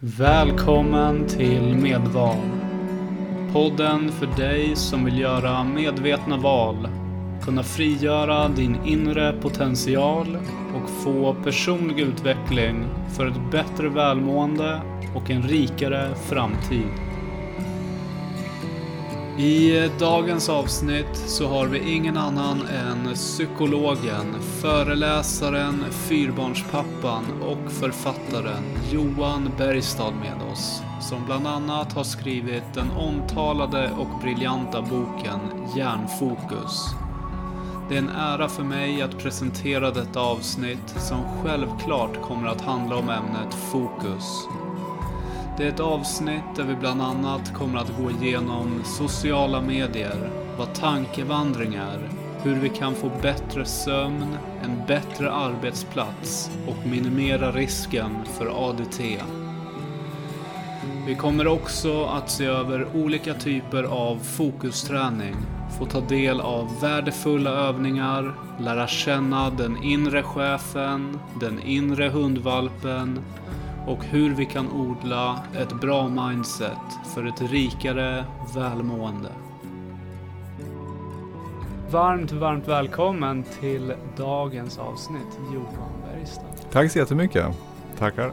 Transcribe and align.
Välkommen 0.00 1.26
till 1.26 1.76
Medval. 1.76 2.36
Podden 3.52 4.12
för 4.12 4.26
dig 4.26 4.76
som 4.76 5.04
vill 5.04 5.18
göra 5.18 5.64
medvetna 5.64 6.36
val, 6.36 6.88
kunna 7.44 7.62
frigöra 7.62 8.48
din 8.48 8.76
inre 8.84 9.32
potential 9.32 10.38
och 10.74 10.90
få 10.90 11.34
personlig 11.44 12.00
utveckling 12.00 12.84
för 13.16 13.26
ett 13.26 13.50
bättre 13.50 13.88
välmående 13.88 14.80
och 15.14 15.30
en 15.30 15.42
rikare 15.42 16.14
framtid. 16.14 17.05
I 19.38 19.90
dagens 19.98 20.48
avsnitt 20.48 21.16
så 21.16 21.48
har 21.48 21.66
vi 21.66 21.92
ingen 21.92 22.16
annan 22.16 22.60
än 22.66 23.14
psykologen, 23.14 24.34
föreläsaren, 24.62 25.84
fyrbarnspappan 25.90 27.24
och 27.42 27.72
författaren 27.72 28.64
Johan 28.92 29.50
Bergstad 29.58 30.10
med 30.10 30.52
oss. 30.52 30.82
Som 31.00 31.26
bland 31.26 31.46
annat 31.46 31.92
har 31.92 32.04
skrivit 32.04 32.74
den 32.74 32.90
omtalade 32.90 33.90
och 33.98 34.20
briljanta 34.22 34.82
boken 34.82 35.40
Hjärnfokus. 35.76 36.84
Det 37.88 37.94
är 37.94 37.98
en 37.98 38.08
ära 38.08 38.48
för 38.48 38.64
mig 38.64 39.02
att 39.02 39.18
presentera 39.18 39.90
detta 39.90 40.20
avsnitt 40.20 40.94
som 40.98 41.22
självklart 41.42 42.22
kommer 42.22 42.48
att 42.48 42.60
handla 42.60 42.96
om 42.96 43.08
ämnet 43.08 43.54
fokus. 43.54 44.48
Det 45.56 45.64
är 45.64 45.68
ett 45.68 45.80
avsnitt 45.80 46.56
där 46.56 46.64
vi 46.64 46.74
bland 46.74 47.02
annat 47.02 47.54
kommer 47.54 47.78
att 47.78 47.92
gå 48.00 48.10
igenom 48.10 48.82
sociala 48.84 49.60
medier, 49.60 50.30
vad 50.58 50.74
tankevandring 50.74 51.74
är, 51.74 52.08
hur 52.42 52.54
vi 52.54 52.68
kan 52.68 52.94
få 52.94 53.10
bättre 53.22 53.64
sömn, 53.64 54.36
en 54.64 54.86
bättre 54.86 55.32
arbetsplats 55.32 56.50
och 56.66 56.86
minimera 56.86 57.52
risken 57.52 58.24
för 58.24 58.68
ADT. 58.68 59.00
Vi 61.06 61.14
kommer 61.14 61.46
också 61.46 62.04
att 62.04 62.30
se 62.30 62.44
över 62.44 62.86
olika 62.94 63.34
typer 63.34 63.82
av 63.82 64.16
fokusträning, 64.16 65.36
få 65.78 65.86
ta 65.86 66.00
del 66.00 66.40
av 66.40 66.80
värdefulla 66.80 67.50
övningar, 67.50 68.34
lära 68.60 68.86
känna 68.86 69.50
den 69.50 69.82
inre 69.82 70.22
chefen, 70.22 71.18
den 71.40 71.60
inre 71.60 72.08
hundvalpen 72.08 73.20
och 73.86 74.04
hur 74.04 74.34
vi 74.34 74.46
kan 74.46 74.72
odla 74.72 75.42
ett 75.54 75.80
bra 75.80 76.08
mindset 76.08 76.98
för 77.14 77.24
ett 77.24 77.40
rikare 77.40 78.24
välmående. 78.54 79.28
Varmt, 81.90 82.32
varmt 82.32 82.68
välkommen 82.68 83.44
till 83.60 83.94
dagens 84.16 84.78
avsnitt, 84.78 85.38
Johan 85.54 85.92
Bergstad. 86.04 86.70
Tack 86.72 86.92
så 86.92 86.98
jättemycket. 86.98 87.46
Tackar. 87.98 88.32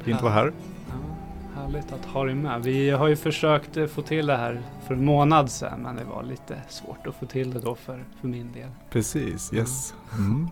Fint 0.00 0.16
att 0.16 0.22
vara 0.22 0.32
här. 0.32 0.52
Ja, 0.88 1.60
härligt 1.60 1.92
att 1.92 2.04
ha 2.04 2.24
dig 2.24 2.34
med. 2.34 2.62
Vi 2.62 2.90
har 2.90 3.08
ju 3.08 3.16
försökt 3.16 3.90
få 3.90 4.02
till 4.02 4.26
det 4.26 4.36
här 4.36 4.62
för 4.86 4.94
en 4.94 5.04
månad 5.04 5.50
sedan, 5.50 5.80
men 5.82 5.96
det 5.96 6.04
var 6.04 6.22
lite 6.22 6.62
svårt 6.68 7.06
att 7.06 7.14
få 7.14 7.26
till 7.26 7.54
det 7.54 7.60
då 7.60 7.74
för, 7.74 8.04
för 8.20 8.28
min 8.28 8.52
del. 8.52 8.70
Precis, 8.90 9.52
yes. 9.52 9.94
Mm. 10.18 10.48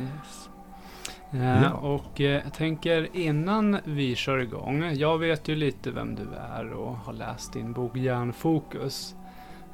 yes. 0.00 0.45
Eh, 1.32 1.62
ja. 1.62 1.72
Och 1.72 2.20
eh, 2.20 2.42
jag 2.44 2.52
tänker 2.54 3.16
innan 3.16 3.78
vi 3.84 4.14
kör 4.14 4.38
igång. 4.38 4.92
Jag 4.94 5.18
vet 5.18 5.48
ju 5.48 5.54
lite 5.54 5.90
vem 5.90 6.14
du 6.14 6.22
är 6.56 6.72
och 6.72 6.96
har 6.96 7.12
läst 7.12 7.52
din 7.52 7.72
bok 7.72 7.96
Hjärnfokus. 7.96 9.14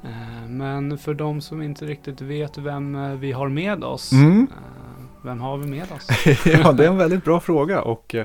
Eh, 0.03 0.49
men 0.49 0.97
för 0.97 1.13
de 1.13 1.41
som 1.41 1.61
inte 1.61 1.85
riktigt 1.85 2.21
vet 2.21 2.57
vem 2.57 3.19
vi 3.19 3.31
har 3.31 3.49
med 3.49 3.83
oss. 3.83 4.11
Mm. 4.11 4.47
Vem 5.23 5.39
har 5.39 5.57
vi 5.57 5.67
med 5.67 5.91
oss? 5.91 6.07
ja, 6.45 6.71
det 6.71 6.85
är 6.85 6.89
en 6.89 6.97
väldigt 6.97 7.23
bra 7.23 7.39
fråga 7.39 7.81
och 7.81 8.15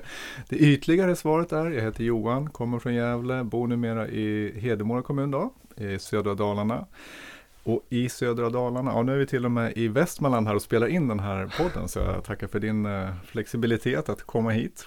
det 0.49 0.57
ytligare 0.57 1.17
svaret 1.17 1.53
är 1.53 1.71
jag 1.71 1.83
heter 1.83 2.05
Johan, 2.05 2.51
kommer 2.51 2.79
från 2.79 2.95
Gävle, 2.95 3.45
bor 3.45 3.67
numera 3.67 4.09
i 4.09 4.59
Hedemora 4.61 5.03
kommun 5.03 5.31
då, 5.31 5.53
i 5.77 5.99
södra 5.99 6.35
Dalarna. 6.35 6.87
Och 7.69 7.87
i 7.89 8.09
södra 8.09 8.51
Dalarna, 8.51 8.91
ja 8.91 9.03
nu 9.03 9.13
är 9.15 9.19
vi 9.19 9.27
till 9.27 9.45
och 9.45 9.51
med 9.51 9.77
i 9.77 9.89
Västmanland 9.89 10.47
här 10.47 10.55
och 10.55 10.63
spelar 10.63 10.87
in 10.87 11.09
den 11.09 11.21
här 11.21 11.55
podden 11.59 11.89
så 11.89 11.99
jag 11.99 12.25
tackar 12.25 12.47
för 12.47 12.61
din 12.61 12.87
eh, 12.87 13.15
flexibilitet 13.25 14.09
att 14.09 14.23
komma 14.23 14.51
hit. 14.51 14.87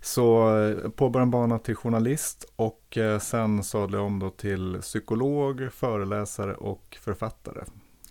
Så 0.00 0.56
eh, 0.58 0.90
påbörjade 0.90 1.22
en 1.26 1.30
bana 1.30 1.58
till 1.58 1.76
journalist 1.76 2.52
och 2.56 2.98
eh, 2.98 3.18
sen 3.18 3.62
sadlade 3.62 3.96
jag 3.96 4.06
om 4.06 4.18
då 4.18 4.30
till 4.30 4.78
psykolog, 4.80 5.72
föreläsare 5.72 6.54
och 6.54 6.96
författare. 7.00 7.64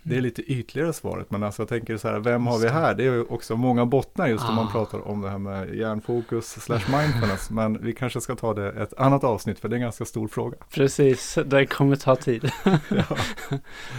Det 0.06 0.16
är 0.16 0.20
lite 0.20 0.42
ytligare 0.42 0.92
svaret, 0.92 1.30
men 1.30 1.42
alltså 1.42 1.62
jag 1.62 1.68
tänker 1.68 1.96
så 1.96 2.08
här, 2.08 2.18
vem 2.18 2.46
har 2.46 2.58
vi 2.58 2.68
här? 2.68 2.94
Det 2.94 3.04
är 3.04 3.12
ju 3.12 3.22
också 3.22 3.56
många 3.56 3.86
bottnar 3.86 4.26
just 4.26 4.44
ah. 4.44 4.48
om 4.48 4.54
man 4.54 4.72
pratar 4.72 5.08
om 5.08 5.20
det 5.20 5.30
här 5.30 5.38
med 5.38 5.74
hjärnfokus 5.74 6.46
slash 6.46 6.80
mindfulness. 6.98 7.50
men 7.50 7.82
vi 7.82 7.92
kanske 7.92 8.20
ska 8.20 8.36
ta 8.36 8.54
det 8.54 8.70
ett 8.70 8.94
annat 8.94 9.24
avsnitt, 9.24 9.58
för 9.58 9.68
det 9.68 9.74
är 9.74 9.76
en 9.76 9.82
ganska 9.82 10.04
stor 10.04 10.28
fråga. 10.28 10.56
Precis, 10.70 11.38
det 11.46 11.66
kommer 11.66 11.96
ta 11.96 12.16
tid. 12.16 12.50
ja. 12.88 13.16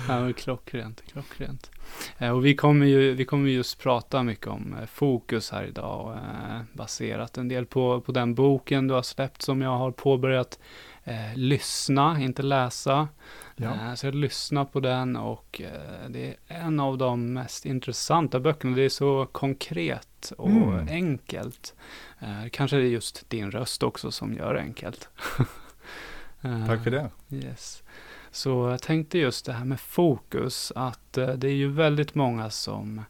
ja, 0.08 0.34
klockrent, 0.38 1.02
klockrent. 1.12 1.72
Eh, 2.18 2.30
och 2.30 2.46
vi 2.46 2.56
kommer 2.56 2.86
ju 2.86 3.14
vi 3.14 3.26
kommer 3.26 3.50
just 3.50 3.80
prata 3.80 4.24
mycket 4.24 4.48
om 4.48 4.76
eh, 4.82 4.86
fokus 4.86 5.52
här 5.52 5.64
idag, 5.64 6.14
eh, 6.14 6.62
baserat 6.74 7.38
en 7.38 7.48
del 7.48 7.66
på, 7.66 8.02
på 8.02 8.12
den 8.12 8.36
boken 8.36 8.88
du 8.88 8.94
har 8.94 9.02
släppt 9.02 9.42
som 9.42 9.62
jag 9.62 9.78
har 9.78 9.92
påbörjat 9.92 10.60
eh, 11.04 11.36
lyssna, 11.36 12.22
inte 12.22 12.44
läsa. 12.44 13.08
Ja. 13.56 13.74
Eh, 13.74 13.94
så 13.94 14.08
jag 14.08 14.16
lyssnar 14.16 14.66
på 14.66 14.80
den 14.80 15.16
och 15.16 15.62
eh, 15.62 16.10
det 16.10 16.28
är 16.28 16.36
en 16.48 16.80
av 16.80 16.98
de 16.98 17.34
mest 17.34 17.66
intressanta 17.66 18.40
böckerna. 18.40 18.76
Det 18.76 18.82
är 18.82 18.90
så 18.90 19.26
konkret 19.32 20.34
och 20.38 20.50
mm. 20.50 20.88
enkelt. 20.88 21.74
Eh, 22.20 22.50
kanske 22.52 22.78
det 22.78 22.84
är 22.84 22.88
just 22.88 23.30
din 23.30 23.52
röst 23.52 23.84
också 23.84 24.12
som 24.12 24.34
gör 24.34 24.54
det 24.54 24.60
enkelt. 24.60 25.10
Tack 26.68 26.84
för 26.84 26.92
det. 26.92 27.10
Yes. 27.30 27.84
Så 28.32 28.70
jag 28.70 28.82
tänkte 28.82 29.18
just 29.18 29.46
det 29.46 29.54
här 29.54 29.66
med 29.66 29.80
fokus, 29.80 30.72
att 30.76 31.14
det 31.14 31.44
är 31.44 31.54
ju 31.54 31.72
väldigt 31.72 32.16
många 32.16 32.50
som 32.50 33.02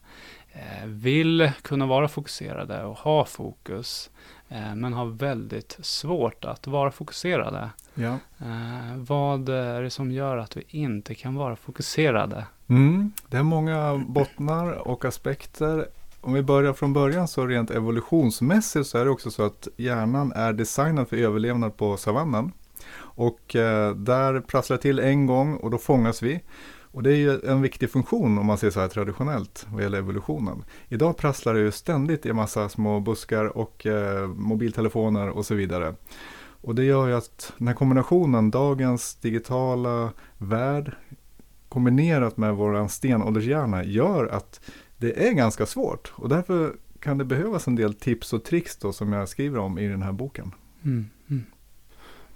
vill 0.85 1.51
kunna 1.61 1.85
vara 1.85 2.07
fokuserade 2.07 2.83
och 2.83 2.97
ha 2.97 3.25
fokus. 3.25 4.09
Eh, 4.49 4.75
men 4.75 4.93
har 4.93 5.05
väldigt 5.05 5.77
svårt 5.81 6.45
att 6.45 6.67
vara 6.67 6.91
fokuserade. 6.91 7.69
Ja. 7.93 8.17
Eh, 8.39 8.97
vad 8.97 9.49
är 9.49 9.81
det 9.81 9.89
som 9.89 10.11
gör 10.11 10.37
att 10.37 10.57
vi 10.57 10.63
inte 10.67 11.15
kan 11.15 11.35
vara 11.35 11.55
fokuserade? 11.55 12.45
Mm, 12.67 13.11
det 13.27 13.37
är 13.37 13.43
många 13.43 14.05
bottnar 14.07 14.87
och 14.87 15.05
aspekter. 15.05 15.87
Om 16.21 16.33
vi 16.33 16.41
börjar 16.41 16.73
från 16.73 16.93
början 16.93 17.27
så 17.27 17.45
rent 17.45 17.71
evolutionsmässigt 17.71 18.87
så 18.87 18.97
är 18.97 19.05
det 19.05 19.11
också 19.11 19.31
så 19.31 19.45
att 19.45 19.67
hjärnan 19.77 20.31
är 20.31 20.53
designad 20.53 21.09
för 21.09 21.17
överlevnad 21.17 21.77
på 21.77 21.97
savannen. 21.97 22.51
Och 22.97 23.55
eh, 23.55 23.95
där 23.95 24.39
prasslar 24.39 24.77
det 24.77 24.81
till 24.81 24.99
en 24.99 25.25
gång 25.25 25.57
och 25.57 25.71
då 25.71 25.77
fångas 25.77 26.21
vi. 26.21 26.41
Och 26.95 27.03
det 27.03 27.11
är 27.11 27.15
ju 27.15 27.39
en 27.43 27.61
viktig 27.61 27.89
funktion 27.89 28.37
om 28.37 28.45
man 28.45 28.57
ser 28.57 28.69
så 28.69 28.79
här 28.79 28.87
traditionellt 28.87 29.67
vad 29.71 29.83
gäller 29.83 29.97
evolutionen. 29.97 30.63
Idag 30.89 31.17
prasslar 31.17 31.53
det 31.53 31.59
ju 31.59 31.71
ständigt 31.71 32.25
i 32.25 32.33
massa 32.33 32.69
små 32.69 32.99
buskar 32.99 33.57
och 33.57 33.85
eh, 33.85 34.27
mobiltelefoner 34.27 35.29
och 35.29 35.45
så 35.45 35.55
vidare. 35.55 35.95
Och 36.61 36.75
det 36.75 36.83
gör 36.83 37.07
ju 37.07 37.13
att 37.13 37.53
den 37.57 37.67
här 37.67 37.75
kombinationen, 37.75 38.51
dagens 38.51 39.15
digitala 39.15 40.11
värld 40.37 40.95
kombinerat 41.69 42.37
med 42.37 42.55
vår 42.55 42.87
stenåldershjärna 42.87 43.83
gör 43.83 44.27
att 44.27 44.61
det 44.97 45.27
är 45.27 45.31
ganska 45.31 45.65
svårt. 45.65 46.13
Och 46.15 46.29
därför 46.29 46.75
kan 46.99 47.17
det 47.17 47.25
behövas 47.25 47.67
en 47.67 47.75
del 47.75 47.93
tips 47.93 48.33
och 48.33 48.43
tricks 48.43 48.77
då 48.77 48.93
som 48.93 49.13
jag 49.13 49.29
skriver 49.29 49.59
om 49.59 49.79
i 49.79 49.87
den 49.87 50.01
här 50.01 50.11
boken. 50.11 50.51
Mm, 50.83 51.09
mm. 51.29 51.45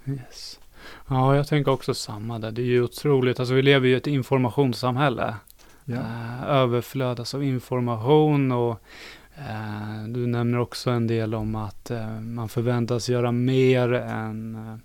Yes. 0.06 0.59
Ja, 1.08 1.36
jag 1.36 1.46
tänker 1.46 1.72
också 1.72 1.94
samma 1.94 2.38
där. 2.38 2.50
Det 2.50 2.62
är 2.62 2.66
ju 2.66 2.82
otroligt. 2.82 3.40
Alltså 3.40 3.54
vi 3.54 3.62
lever 3.62 3.88
ju 3.88 3.94
i 3.94 3.96
ett 3.96 4.06
informationssamhälle. 4.06 5.34
Ja. 5.84 5.96
Eh, 5.96 6.42
överflödas 6.42 7.34
av 7.34 7.44
information 7.44 8.52
och 8.52 8.82
eh, 9.34 10.04
du 10.08 10.26
nämner 10.26 10.58
också 10.58 10.90
en 10.90 11.06
del 11.06 11.34
om 11.34 11.54
att 11.54 11.90
eh, 11.90 12.20
man 12.20 12.48
förväntas 12.48 13.08
göra 13.08 13.32
mer 13.32 13.92
än, 13.92 14.54
eh, 14.54 14.76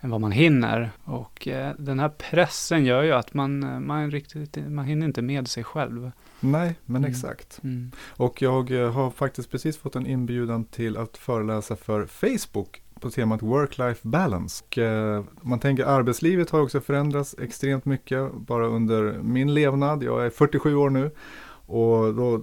än 0.00 0.10
vad 0.10 0.20
man 0.20 0.32
hinner. 0.32 0.90
Och 1.04 1.48
eh, 1.48 1.74
den 1.78 1.98
här 1.98 2.08
pressen 2.08 2.84
gör 2.84 3.02
ju 3.02 3.12
att 3.12 3.34
man, 3.34 3.62
eh, 3.62 3.80
man, 3.80 4.10
riktigt, 4.10 4.56
man 4.68 4.84
hinner 4.84 5.06
inte 5.06 5.22
med 5.22 5.48
sig 5.48 5.64
själv. 5.64 6.10
Nej, 6.40 6.74
men 6.84 6.96
mm. 6.96 7.10
exakt. 7.10 7.60
Mm. 7.62 7.90
Och 7.98 8.42
jag 8.42 8.90
har 8.90 9.10
faktiskt 9.10 9.50
precis 9.50 9.78
fått 9.78 9.96
en 9.96 10.06
inbjudan 10.06 10.64
till 10.64 10.96
att 10.96 11.16
föreläsa 11.16 11.76
för 11.76 12.06
Facebook 12.06 12.82
på 13.00 13.10
temat 13.10 13.42
work-life 13.42 14.00
balance. 14.02 14.64
Och, 14.64 14.78
eh, 14.78 15.24
man 15.42 15.58
tänker 15.58 15.84
arbetslivet 15.84 16.50
har 16.50 16.60
också 16.60 16.80
förändrats 16.80 17.34
extremt 17.38 17.84
mycket 17.84 18.32
bara 18.34 18.66
under 18.66 19.18
min 19.22 19.54
levnad. 19.54 20.02
Jag 20.02 20.26
är 20.26 20.30
47 20.30 20.74
år 20.74 20.90
nu 20.90 21.10
och 21.66 22.14
då, 22.14 22.42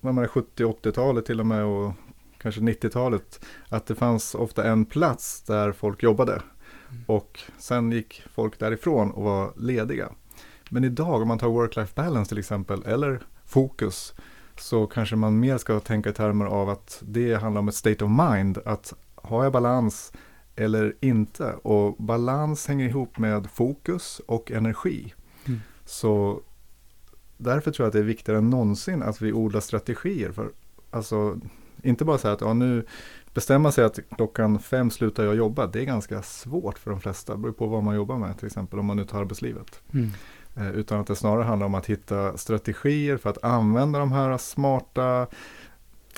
när 0.00 0.12
man 0.12 0.24
är 0.24 0.28
70-80-talet 0.28 1.26
till 1.26 1.40
och 1.40 1.46
med 1.46 1.64
och 1.64 1.92
kanske 2.38 2.60
90-talet, 2.60 3.44
att 3.68 3.86
det 3.86 3.94
fanns 3.94 4.34
ofta 4.34 4.64
en 4.64 4.84
plats 4.84 5.42
där 5.42 5.72
folk 5.72 6.02
jobbade. 6.02 6.32
Mm. 6.32 7.02
Och 7.06 7.40
sen 7.58 7.92
gick 7.92 8.22
folk 8.34 8.58
därifrån 8.58 9.10
och 9.10 9.22
var 9.22 9.52
lediga. 9.56 10.08
Men 10.70 10.84
idag 10.84 11.22
om 11.22 11.28
man 11.28 11.38
tar 11.38 11.48
work-life 11.48 11.94
balance 11.94 12.28
till 12.28 12.38
exempel, 12.38 12.82
eller 12.86 13.20
fokus, 13.44 14.14
så 14.56 14.86
kanske 14.86 15.16
man 15.16 15.40
mer 15.40 15.58
ska 15.58 15.80
tänka 15.80 16.10
i 16.10 16.12
termer 16.12 16.46
av 16.46 16.68
att 16.68 17.02
det 17.06 17.34
handlar 17.34 17.60
om 17.60 17.68
ett 17.68 17.74
state 17.74 18.04
of 18.04 18.10
mind, 18.10 18.58
att 18.64 18.94
har 19.28 19.44
jag 19.44 19.52
balans 19.52 20.12
eller 20.56 20.94
inte? 21.00 21.52
Och 21.52 21.96
balans 21.96 22.66
hänger 22.66 22.88
ihop 22.88 23.18
med 23.18 23.50
fokus 23.50 24.20
och 24.26 24.50
energi. 24.50 25.14
Mm. 25.46 25.60
Så 25.84 26.40
därför 27.36 27.70
tror 27.70 27.84
jag 27.84 27.88
att 27.88 27.92
det 27.92 27.98
är 27.98 28.02
viktigare 28.02 28.38
än 28.38 28.50
någonsin 28.50 29.02
att 29.02 29.22
vi 29.22 29.32
odlar 29.32 29.60
strategier. 29.60 30.32
För 30.32 30.50
alltså, 30.90 31.40
inte 31.82 32.04
bara 32.04 32.18
säga 32.18 32.34
att 32.34 32.40
ja, 32.40 32.54
nu 32.54 32.84
bestämma 33.34 33.72
sig 33.72 33.84
att 33.84 33.98
klockan 34.16 34.58
fem 34.58 34.90
slutar 34.90 35.24
jag 35.24 35.36
jobba. 35.36 35.66
Det 35.66 35.80
är 35.80 35.84
ganska 35.84 36.22
svårt 36.22 36.78
för 36.78 36.90
de 36.90 37.00
flesta. 37.00 37.32
Det 37.32 37.38
beror 37.38 37.52
på 37.52 37.66
vad 37.66 37.82
man 37.82 37.96
jobbar 37.96 38.18
med 38.18 38.38
till 38.38 38.46
exempel 38.46 38.78
om 38.78 38.86
man 38.86 38.96
nu 38.96 39.04
tar 39.04 39.20
arbetslivet. 39.20 39.80
Mm. 39.92 40.10
Eh, 40.56 40.70
utan 40.70 41.00
att 41.00 41.06
det 41.06 41.16
snarare 41.16 41.44
handlar 41.44 41.66
om 41.66 41.74
att 41.74 41.86
hitta 41.86 42.36
strategier 42.36 43.16
för 43.16 43.30
att 43.30 43.44
använda 43.44 43.98
de 43.98 44.12
här 44.12 44.38
smarta 44.38 45.26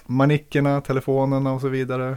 manickerna, 0.06 0.80
telefonerna 0.80 1.52
och 1.52 1.60
så 1.60 1.68
vidare. 1.68 2.16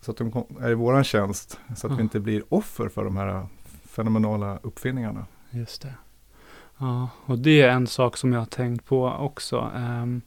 Så 0.00 0.10
att 0.10 0.16
de 0.16 0.44
är 0.60 0.70
i 0.70 0.74
våran 0.74 1.04
tjänst. 1.04 1.58
Så 1.76 1.86
att 1.86 1.90
Ja. 1.92 1.96
vi 1.96 2.02
inte 2.02 2.20
blir 2.20 2.42
offer 2.48 2.88
för 2.88 3.04
de 3.04 3.16
här 3.16 3.46
fenomenala 3.84 4.58
uppfinningarna. 4.62 5.26
Just 5.50 5.82
det. 5.82 5.94
Ja, 6.78 7.08
och 7.26 7.38
det 7.38 7.60
är 7.62 7.68
en 7.70 7.86
sak 7.86 8.16
som 8.16 8.32
jag 8.32 8.40
har 8.40 8.46
tänkt 8.46 8.84
på 8.86 9.06
också. 9.08 9.70
ehm, 9.76 10.22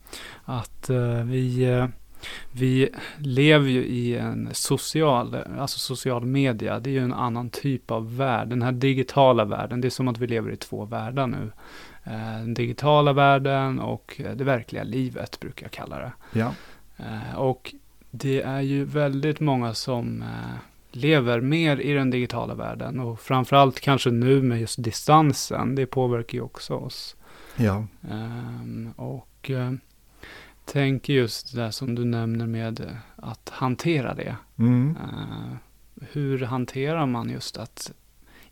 att 0.46 0.90
eh, 0.90 1.24
vi, 1.24 1.64
eh, 1.64 1.88
vi 2.52 2.90
lever 3.18 3.70
ju 3.70 3.86
i 3.86 4.18
en 4.18 4.50
social, 4.54 5.36
alltså 5.60 5.80
social 5.80 6.26
media. 6.26 6.80
Det 6.80 6.90
är 6.90 6.92
ju 6.92 7.04
en 7.04 7.14
annan 7.14 7.50
typ 7.50 7.92
av 7.92 8.18
värld. 8.18 8.48
Den 8.48 8.62
här 8.62 8.72
digitala 8.72 9.46
världen, 9.46 9.82
det 9.82 9.88
är 9.88 9.90
som 9.90 10.08
att 10.08 10.18
vi 10.18 10.28
lever 10.28 10.52
i 10.52 10.56
två 10.58 10.86
världar 10.86 11.28
nu. 11.28 11.52
Eh, 12.04 12.12
den 12.40 12.54
digitala 12.54 13.14
världen 13.14 13.80
och 13.80 14.22
det 14.36 14.44
verkliga 14.44 14.84
livet 14.84 15.40
brukar 15.40 15.66
jag 15.66 15.72
kalla 15.72 16.00
det. 16.00 16.12
Ja, 16.40 16.54
och 17.36 17.76
det 18.12 18.42
är 18.42 18.62
ju 18.62 18.84
väldigt 18.84 19.40
många 19.40 19.74
som 19.74 20.22
eh, 20.22 20.58
lever 20.92 21.42
mer 21.42 21.78
i 21.78 21.94
den 21.94 22.10
digitala 22.10 22.56
världen 22.56 23.00
och 23.00 23.20
framförallt 23.20 23.80
kanske 23.80 24.10
nu 24.12 24.42
med 24.42 24.60
just 24.62 24.84
distansen. 24.84 25.76
Det 25.76 25.86
påverkar 25.86 26.38
ju 26.38 26.42
också 26.42 26.74
oss. 26.76 27.16
ja, 27.56 27.86
Ehm, 28.12 28.94
och 28.96 29.50
eh, 29.52 29.72
tänker 30.66 31.14
just 31.14 31.56
det 31.56 31.72
som 31.72 31.96
du 31.96 32.06
nämner 32.06 32.48
med 32.48 32.98
att 33.16 33.50
hantera 33.50 34.14
det. 34.14 34.36
mm. 34.58 34.98
Eh, 35.04 35.58
hur 36.12 36.40
hanterar 36.42 37.06
man 37.06 37.30
just 37.30 37.58
att 37.58 37.92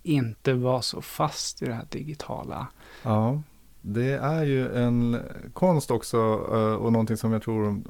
inte 0.03 0.53
vara 0.53 0.81
så 0.81 1.01
fast 1.01 1.62
i 1.62 1.65
det 1.65 1.74
här 1.74 1.86
digitala? 1.89 2.68
ja. 3.03 3.42
Det 3.81 4.12
är 4.12 4.44
ju 4.44 4.75
en 4.75 5.19
konst 5.53 5.92
också 5.92 6.18
eh, 6.51 6.74
och 6.74 6.92
någonting 6.92 7.18
som 7.18 7.31
jag 7.31 7.42
tror 7.42 7.81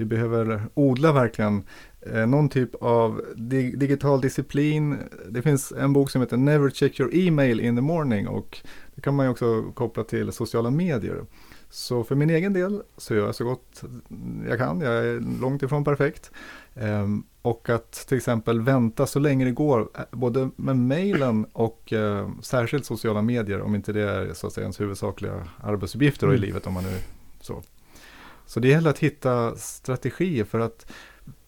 vi 0.00 0.06
behöver 0.06 0.62
odla 0.74 1.12
verkligen. 1.12 1.62
Eh, 2.00 2.26
Någon 2.26 2.48
typ 2.48 2.74
av 2.74 3.22
di- 3.36 3.76
digital 3.76 4.20
disciplin. 4.20 4.96
Det 5.28 5.42
finns 5.42 5.72
en 5.72 5.92
bok 5.92 6.10
som 6.10 6.20
heter 6.20 6.36
Never 6.36 6.70
check 6.70 7.00
your 7.00 7.14
email 7.14 7.60
in 7.60 7.76
the 7.76 7.82
morning 7.82 8.28
och 8.28 8.58
det 8.94 9.00
kan 9.00 9.14
man 9.14 9.26
ju 9.26 9.30
också 9.30 9.62
koppla 9.74 10.04
till 10.04 10.32
sociala 10.32 10.70
medier. 10.70 11.24
Så 11.70 12.04
för 12.04 12.14
min 12.14 12.30
egen 12.30 12.52
del 12.52 12.82
så 12.96 13.14
gör 13.14 13.26
jag 13.26 13.34
så 13.34 13.44
gott 13.44 13.82
jag 14.48 14.58
kan. 14.58 14.80
Jag 14.80 14.92
är 15.06 15.40
långt 15.40 15.62
ifrån 15.62 15.84
perfekt. 15.84 16.30
Ehm, 16.74 17.22
och 17.42 17.68
att 17.70 17.92
till 17.92 18.16
exempel 18.16 18.60
vänta 18.60 19.06
så 19.06 19.18
länge 19.18 19.44
det 19.44 19.50
går, 19.50 19.80
eh, 19.80 20.00
både 20.10 20.50
med 20.56 20.76
mejlen 20.76 21.46
och 21.52 21.92
eh, 21.92 22.28
särskilt 22.42 22.84
sociala 22.84 23.22
medier, 23.22 23.60
om 23.60 23.74
inte 23.74 23.92
det 23.92 24.02
är 24.10 24.32
så 24.34 24.46
att 24.46 24.52
säga 24.52 24.62
ens 24.62 24.80
huvudsakliga 24.80 25.48
arbetsuppgifter 25.62 26.26
då 26.26 26.32
i 26.32 26.36
Mm. 26.36 26.46
livet. 26.46 26.66
Om 26.66 26.74
man 26.74 26.84
nu, 26.84 26.96
så. 27.40 27.62
Så 28.50 28.60
det 28.60 28.68
gäller 28.68 28.90
att 28.90 28.98
hitta 28.98 29.56
strategier 29.56 30.44
för 30.44 30.60
att 30.60 30.92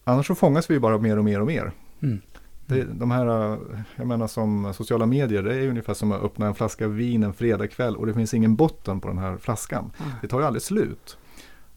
annars 0.03 0.27
så 0.27 0.35
fångas 0.35 0.69
vi 0.69 0.79
bara 0.79 0.97
mer 0.97 1.17
och 1.17 1.23
mer 1.23 1.39
och 1.39 1.47
mer. 1.47 1.71
Mm. 2.01 2.21
Det, 2.65 2.83
de 2.83 3.11
här, 3.11 3.25
jag 3.95 4.07
menar 4.07 4.27
som 4.27 4.73
sociala 4.73 5.05
medier, 5.05 5.43
det 5.43 5.55
är 5.55 5.67
ungefär 5.67 5.93
som 5.93 6.11
att 6.11 6.23
öppna 6.23 6.47
en 6.47 6.55
flaska 6.55 6.87
vin 6.87 7.23
en 7.23 7.33
fredagkväll 7.33 7.95
och 7.95 8.05
det 8.05 8.13
finns 8.13 8.33
ingen 8.33 8.55
botten 8.55 9.01
på 9.01 9.07
den 9.07 9.17
här 9.17 9.37
flaskan. 9.37 9.91
Det 10.21 10.27
tar 10.27 10.39
ju 10.39 10.45
aldrig 10.45 10.61
slut. 10.61 11.17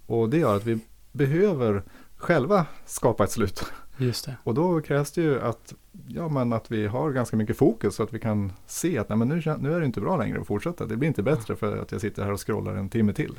Och 0.07 0.31
det 0.31 0.39
gör 0.39 0.57
att 0.57 0.65
vi 0.65 0.79
behöver 1.13 1.83
själva 2.17 2.67
skapa 2.85 3.25
ett 3.25 3.31
slut. 3.31 3.73
Just 3.97 4.25
det. 4.25 4.37
Och 4.43 4.55
då 4.55 4.81
krävs 4.81 5.13
det 5.13 5.23
ju 5.23 5.41
att, 5.41 5.75
ja, 6.07 6.29
men 6.29 6.53
att 6.53 6.71
vi 6.71 6.87
har 6.87 7.11
ganska 7.11 7.37
mycket 7.37 7.57
fokus 7.57 7.95
så 7.95 8.03
att 8.03 8.13
vi 8.13 8.19
kan 8.19 8.53
se 8.67 8.99
att 8.99 9.09
nej, 9.09 9.19
men 9.19 9.29
nu, 9.29 9.43
nu 9.59 9.75
är 9.75 9.81
det 9.81 9.87
inte 9.87 10.01
bra 10.01 10.17
längre 10.17 10.41
att 10.41 10.47
fortsätta. 10.47 10.87
Det 10.87 10.97
blir 10.97 11.09
inte 11.09 11.23
bättre 11.23 11.57
för 11.57 11.77
att 11.77 11.93
jag 11.93 12.01
sitter 12.01 12.25
här 12.25 12.33
och 12.33 12.47
scrollar 12.47 12.75
en 12.75 12.89
timme 12.89 13.13
till. 13.13 13.39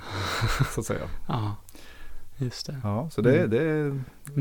Så 0.74 0.80
att 0.80 0.86
säga. 0.86 1.00
Ja, 1.28 1.56
just 2.38 2.66
det. 2.68 2.76
Ja, 2.84 3.10
så 3.12 3.22
det, 3.22 3.38
Mm. 3.38 3.50
det 3.50 3.62
är 3.62 3.90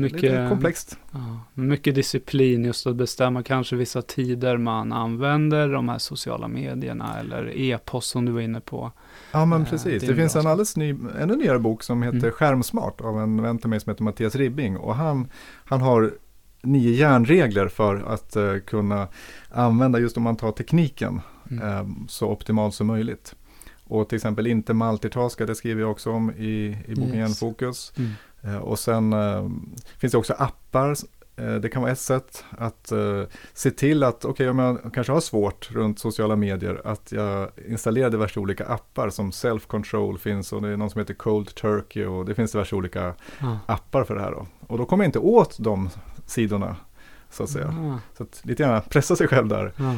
lite 0.01 0.15
Mycket, 0.15 0.49
komplext. 0.49 0.99
Ja, 1.11 1.39
mycket 1.53 1.95
disciplin 1.95 2.65
just 2.65 2.87
att 2.87 2.95
bestämma 2.95 3.43
kanske 3.43 3.75
vissa 3.75 4.01
tider 4.01 4.57
man 4.57 4.91
använder 4.93 5.69
de 5.69 5.89
här 5.89 5.97
sociala 5.97 6.47
medierna 6.47 7.19
eller 7.19 7.57
e-post 7.57 8.09
som 8.09 8.25
du 8.25 8.31
var 8.31 8.41
inne 8.41 8.61
på. 8.61 8.91
Ja 9.31 9.45
men 9.45 9.61
Eh, 9.61 9.67
precis. 9.69 10.01
det 10.01 10.07
Det, 10.07 10.15
finns 10.15 10.35
en 10.35 10.47
alldeles 10.47 10.77
ny, 10.77 10.95
ännu 11.19 11.35
nyare 11.35 11.59
bok 11.59 11.83
som 11.83 12.03
heter 12.03 12.17
Mm. 12.17 12.31
Skärmsmart 12.31 13.01
av 13.01 13.19
en 13.19 13.41
vän 13.41 13.57
till 13.57 13.69
mig 13.69 13.79
som 13.79 13.89
heter 13.91 14.03
Mattias 14.03 14.35
Ribbing. 14.35 14.77
Och 14.77 14.95
han, 14.95 15.27
han 15.65 15.81
har 15.81 16.13
nio 16.63 16.91
järnregler 16.91 17.67
för 17.67 17.95
att 18.07 18.35
eh, 18.35 18.57
kunna 18.65 19.07
använda 19.51 19.99
just 19.99 20.17
om 20.17 20.23
man 20.23 20.35
tar 20.35 20.51
tekniken 20.51 21.21
Mm. 21.51 21.67
eh, 21.67 21.85
så 22.07 22.27
optimalt 22.31 22.73
som 22.73 22.87
möjligt. 22.87 23.35
Och 23.89 24.09
till 24.09 24.15
exempel 24.15 24.47
inte 24.47 24.73
multitaska, 24.73 25.45
det 25.45 25.55
skriver 25.55 25.81
jag 25.81 25.91
också 25.91 26.11
om 26.11 26.31
i, 26.31 26.77
i 26.87 26.95
boken 26.95 27.03
Yes. 27.15 27.15
Hjärnfokus. 27.15 27.93
Mm. 27.97 28.11
Eh, 28.41 28.57
och 28.57 28.79
sen 28.79 29.13
eh, 29.13 29.49
finns 29.97 30.11
det 30.11 30.17
också 30.17 30.33
appar. 30.33 30.95
Eh, 31.35 31.55
det 31.55 31.69
kan 31.69 31.81
vara 31.81 31.91
ett 31.91 31.99
sätt 31.99 32.43
att 32.49 32.91
eh, 32.91 33.23
se 33.53 33.71
till 33.71 34.03
att, 34.03 34.25
okej 34.25 34.49
om 34.49 34.59
jag 34.59 34.93
kanske 34.93 35.13
har 35.13 35.19
svårt 35.19 35.71
runt 35.71 35.99
sociala 35.99 36.35
medier, 36.35 36.81
att 36.85 37.11
jag 37.11 37.49
installerar 37.67 38.09
diverse 38.09 38.39
olika 38.39 38.65
appar 38.65 39.09
som 39.09 39.31
self-control 39.31 40.17
finns 40.17 40.53
och 40.53 40.61
det 40.61 40.67
är 40.69 40.77
någon 40.77 40.89
som 40.89 40.99
heter 40.99 41.13
Cold 41.13 41.55
Turkey 41.55 42.05
och 42.05 42.25
det 42.25 42.35
finns 42.35 42.51
diverse 42.51 42.75
olika 42.75 43.13
Ja. 43.39 43.59
appar 43.65 44.03
för 44.03 44.15
det 44.15 44.21
här 44.21 44.31
då. 44.31 44.47
Och 44.67 44.77
då 44.77 44.85
kommer 44.85 45.03
jag 45.03 45.07
inte 45.07 45.19
åt 45.19 45.57
de 45.59 45.89
sidorna, 46.25 46.75
så 47.29 47.43
att 47.43 47.49
säga. 47.49 47.73
Ja. 47.77 47.99
Så 48.17 48.23
att 48.23 48.41
lite 48.43 48.63
grann 48.63 48.81
pressa 48.89 49.15
sig 49.15 49.27
själv 49.27 49.47
där. 49.47 49.73
Ja. 49.77 49.95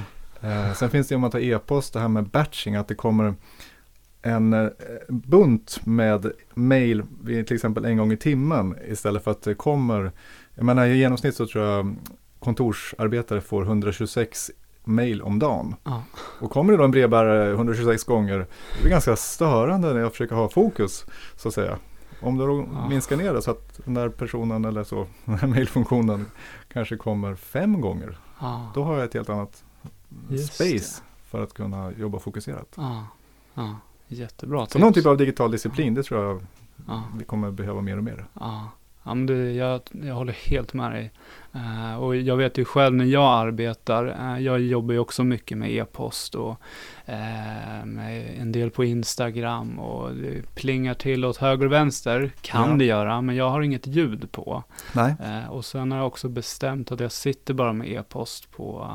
Eh, 0.50 0.74
sen 0.74 0.90
finns 0.90 1.08
det 1.08 1.16
om 1.16 1.22
man 1.22 1.32
tar 1.32 1.40
e-post, 1.40 1.94
det 1.94 2.00
här 2.00 2.08
med 2.08 2.26
batching, 2.26 2.76
att 2.76 2.88
det 2.88 2.96
kommer 2.96 3.34
en 4.22 4.54
eh, 4.54 4.68
bunt 5.08 5.80
med 5.86 6.32
mail 6.54 7.04
till 7.26 7.54
exempel 7.56 7.86
en 7.86 7.98
gång 7.98 8.12
i 8.12 8.18
timmen 8.18 8.76
istället 8.88 9.24
för 9.24 9.32
att 9.32 9.42
det 9.42 9.54
kommer, 9.56 10.12
jag 10.56 10.66
menar 10.66 10.86
i 10.86 10.98
genomsnitt 10.98 11.36
så 11.36 11.48
tror 11.48 11.64
jag 11.66 11.96
kontorsarbetare 12.40 13.42
får 13.42 13.62
126 13.64 14.52
mail 14.84 15.22
om 15.22 15.40
dagen. 15.40 15.76
Ja. 15.84 16.04
Och 16.42 16.52
kommer 16.52 16.72
det 16.72 16.78
då 16.78 16.84
en 16.84 16.92
brevbärare 16.92 17.52
126 17.54 18.04
gånger, 18.04 18.48
det 18.82 18.88
är 18.88 18.90
ganska 18.90 19.16
störande 19.16 19.94
när 19.94 20.00
jag 20.02 20.12
försöker 20.12 20.36
ha 20.36 20.50
fokus, 20.50 21.06
så 21.36 21.48
att 21.48 21.54
säga. 21.54 21.78
Om 22.22 22.38
du 22.38 22.46
då 22.48 22.68
Ja. 22.74 22.88
minskar 22.90 23.18
ner 23.18 23.34
det 23.34 23.42
så 23.42 23.52
att 23.52 23.80
den 23.86 23.94
där 23.94 24.10
personen 24.10 24.66
eller 24.66 24.84
så, 24.84 25.08
den 25.26 25.36
här 25.36 25.48
mailfunktionen 25.48 26.26
kanske 26.74 26.98
kommer 26.98 27.36
fem 27.36 27.82
gånger, 27.82 28.18
Ja. 28.42 28.72
då 28.76 28.84
har 28.84 28.96
jag 28.96 29.04
ett 29.04 29.14
helt 29.14 29.30
annat 29.30 29.64
Just 30.30 30.54
space 30.54 31.02
för 31.30 31.44
att 31.44 31.54
kunna 31.54 31.92
jobba 31.92 32.20
fokuserat. 32.20 32.78
Jättebra 34.12 34.66
Så 34.66 34.80
någon 34.80 34.94
typ 34.94 35.06
av 35.06 35.18
digital 35.18 35.52
disciplin, 35.52 35.94
det 35.94 36.04
tror 36.04 36.24
jag 36.26 36.42
Ja. 36.88 37.04
vi 37.20 37.26
kommer 37.26 37.52
behöva 37.52 37.82
mer 37.82 37.98
och 37.98 38.04
mer. 38.04 38.26
Ja, 38.40 38.70
ja 39.04 39.14
men 39.14 39.26
det, 39.26 39.52
jag, 39.52 39.82
jag 39.92 40.16
håller 40.16 40.34
helt 40.34 40.74
med 40.74 40.92
dig. 40.92 41.12
Eh, 41.54 41.96
och 42.04 42.16
jag 42.16 42.38
vet 42.38 42.58
ju 42.58 42.66
själv 42.66 42.96
när 42.96 43.06
jag 43.06 43.24
arbetar, 43.48 44.06
eh, 44.36 44.40
jag 44.44 44.60
jobbar 44.62 44.94
ju 44.94 45.00
också 45.00 45.24
mycket 45.24 45.58
med 45.58 45.72
e-post 45.72 46.36
och 46.36 46.56
med 47.86 48.36
en 48.40 48.52
del 48.52 48.70
på 48.72 48.84
Instagram 48.84 49.80
och 49.80 50.16
det 50.16 50.56
plingar 50.56 50.94
till 50.94 51.26
åt 51.26 51.38
höger 51.38 51.66
och 51.66 51.72
vänster, 51.72 52.32
kan 52.42 52.70
Ja. 52.72 52.76
det 52.76 52.86
göra, 52.86 53.22
men 53.22 53.36
jag 53.36 53.50
har 53.50 53.62
inget 53.62 53.88
ljud 53.88 54.32
på. 54.32 54.64
Och 55.50 55.66
sen 55.66 55.92
har 55.92 55.98
jag 55.98 56.08
också 56.08 56.30
bestämt 56.30 56.92
att 56.92 57.00
jag 57.00 57.12
sitter 57.12 57.54
bara 57.54 57.74
med 57.74 57.92
e-post 57.92 58.52
på, 58.52 58.92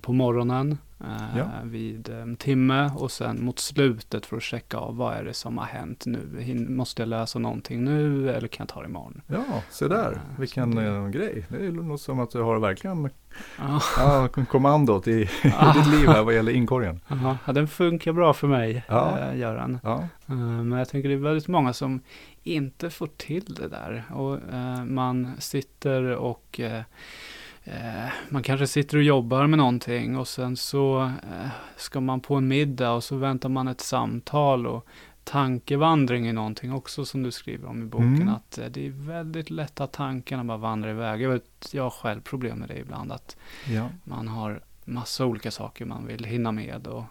på 0.00 0.12
morgonen 0.12 0.78
eh, 1.00 1.38
Ja. 1.38 1.44
vid 1.64 2.08
en 2.08 2.36
timme 2.36 2.90
och 2.96 3.10
sen 3.10 3.44
mot 3.44 3.58
slutet 3.58 4.26
för 4.26 4.36
att 4.36 4.42
checka 4.42 4.76
av 4.76 4.96
vad 4.96 5.14
är 5.14 5.24
det 5.24 5.34
som 5.34 5.58
har 5.58 5.64
hänt 5.66 6.06
nu. 6.06 6.66
Måste 6.68 7.02
jag 7.02 7.08
läsa 7.08 7.38
någonting 7.38 7.84
nu 7.84 8.30
eller 8.30 8.48
kan 8.48 8.64
jag 8.64 8.68
ta 8.74 8.80
det 8.82 8.88
imorgon? 8.88 9.20
Ja, 9.26 9.44
se 9.70 9.88
där, 9.88 10.12
Ja, 10.12 10.20
vilken 10.38 10.74
det- 10.74 10.86
eh, 10.86 11.08
grej. 11.08 11.46
Det 11.48 11.66
är 11.66 11.72
nog 11.72 12.00
som 12.00 12.20
att 12.20 12.30
du 12.30 12.42
har 12.42 12.58
verkligen 12.58 13.10
Ja, 13.58 13.80
ja, 13.96 14.28
kommandot 14.48 15.08
i, 15.08 15.12
i 15.44 15.52
Ah. 15.58 15.72
ditt 15.72 15.86
liv 15.86 16.08
här 16.08 16.22
vad 16.22 16.34
gäller 16.34 16.52
inkorgen. 16.52 17.00
aha. 17.08 17.36
ja, 17.46 17.52
den 17.52 17.68
funkar 17.68 18.12
bra 18.12 18.32
för 18.34 18.48
mig, 18.48 18.84
Ja. 18.88 19.18
eh, 19.18 19.38
Göran. 19.38 19.78
Ja, 19.82 20.08
Eh, 20.28 20.34
Men 20.36 20.78
jag 20.78 20.88
tänker 20.88 21.08
det 21.08 21.14
är 21.14 21.18
väldigt 21.18 21.48
många 21.48 21.72
som 21.72 22.00
inte 22.42 22.90
får 22.90 23.06
till 23.06 23.44
det 23.54 23.68
där. 23.68 24.04
Och 24.12 24.54
eh, 24.54 24.84
man 24.84 25.30
sitter 25.38 26.02
och 26.16 26.60
eh, 26.60 26.76
eh, 26.76 26.82
man 28.28 28.42
kanske 28.42 28.66
sitter 28.66 28.96
och 28.96 29.02
jobbar 29.02 29.46
med 29.46 29.58
någonting 29.58 30.16
och 30.16 30.28
sen 30.28 30.56
så 30.56 31.02
eh, 31.02 31.48
ska 31.76 32.00
man 32.00 32.20
på 32.20 32.34
en 32.34 32.48
middag 32.48 32.92
och 32.92 33.04
så 33.04 33.16
väntar 33.16 33.48
man 33.48 33.68
ett 33.68 33.80
samtal 33.80 34.66
och 34.66 34.86
tankevandring 35.24 36.26
är 36.26 36.32
någonting 36.32 36.72
också 36.72 37.04
som 37.04 37.22
du 37.22 37.30
skriver 37.30 37.68
om 37.68 37.82
i 37.82 37.86
boken. 37.86 38.14
Mm. 38.22 38.28
Att 38.28 38.58
eh, 38.58 38.66
det 38.66 38.86
är 38.86 38.90
väldigt 38.90 39.50
lätt 39.50 39.80
att 39.80 39.92
tankarna 39.92 40.44
bara 40.44 40.58
vandrar 40.58 40.90
iväg. 40.90 41.20
Jag, 41.20 41.30
vet, 41.30 41.68
jag 41.72 41.82
har 41.82 41.90
själv 41.90 42.20
problem 42.20 42.58
med 42.58 42.68
det 42.68 42.78
ibland. 42.78 43.12
Att 43.12 43.36
Ja. 43.68 43.88
man 44.04 44.28
har 44.28 44.62
massa 44.84 45.26
olika 45.26 45.50
saker 45.50 45.84
man 45.84 46.06
vill 46.06 46.24
hinna 46.24 46.52
med. 46.52 46.86
Och 46.86 47.04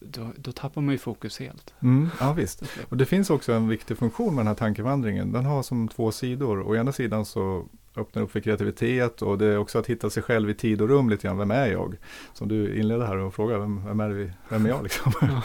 då, 0.00 0.32
då 0.36 0.52
tappar 0.52 0.80
man 0.80 0.92
ju 0.92 0.98
fokus 0.98 1.38
helt. 1.40 1.74
Mm, 1.82 2.08
ja 2.20 2.32
visst. 2.32 2.62
Och 2.88 2.96
det 2.96 3.06
finns 3.06 3.30
också 3.30 3.52
en 3.52 3.68
viktig 3.68 3.98
funktion 3.98 4.34
med 4.34 4.40
den 4.40 4.46
här 4.46 4.54
tankevandringen. 4.54 5.32
Den 5.32 5.44
har 5.44 5.62
som 5.62 5.88
två 5.88 6.12
sidor. 6.12 6.68
Å 6.68 6.76
ena 6.76 6.92
sidan 6.92 7.24
så 7.24 7.66
öppnar 7.96 8.22
upp 8.22 8.30
för 8.30 8.40
kreativitet 8.40 9.22
och 9.22 9.38
det 9.38 9.46
är 9.46 9.58
också 9.58 9.78
att 9.78 9.86
hitta 9.86 10.10
sig 10.10 10.22
själv 10.22 10.50
i 10.50 10.54
tid 10.54 10.80
och 10.82 10.88
rum 10.88 11.10
lite 11.10 11.26
grann. 11.26 11.38
Vem 11.38 11.50
är 11.50 11.66
jag? 11.66 11.96
Som 12.32 12.48
du 12.48 12.78
inledde 12.80 13.06
här 13.06 13.16
och 13.16 13.34
frågade, 13.34 13.60
vem, 13.60 13.84
vem, 13.86 14.00
är, 14.00 14.08
vi, 14.10 14.32
vem 14.48 14.66
är 14.66 14.70
jag 14.70 14.82
liksom? 14.82 15.12
Ja. 15.20 15.42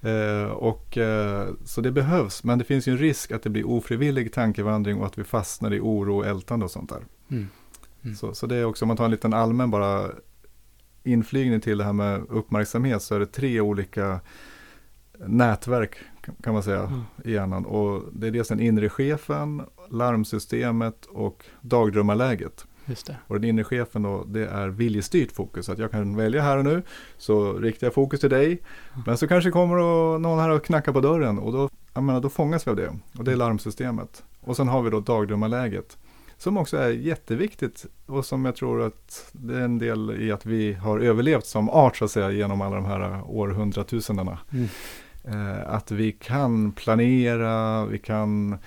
eh, 0.10 0.44
och, 0.50 0.98
eh, 0.98 1.48
så 1.64 1.80
det 1.80 1.92
behövs, 1.92 2.44
men 2.44 2.58
det 2.58 2.64
finns 2.64 2.88
ju 2.88 2.92
en 2.92 2.98
risk 2.98 3.30
att 3.32 3.42
det 3.42 3.50
blir 3.50 3.68
ofrivillig 3.68 4.32
tankevandring 4.32 4.98
och 5.00 5.06
att 5.06 5.18
vi 5.18 5.24
fastnar 5.24 5.74
i 5.74 5.80
oro 5.80 6.16
och 6.18 6.26
ältande 6.26 6.64
och 6.64 6.70
sånt 6.70 6.88
där. 6.90 7.02
Mm. 7.30 7.48
Mm. 8.02 8.16
Så, 8.16 8.34
så 8.34 8.46
det 8.46 8.56
är 8.56 8.64
också, 8.64 8.84
om 8.84 8.88
man 8.88 8.96
tar 8.96 9.04
en 9.04 9.10
liten 9.10 9.34
allmän 9.34 9.70
bara 9.70 10.10
inflygning 11.04 11.60
till 11.60 11.78
det 11.78 11.84
här 11.84 11.92
med 11.92 12.22
uppmärksamhet 12.28 13.02
så 13.02 13.14
är 13.14 13.18
det 13.20 13.26
tre 13.26 13.60
olika 13.60 14.20
nätverk 15.26 15.96
kan- 16.42 16.54
man 16.54 16.62
säga 16.62 16.80
Mm. 16.82 17.00
i 17.24 17.32
hjärnan. 17.32 17.64
Och 17.66 18.02
det 18.12 18.26
är 18.26 18.30
dels 18.30 18.48
den 18.48 18.60
inre 18.60 18.88
chefen, 18.88 19.62
larmsystemet 19.90 21.06
och 21.06 21.44
dagdrömmarläget. 21.60 22.66
Just 22.86 23.06
det. 23.06 23.16
Och 23.26 23.34
den 23.34 23.44
inre 23.44 23.64
chefen 23.64 24.02
då, 24.02 24.24
det 24.24 24.46
är 24.46 24.68
viljestyrt 24.68 25.32
fokus. 25.32 25.68
Att 25.68 25.78
jag 25.78 25.90
kan 25.90 26.16
välja 26.16 26.42
här 26.42 26.58
och 26.58 26.64
nu, 26.64 26.82
så 27.18 27.52
riktar 27.52 27.86
jag 27.86 27.94
fokus 27.94 28.20
till 28.20 28.30
dig. 28.30 28.62
Men 29.06 29.18
så 29.18 29.28
kanske 29.28 29.50
kommer 29.50 29.76
någon 30.18 30.38
här 30.38 30.50
och 30.50 30.64
knackar 30.64 30.92
på 30.92 31.00
dörren 31.00 31.38
och 31.38 31.52
då, 31.52 31.70
jag 31.94 32.02
menar, 32.02 32.20
då 32.20 32.28
fångas 32.28 32.66
vi 32.66 32.70
av 32.70 32.76
det. 32.76 32.92
Och 33.18 33.24
det 33.24 33.32
är 33.32 33.36
larmsystemet. 33.36 34.22
Och 34.40 34.56
sen 34.56 34.68
har 34.68 34.82
vi 34.82 34.90
då 34.90 35.00
dagdrömmarläget. 35.00 35.98
Som 36.38 36.56
också 36.56 36.76
är 36.76 36.90
jätteviktigt 36.90 37.86
och 38.06 38.24
som 38.24 38.44
jag 38.44 38.56
tror 38.56 38.82
att 38.82 39.30
det 39.32 39.54
är 39.54 39.60
en 39.60 39.78
del 39.78 40.22
i 40.22 40.32
att 40.32 40.46
vi 40.46 40.72
har 40.72 40.98
överlevt 40.98 41.46
som 41.46 41.70
art 41.70 41.96
så 41.96 42.04
att 42.04 42.10
säga 42.10 42.30
genom 42.30 42.60
alla 42.60 42.76
de 42.76 42.84
här 42.84 43.22
århundratusendena. 43.26 44.38
Mm. 44.52 44.68
Eh, 45.24 45.74
att 45.74 45.90
vi 45.90 46.12
kan 46.12 46.72
planera, 46.72 47.86
vi 47.86 47.98
kan 47.98 48.58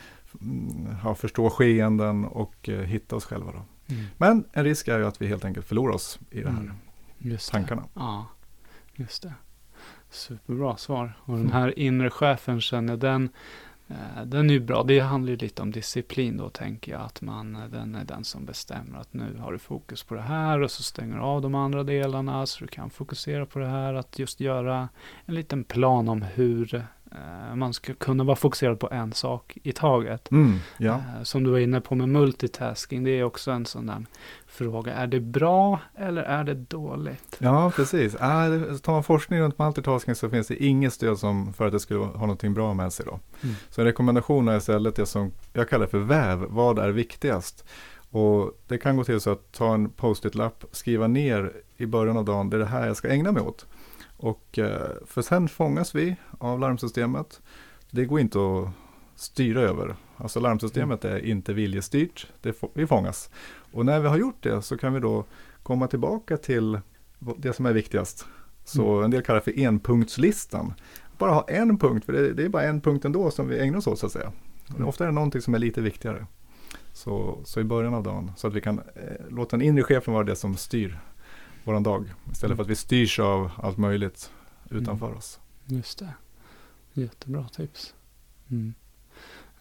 ja, 1.03 1.15
förstå 1.15 1.49
skeenden 1.49 2.25
och 2.25 2.69
eh, 2.69 2.79
hitta 2.79 3.15
oss 3.15 3.25
själva. 3.25 3.51
Då. 3.51 3.93
Mm. 3.93 4.05
Men 4.17 4.43
en 4.53 4.63
risk 4.63 4.87
är 4.87 4.97
ju 4.99 5.05
att 5.05 5.21
vi 5.21 5.27
helt 5.27 5.45
enkelt 5.45 5.65
förlorar 5.65 5.93
oss 5.93 6.19
i 6.31 6.41
de 6.41 6.49
här 6.49 6.61
Mm. 6.61 6.75
Just 7.17 7.47
det. 7.47 7.57
tankarna. 7.57 7.83
Ja, 7.93 8.25
just 8.95 9.23
det. 9.23 9.33
Superbra 10.09 10.77
svar. 10.77 11.13
Och 11.25 11.37
den 11.37 11.51
här 11.51 11.79
inre 11.79 12.09
chefen 12.09 12.61
känner 12.61 12.97
den, 12.97 13.29
eh, 13.87 14.23
den 14.25 14.49
är 14.49 14.53
ju 14.53 14.59
bra. 14.59 14.83
Det 14.83 14.99
handlar 14.99 15.31
ju 15.31 15.37
lite 15.37 15.61
om 15.61 15.71
disciplin 15.71 16.37
då 16.37 16.49
tänker 16.49 16.91
jag. 16.91 17.01
Att 17.01 17.21
man, 17.21 17.53
den 17.71 17.95
är 17.95 18.05
den 18.05 18.23
som 18.23 18.45
bestämmer 18.45 18.99
att 18.99 19.13
nu 19.13 19.37
har 19.39 19.51
du 19.51 19.59
fokus 19.59 20.03
på 20.03 20.15
det 20.15 20.21
här 20.21 20.59
och 20.61 20.71
så 20.71 20.83
stänger 20.83 21.15
du 21.15 21.21
av 21.21 21.41
de 21.41 21.55
andra 21.55 21.83
delarna 21.83 22.45
så 22.45 22.59
du 22.59 22.67
kan 22.67 22.89
fokusera 22.89 23.45
på 23.45 23.59
det 23.59 23.67
här. 23.67 23.93
Att 23.93 24.19
just 24.19 24.39
göra 24.39 24.89
en 25.25 25.35
liten 25.35 25.63
plan 25.63 26.09
om 26.09 26.21
hur 26.21 26.85
man 27.55 27.73
ska 27.73 27.93
kunna 27.93 28.23
vara 28.23 28.35
fokuserad 28.35 28.79
på 28.79 28.89
en 28.91 29.13
sak 29.13 29.57
i 29.63 29.71
taget. 29.71 30.31
Mm, 30.31 30.59
ja. 30.77 30.93
Eh, 30.93 31.23
Som 31.23 31.43
du 31.43 31.51
var 31.51 31.59
inne 31.59 31.81
på 31.81 31.95
med 31.95 32.09
multitasking, 32.09 33.03
det 33.03 33.11
är 33.11 33.23
också 33.23 33.51
en 33.51 33.65
sån 33.65 33.85
där 33.85 34.05
fråga. 34.47 34.93
Är 34.93 35.07
det 35.07 35.19
bra 35.19 35.79
eller 35.95 36.23
är 36.23 36.43
det 36.43 36.53
dåligt? 36.53 37.35
ja, 37.39 37.71
precis. 37.75 38.11
Det- 38.13 38.79
tar 38.79 38.91
man 38.93 39.03
forskning 39.03 39.39
runt 39.39 39.59
multitasking 39.59 40.15
så 40.15 40.29
finns 40.29 40.47
det 40.47 40.63
inget 40.63 40.93
stöd 40.93 41.17
som 41.19 41.53
för 41.53 41.65
att 41.65 41.71
det 41.71 41.79
skulle 41.79 41.99
ha 41.99 42.19
någonting 42.21 42.53
bra 42.53 42.73
med 42.73 42.93
sig. 42.93 43.05
Då. 43.05 43.19
Mm. 43.43 43.55
Så 43.69 43.81
en 43.81 43.85
rekommendation 43.87 44.47
är 44.47 44.57
istället 44.57 44.95
det 44.95 45.05
som 45.05 45.31
jag 45.53 45.69
kallar 45.69 45.87
för 45.87 45.99
väv. 45.99 46.45
Vad 46.49 46.79
är 46.79 46.89
viktigast? 46.89 47.65
Och 48.11 48.51
det 48.67 48.77
kan 48.77 48.97
gå 48.97 49.03
till 49.03 49.19
så 49.19 49.31
att 49.31 49.51
ta 49.51 49.73
en 49.73 49.89
post-it-lapp, 49.89 50.63
skriva 50.71 51.07
ner 51.07 51.51
i 51.77 51.85
början 51.85 52.17
av 52.17 52.25
dagen, 52.25 52.49
det 52.49 52.57
är 52.57 52.59
det 52.59 52.65
här 52.65 52.87
jag 52.87 52.97
ska 52.97 53.07
ägna 53.09 53.31
mig 53.31 53.43
åt. 53.43 53.65
Och 54.19 54.59
eh, 54.59 54.91
för 55.05 55.21
sen 55.21 55.47
fångas 55.47 55.95
vi 55.95 56.15
av 56.37 56.59
larmsystemet. 56.59 57.41
Det 57.91 58.05
går 58.05 58.19
inte 58.19 58.39
att 58.39 58.69
styra 59.15 59.61
över. 59.61 59.95
Alltså 60.17 60.39
larmsystemet 60.39 61.05
är 61.05 61.25
inte 61.25 61.53
viljestyrt, 61.53 62.27
det 62.41 62.53
få, 62.53 62.71
vi 62.73 62.87
fångas. 62.87 63.29
Och 63.71 63.85
när 63.85 63.99
vi 63.99 64.07
har 64.07 64.17
gjort 64.17 64.43
det 64.43 64.61
så 64.61 64.77
kan 64.77 64.93
vi 64.93 64.99
då 64.99 65.25
komma 65.63 65.87
tillbaka 65.87 66.37
till 66.37 66.79
det 67.37 67.53
som 67.53 67.65
är 67.65 67.73
viktigast. 67.73 68.25
Så 68.63 68.91
Mm. 68.91 69.03
en 69.03 69.11
del 69.11 69.21
kallar 69.21 69.39
det 69.39 69.43
för 69.43 69.59
enpunktslistan. 69.59 70.73
Bara 71.17 71.31
ha 71.31 71.45
en 71.47 71.77
punkt, 71.77 72.05
för 72.05 72.13
det, 72.13 72.33
det 72.33 72.45
är 72.45 72.49
bara 72.49 72.63
en 72.63 72.81
punkt 72.81 73.05
ändå 73.05 73.31
som 73.31 73.47
vi 73.47 73.59
ägnar 73.59 73.77
oss 73.77 73.87
åt 73.87 73.99
så 73.99 74.05
att 74.05 74.11
säga. 74.11 74.31
Mm. 74.75 74.87
Ofta 74.87 75.03
är 75.03 75.07
det 75.07 75.13
någonting 75.13 75.41
som 75.41 75.53
är 75.53 75.59
lite 75.59 75.81
viktigare. 75.81 76.25
Så, 76.93 77.39
så 77.43 77.59
i 77.59 77.63
början 77.63 77.93
av 77.93 78.03
dagen, 78.03 78.31
så 78.37 78.47
att 78.47 78.53
vi 78.53 78.61
kan 78.61 78.79
eh, 78.79 79.29
låta 79.29 79.57
den 79.57 79.65
inre 79.65 79.83
chefen 79.83 80.13
vara 80.13 80.23
det 80.23 80.35
som 80.35 80.57
styr 80.57 80.99
våran 81.69 81.83
dag. 81.83 82.13
Istället 82.31 82.55
för 82.57 82.63
att 82.63 82.69
vi 82.69 82.75
styrs 82.75 83.19
av 83.19 83.51
allt 83.57 83.77
möjligt 83.77 84.31
utanför 84.69 85.05
Mm. 85.05 85.17
oss. 85.17 85.39
Just 85.65 85.99
det. 85.99 86.13
Jättebra 86.93 87.47
tips. 87.47 87.93
Mm. 88.49 88.73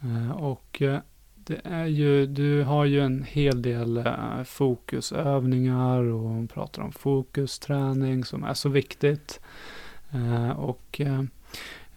Eh, 0.00 0.30
och 0.30 0.82
eh, 0.82 0.98
det 1.34 1.60
är 1.64 1.86
ju, 1.86 2.26
du 2.26 2.62
har 2.62 2.84
ju 2.84 3.00
en 3.00 3.22
hel 3.22 3.62
del 3.62 3.96
eh, 3.96 4.42
fokusövningar 4.44 6.02
och 6.02 6.50
pratar 6.50 6.82
om 6.82 6.92
fokusträning 6.92 8.24
som 8.24 8.44
är 8.44 8.54
så 8.54 8.68
viktigt. 8.68 9.40
Och 10.56 11.00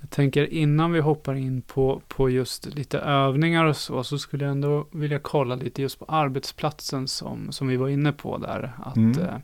jag 0.01 0.09
tänker 0.09 0.53
innan 0.53 0.91
vi 0.91 0.99
hoppar 0.99 1.33
in 1.33 1.61
på, 1.61 2.01
på 2.07 2.29
just 2.29 2.65
lite 2.75 2.99
övningar 2.99 3.65
och 3.65 3.77
så, 3.77 4.03
så 4.03 4.17
skulle 4.17 4.43
jag 4.45 4.51
ändå 4.51 4.87
vilja 4.91 5.19
kolla 5.19 5.55
lite 5.55 5.81
just 5.81 5.99
på 5.99 6.05
arbetsplatsen 6.07 7.07
som, 7.07 7.51
som 7.51 7.67
vi 7.67 7.77
var 7.77 7.89
inne 7.89 8.11
på 8.11 8.37
där. 8.37 8.71
Att 8.83 8.95
Mm. 8.97 9.19
eh, 9.19 9.35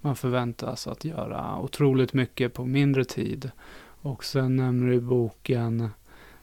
man 0.00 0.16
förväntas 0.16 0.86
att 0.86 1.04
göra 1.04 1.58
otroligt 1.58 2.12
mycket 2.12 2.54
på 2.54 2.64
mindre 2.64 3.04
tid. 3.04 3.50
Och 4.02 4.24
sen 4.24 4.56
nämner 4.56 4.86
du 4.86 4.94
i 4.94 5.00
boken 5.00 5.90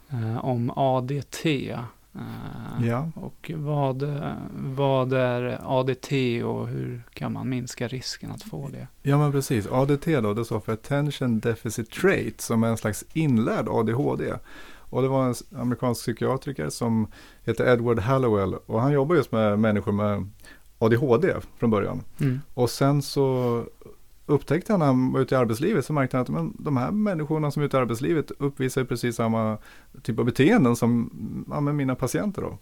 eh, 0.09 0.45
om 0.45 0.71
ADT. 0.75 1.45
Eh, 2.15 2.87
Ja. 2.87 3.09
Och 3.15 3.51
vad, 3.55 4.03
vad 4.53 5.13
är 5.13 5.59
ADT 5.63 6.11
och 6.43 6.67
hur 6.67 7.03
kan 7.13 7.33
man 7.33 7.49
minska 7.49 7.87
risken 7.87 8.31
att 8.31 8.43
få 8.43 8.69
det? 8.71 8.87
ja, 9.01 9.17
men 9.17 9.31
precis. 9.31 9.67
ADT 9.67 10.05
då, 10.05 10.33
det 10.33 10.45
står 10.45 10.59
för 10.59 10.73
Attention 10.73 11.39
Deficit 11.39 11.91
Trait, 11.91 12.41
som 12.41 12.63
är 12.63 12.67
en 12.67 12.77
slags 12.77 13.05
inlärd 13.13 13.67
ADHD. 13.69 14.33
Och 14.89 15.01
det 15.01 15.07
var 15.07 15.25
en 15.27 15.35
amerikansk 15.61 16.01
psykiatriker 16.01 16.69
som 16.69 17.07
heter 17.43 17.73
Edward 17.73 17.99
Hallowell 17.99 18.55
och 18.65 18.81
han 18.81 18.91
jobbar 18.91 19.15
just 19.15 19.31
med 19.31 19.59
människor 19.59 19.91
med 19.91 20.29
ADHD 20.79 21.33
från 21.57 21.69
början. 21.69 22.01
Mm. 22.19 22.41
Och 22.53 22.69
sen 22.69 23.01
så 23.01 23.63
upptäckte 24.25 24.73
han 24.73 24.79
när 24.79 24.85
han 24.85 25.11
var 25.11 25.19
ute 25.19 25.35
i 25.35 25.37
arbetslivet 25.37 25.85
så 25.85 25.93
märkte 25.93 26.17
han 26.17 26.21
att 26.21 26.29
men, 26.29 26.55
de 26.59 26.77
här 26.77 26.91
människorna 26.91 27.51
som 27.51 27.61
är 27.61 27.65
ute 27.65 27.77
i 27.77 27.79
arbetslivet 27.79 28.31
uppvisar 28.39 28.83
precis 28.83 29.15
samma 29.15 29.57
typ 30.03 30.19
av 30.19 30.25
beteenden 30.25 30.75
som 30.75 31.09
ja, 31.49 31.59
med 31.61 31.75
mina 31.75 31.95
patienter 31.95 32.41
då. 32.41 32.57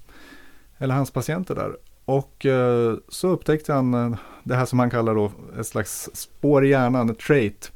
Eller 0.78 0.96
hans 0.96 1.12
patienter 1.12 1.56
där. 1.56 1.78
Och 2.06 2.46
eh, 2.46 2.96
så 3.10 3.28
upptäckte 3.28 3.74
han 3.74 3.94
eh, 3.94 4.18
det 4.44 4.56
här 4.56 4.66
som 4.66 4.80
han 4.80 4.90
kallar 4.90 5.16
då 5.16 5.32
ett 5.60 5.68
slags 5.68 6.10
spår 6.14 6.66
i 6.66 6.70
hjärnan, 6.70 7.10
ett 7.10 7.20
trait. 7.20 7.72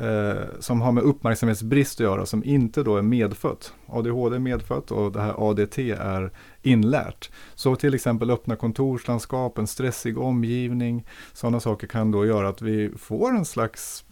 Eh, 0.00 0.42
som 0.60 0.80
har 0.80 0.92
med 0.92 1.02
uppmärksamhetsbrist 1.04 1.94
att 2.00 2.04
göra 2.04 2.26
som 2.26 2.44
inte 2.44 2.82
då 2.82 2.96
är 2.96 3.02
medfött. 3.02 3.72
ADHD 3.86 4.36
är 4.36 4.40
medfött 4.40 4.90
och 4.90 5.12
det 5.12 5.20
här 5.20 5.50
ADT 5.50 5.78
är 5.92 6.30
inlärt. 6.62 7.30
Så 7.54 7.76
till 7.76 7.94
exempel 7.94 8.30
öppna 8.30 8.56
kontorslandskap, 8.56 9.58
en 9.58 9.66
stressig 9.66 10.18
omgivning, 10.18 11.06
sådana 11.32 11.60
saker 11.60 11.86
kan 11.86 12.10
då 12.10 12.26
göra 12.26 12.48
att 12.48 12.62
vi 12.62 12.90
får 12.98 13.30
en 13.36 13.44
slags 13.44 14.04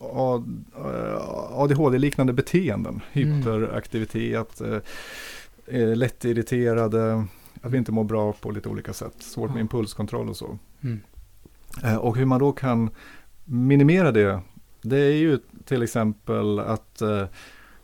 A- 0.00 0.42
eh, 0.76 1.60
ADHD-liknande 1.60 2.32
beteenden. 2.32 3.00
Mm. 3.12 3.32
Hyperaktivitet, 3.32 4.60
eh, 4.60 4.78
eh, 5.66 5.96
lättirriterade, 5.96 7.24
att 7.62 7.72
vi 7.72 7.78
inte 7.78 7.92
mår 7.92 8.04
bra 8.04 8.32
på 8.32 8.50
lite 8.50 8.68
olika 8.68 8.92
sätt. 8.92 9.14
Svårt 9.18 9.50
med 9.50 9.56
Ja. 9.56 9.60
impulskontroll 9.60 10.28
och 10.28 10.36
så. 10.36 10.58
Mm. 10.80 11.00
Eh, 11.84 11.96
Och 11.96 12.16
hur 12.16 12.24
man 12.24 12.40
då 12.40 12.52
kan 12.52 12.90
minimera 13.44 14.12
det, 14.12 14.40
det 14.82 14.96
är 14.96 15.12
ju 15.12 15.38
till 15.64 15.82
exempel 15.82 16.58
att 16.58 17.02
eh, 17.02 17.24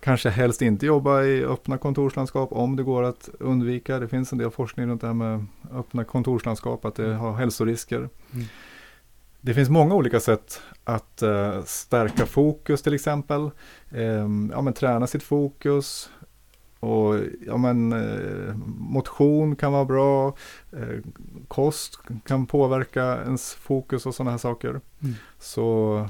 kanske 0.00 0.30
helst 0.30 0.62
inte 0.62 0.86
jobba 0.86 1.22
i 1.22 1.44
öppna 1.44 1.78
kontorslandskap 1.78 2.52
om 2.52 2.76
det 2.76 2.82
går 2.82 3.02
att 3.02 3.28
undvika. 3.40 3.98
Det 3.98 4.08
finns 4.08 4.32
en 4.32 4.38
del 4.38 4.50
forskning 4.50 4.86
runt 4.86 5.00
det 5.00 5.06
här 5.06 5.14
med 5.14 5.46
öppna 5.72 6.04
kontorslandskap, 6.04 6.84
att 6.84 6.94
det 6.94 7.14
har 7.14 7.32
hälsorisker. 7.32 7.98
Mm. 7.98 8.44
Det 9.40 9.54
finns 9.54 9.68
många 9.68 9.94
olika 9.94 10.20
sätt 10.20 10.60
att 10.84 11.22
eh, 11.22 11.62
stärka 11.64 12.26
fokus 12.26 12.82
till 12.82 12.94
exempel. 12.94 13.50
Ehm, 13.90 14.50
ja, 14.54 14.62
men 14.62 14.72
träna 14.72 15.06
sitt 15.06 15.22
fokus. 15.22 16.10
Och 16.87 17.21
ja, 17.47 17.57
men, 17.57 17.93
eh, 17.93 18.55
motion 18.78 19.57
kan 19.57 19.73
vara 19.73 19.85
bra. 19.85 20.35
Eh, 20.73 20.99
kost 21.49 21.99
kan 22.26 22.47
påverka 22.47 23.23
ens 23.25 23.55
fokus 23.55 24.07
och 24.07 24.14
sådana 24.14 24.31
här 24.31 24.38
saker. 24.38 24.69
Mm. 24.71 25.14
Så 25.38 25.64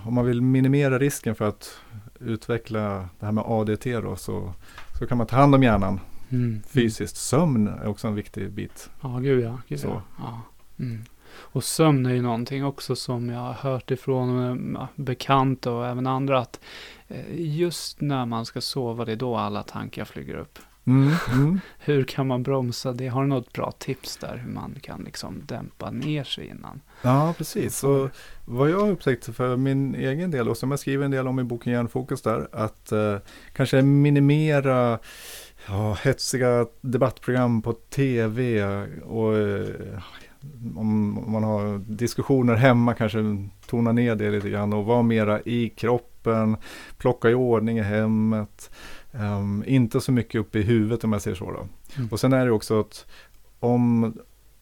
om 0.05 0.15
man 0.15 0.27
vill 0.27 0.43
minimera 0.43 0.99
risken 0.99 1.35
för 1.35 1.49
att 1.49 1.81
utveckla 2.21 3.09
det 3.19 3.27
här 3.27 3.33
med 3.33 3.45
ADT 3.47 3.85
då, 4.01 4.17
så, 4.17 4.53
så 4.99 5.07
kan 5.07 5.19
man 5.19 5.27
ta 5.27 5.37
hand 5.37 5.55
om 5.55 5.63
hjärnan 5.63 6.01
Mm. 6.31 6.63
fysiskt. 6.69 7.17
Sömn 7.17 7.69
är 7.69 7.87
också 7.87 8.09
en 8.09 8.15
viktig 8.15 8.51
bit. 8.51 8.91
Ja, 9.01 9.09
gud 9.09 9.45
ja. 9.45 9.59
Gud 9.69 9.81
Så. 9.81 10.03
ja. 10.19 10.43
Mm. 10.79 11.05
Och 11.39 11.65
sömn 11.65 12.07
är 12.07 12.15
ju 12.15 12.23
någonting 12.23 12.65
också 12.65 12.97
som 12.97 13.29
jag 13.29 13.41
har 13.41 13.53
hört 13.53 13.91
ifrån 13.91 14.77
eh, 14.77 14.87
bekanta 14.97 15.73
och 15.73 15.87
även 15.87 16.07
andra 16.07 16.39
att 16.39 16.61
just 17.35 18.01
när 18.01 18.27
man 18.27 18.47
ska 18.47 18.61
sova, 18.61 19.05
det 19.05 19.13
är 19.13 19.17
då 19.17 19.37
alla 19.37 19.63
tankar 19.63 20.05
flyger 20.05 20.35
upp. 20.35 20.59
Mm, 20.87 21.13
mm. 21.33 21.61
Hur 21.79 22.05
kan 22.05 22.27
man 22.27 22.43
bromsa 22.43 22.93
det? 22.93 23.09
Har 23.09 23.23
du 23.23 23.29
något 23.29 23.53
bra 23.53 23.71
tips 23.71 24.17
där 24.17 24.37
hur 24.37 24.53
man 24.53 24.75
kan 24.83 25.03
liksom 25.05 25.43
dämpa 25.47 25.91
ner 25.91 26.25
sig 26.25 26.47
innan? 26.47 26.81
Ja, 27.03 27.35
precis. 27.39 27.77
Så 27.77 28.11
vad 28.45 28.71
jag 28.71 28.81
har 28.81 28.91
upptäckt 28.91 29.37
för 29.37 29.57
min 29.57 29.95
egen 29.95 30.31
del 30.31 30.49
och 30.49 30.57
som 30.57 30.71
jag 30.71 30.81
skriver 30.81 31.05
en 31.05 31.11
del 31.11 31.29
om 31.29 31.41
i 31.41 31.45
boken 31.45 31.73
Hjärnfokus 31.73 32.23
där, 32.23 32.49
att 32.53 32.93
eh, 32.93 33.17
kanske 33.53 33.83
minimera 33.83 34.99
ja, 35.69 35.97
hetsiga 36.03 36.67
debattprogram 36.81 37.63
på 37.63 37.73
tv 37.73 38.65
och 39.03 39.39
eh, 39.39 40.01
om 40.77 41.25
man 41.33 41.45
har 41.45 41.79
diskussioner 41.79 42.55
hemma 42.55 42.95
kanske 42.95 43.19
tona 43.67 43.93
ner 43.93 44.15
det 44.15 44.31
lite 44.31 44.51
grann 44.51 44.73
och 44.73 44.85
vara 44.85 45.03
mera 45.03 45.41
i 45.41 45.69
kroppen, 45.69 46.16
plocka 46.99 47.31
i 47.31 47.35
ordning 47.35 47.79
i 47.79 47.83
hemmet. 47.83 48.71
Ehm, 49.13 49.65
inte 49.67 50.01
så 50.01 50.13
mycket 50.13 50.41
upp 50.41 50.57
i 50.57 50.63
huvudet 50.63 51.05
om 51.05 51.13
jag 51.13 51.23
säger 51.23 51.37
så 51.37 51.51
då. 51.51 51.69
Mm. 51.97 52.09
Och 52.11 52.21
sen 52.21 52.33
är 52.33 52.47
det 52.47 52.53
också 52.53 52.81
att 52.81 53.07
om, 53.61 54.13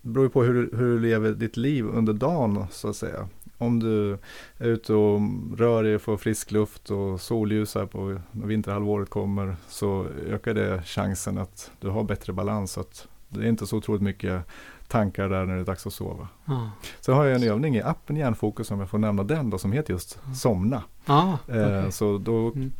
det 0.02 0.08
beror 0.08 0.28
på 0.28 0.42
hur, 0.42 0.70
hur 0.76 0.86
du 0.86 1.00
lever 1.00 1.30
ditt 1.30 1.56
liv 1.56 1.86
under 1.86 2.12
dagen 2.12 2.66
så 2.70 2.88
att 2.88 2.96
säga. 2.96 3.28
Om 3.58 3.80
du 3.80 4.18
är 4.58 4.68
ute 4.68 4.94
och 4.94 5.20
rör 5.56 5.82
dig 5.82 5.94
och 5.94 6.02
får 6.02 6.16
frisk 6.16 6.50
luft 6.52 6.90
och 6.90 7.20
solljus 7.20 7.74
här 7.74 7.86
på 7.86 8.20
när 8.32 8.46
vinterhalvåret 8.46 9.10
kommer 9.10 9.56
så 9.68 10.06
ökar 10.28 10.54
det 10.54 10.82
chansen 10.84 11.38
att 11.38 11.70
du 11.80 11.88
har 11.88 12.04
bättre 12.04 12.32
balans. 12.32 12.72
Så 12.72 12.80
att 12.80 13.08
det 13.28 13.44
är 13.44 13.48
inte 13.48 13.66
så 13.66 13.76
otroligt 13.76 14.02
mycket 14.02 14.42
tankar 14.88 15.28
där 15.28 15.46
när 15.46 15.54
det 15.54 15.60
är 15.60 15.64
dags 15.64 15.86
att 15.86 15.92
sova. 15.92 16.28
Ja, 16.44 16.70
Sen 17.00 17.14
har 17.14 17.24
jag 17.24 17.42
en 17.42 17.48
övning 17.48 17.76
i 17.76 17.82
appen 17.82 18.16
Hjärnfokus 18.16 18.70
om 18.70 18.80
jag 18.80 18.90
får 18.90 18.98
nämna 18.98 19.22
den 19.22 19.50
då 19.50 19.58
som 19.58 19.72
heter 19.72 19.92
just 19.92 20.18
somna. 20.34 20.82
Ah, 21.06 21.28
Eh, 21.48 21.66
okej. 21.78 21.92
Så 21.92 22.18
då 22.18 22.48
Mm. 22.52 22.72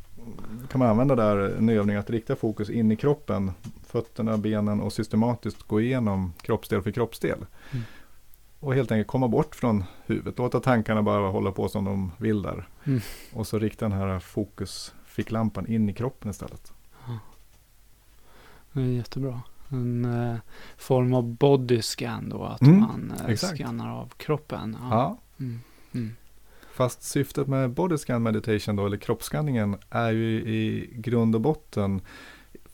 kan 0.69 0.79
man 0.79 0.89
använda 0.89 1.17
där 1.17 1.37
en 1.59 1.69
övning 1.69 1.97
att 1.97 2.11
rikta 2.11 2.37
fokus 2.37 2.71
in 2.71 2.93
i 2.93 2.97
kroppen, 2.97 3.53
fötterna, 3.87 4.39
benen 4.39 4.81
och 4.81 4.93
systematiskt 4.93 5.63
gå 5.63 5.81
igenom 5.81 6.33
kroppsdel 6.43 6.83
för 6.83 6.91
kroppsdel. 6.91 7.39
Mm. 7.73 7.85
Och 8.61 8.75
helt 8.75 8.93
enkelt 8.93 9.09
komma 9.09 9.29
bort 9.29 9.55
från 9.55 9.85
huvudet, 10.07 10.39
låta 10.39 10.61
tankarna 10.61 11.03
bara 11.03 11.31
hålla 11.31 11.53
på 11.53 11.69
som 11.69 11.85
de 11.85 12.13
vill 12.19 12.43
där. 12.43 12.69
Mm. 12.85 13.01
Och 13.33 13.47
så 13.47 13.59
rikta 13.59 13.89
den 13.89 13.99
här 13.99 14.19
fokusficklampan 14.19 15.67
in 15.67 15.89
i 15.89 15.93
kroppen 15.93 16.31
istället. 16.31 16.73
Det 18.73 18.81
är 18.81 18.85
jättebra. 18.87 19.41
En 19.69 20.05
eh, 20.05 20.37
form 20.77 21.15
av 21.15 21.23
body 21.35 21.83
scan 21.83 22.29
då, 22.29 22.45
att 22.45 22.63
Mm, 22.63 22.81
man 22.81 23.13
eh, 23.29 23.37
scannar 23.37 23.91
av 24.01 24.13
kroppen. 24.17 24.77
Ja. 24.81 25.19
Mm. 25.41 26.17
Mm. 26.75 26.89
Fast 26.89 27.03
syftet 27.03 27.49
med 27.49 27.71
body 27.71 27.97
scan 27.99 28.23
meditation 28.23 28.77
då, 28.77 28.87
eller 28.87 28.97
kroppsskanningen, 28.97 29.77
är 29.91 30.13
ju 30.13 30.31
i 30.41 30.91
grund 30.95 31.35
och 31.35 31.41
botten, 31.41 32.01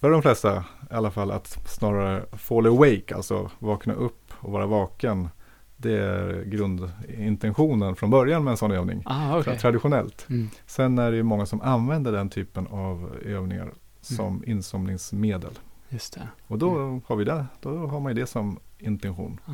för 0.00 0.10
de 0.10 0.22
flesta 0.22 0.64
i 0.90 0.94
alla 0.94 1.10
fall, 1.10 1.30
att 1.30 1.68
snarare 1.70 2.24
fall 2.38 2.66
awake, 2.66 3.14
alltså 3.14 3.50
vakna 3.58 3.94
upp 3.94 4.32
och 4.40 4.52
vara 4.52 4.66
vaken. 4.66 5.28
Det 5.76 5.92
är 5.98 6.44
grundintentionen 6.44 7.96
från 7.96 8.10
början 8.10 8.44
med 8.44 8.50
en 8.50 8.56
sån 8.56 8.70
övning, 8.72 9.02
Ah, 9.06 9.38
okej. 9.38 9.58
traditionellt. 9.58 10.26
Mm. 10.28 10.48
Sen 10.66 10.98
är 10.98 11.10
det 11.10 11.16
ju 11.16 11.22
många 11.22 11.46
som 11.46 11.60
använder 11.60 12.12
den 12.12 12.30
typen 12.30 12.66
av 12.66 13.16
övningar 13.24 13.72
som 14.00 14.44
insomningsmedel. 14.46 15.58
Just 15.88 16.14
det. 16.14 16.28
Och 16.46 16.58
då 16.58 17.00
har 17.06 17.16
vi 17.16 17.24
det, 17.24 17.46
då 17.60 17.86
har 17.86 18.00
man 18.00 18.16
ju 18.16 18.20
det 18.20 18.26
som 18.26 18.58
intention. 18.78 19.40
Ah. 19.44 19.52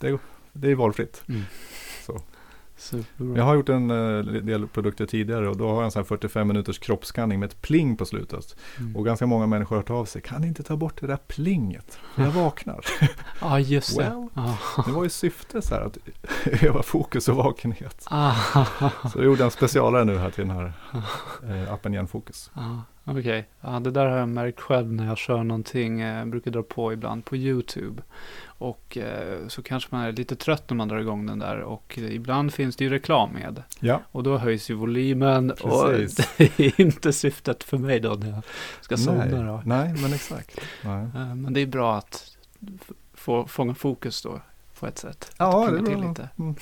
Det, 0.00 0.18
det 0.52 0.70
är 0.70 0.74
valfritt. 0.74 1.22
Mm. 1.28 1.42
Så. 2.06 2.20
Superbra. 2.76 3.36
Jag 3.36 3.44
har 3.44 3.54
gjort 3.54 3.68
en 3.68 3.90
eh, 3.90 4.24
del 4.24 4.66
produkter 4.66 5.06
tidigare 5.06 5.48
och 5.48 5.56
då 5.56 5.68
har 5.68 5.74
jag 5.74 5.84
en 5.84 5.90
sån 5.90 6.00
här 6.00 6.06
45 6.06 6.48
minuters 6.48 6.78
kroppsskanning 6.78 7.40
med 7.40 7.46
ett 7.46 7.62
pling 7.62 7.96
på 7.96 8.04
slutet. 8.04 8.56
Mm. 8.78 8.96
Och 8.96 9.04
ganska 9.04 9.26
många 9.26 9.46
människor 9.46 9.76
har 9.76 9.82
hört 9.82 9.90
av 9.90 10.04
sig. 10.04 10.22
Kan 10.22 10.40
ni 10.40 10.48
inte 10.48 10.62
ta 10.62 10.76
bort 10.76 11.00
det 11.00 11.06
där 11.06 11.18
plinget? 11.26 11.98
Jag 12.16 12.30
vaknar. 12.30 12.84
Ja, 13.40 13.60
just 13.60 13.96
det. 13.96 14.02
Well. 14.02 14.28
Ah. 14.34 14.82
Det 14.86 14.92
var 14.92 15.04
ju 15.04 15.10
syftet 15.10 15.64
så 15.64 15.74
här 15.74 15.82
att 15.82 15.98
öva 16.62 16.82
fokus 16.82 17.28
och 17.28 17.36
vakenhet. 17.36 18.06
Ah. 18.10 18.34
Så 19.12 19.18
jag 19.18 19.24
gjorde 19.24 19.44
en 19.44 19.50
specialare 19.50 20.04
nu 20.04 20.18
här 20.18 20.30
till 20.30 20.48
den 20.48 20.56
här 20.56 20.72
eh, 21.64 21.72
appen 21.72 21.92
Hjärnfokus. 21.92 22.50
Ah, 22.54 22.80
Okej, 23.08 23.48
ja, 23.60 23.80
det 23.80 23.90
där 23.90 24.06
har 24.06 24.16
jag 24.18 24.28
märkt 24.28 24.60
själv 24.60 24.92
när 24.92 25.06
jag 25.06 25.18
kör 25.18 25.42
någonting. 25.44 26.00
eh, 26.00 26.18
Jag 26.18 26.28
brukar 26.28 26.50
dra 26.50 26.62
på 26.62 26.92
ibland 26.92 27.24
på 27.24 27.36
YouTube. 27.36 28.02
Och 28.46 28.96
eh, 28.98 29.48
så 29.48 29.62
kanske 29.62 29.94
man 29.94 30.04
är 30.04 30.12
lite 30.12 30.36
trött 30.36 30.70
när 30.70 30.76
man 30.76 30.88
drar 30.88 30.98
igång 30.98 31.26
den 31.26 31.38
där. 31.38 31.60
Och 31.60 31.98
ibland 31.98 32.52
finns 32.54 32.76
det 32.76 32.84
ju 32.84 32.90
reklam 32.90 33.30
med. 33.32 33.62
Ja, 33.80 34.02
Och 34.12 34.22
då 34.22 34.38
höjs 34.38 34.70
ju 34.70 34.74
volymen. 34.74 35.52
Precis. 35.62 36.18
Och 36.18 36.24
det 36.56 36.60
är 36.60 36.80
inte 36.80 37.12
syftet 37.12 37.64
för 37.64 37.78
mig 37.78 38.00
då 38.00 38.14
när 38.14 38.28
jag 38.30 38.42
ska 38.80 38.96
somna. 38.96 39.24
nej, 39.24 39.30
Då. 39.44 39.62
nej, 39.64 39.94
men 40.02 40.12
exakt. 40.12 40.60
Nej. 40.84 41.02
Eh, 41.04 41.34
Men 41.34 41.52
det 41.52 41.60
är 41.60 41.66
bra 41.66 41.96
att 41.96 42.36
få 43.14 43.46
fånga 43.46 43.74
fokus 43.74 44.22
då 44.22 44.40
på 44.80 44.86
ett 44.86 44.98
sätt. 44.98 45.32
Ja, 45.38 45.70
det 45.70 45.78
är 45.78 45.82
till 45.86 45.96
bra. 45.98 46.08
lite. 46.08 46.28
Mm. 46.38 46.54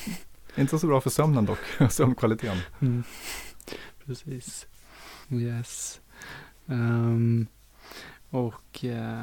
Inte 0.57 0.79
så 0.79 0.87
bra 0.87 1.01
för 1.01 1.11
sömnen 1.11 1.45
dock, 1.45 1.59
sömnkvaliteten. 1.91 2.59
Mm. 2.81 3.03
Precis. 4.07 4.67
Yes. 5.31 6.01
Ehm, 6.67 7.47
och 8.31 8.85
eh, 8.85 9.23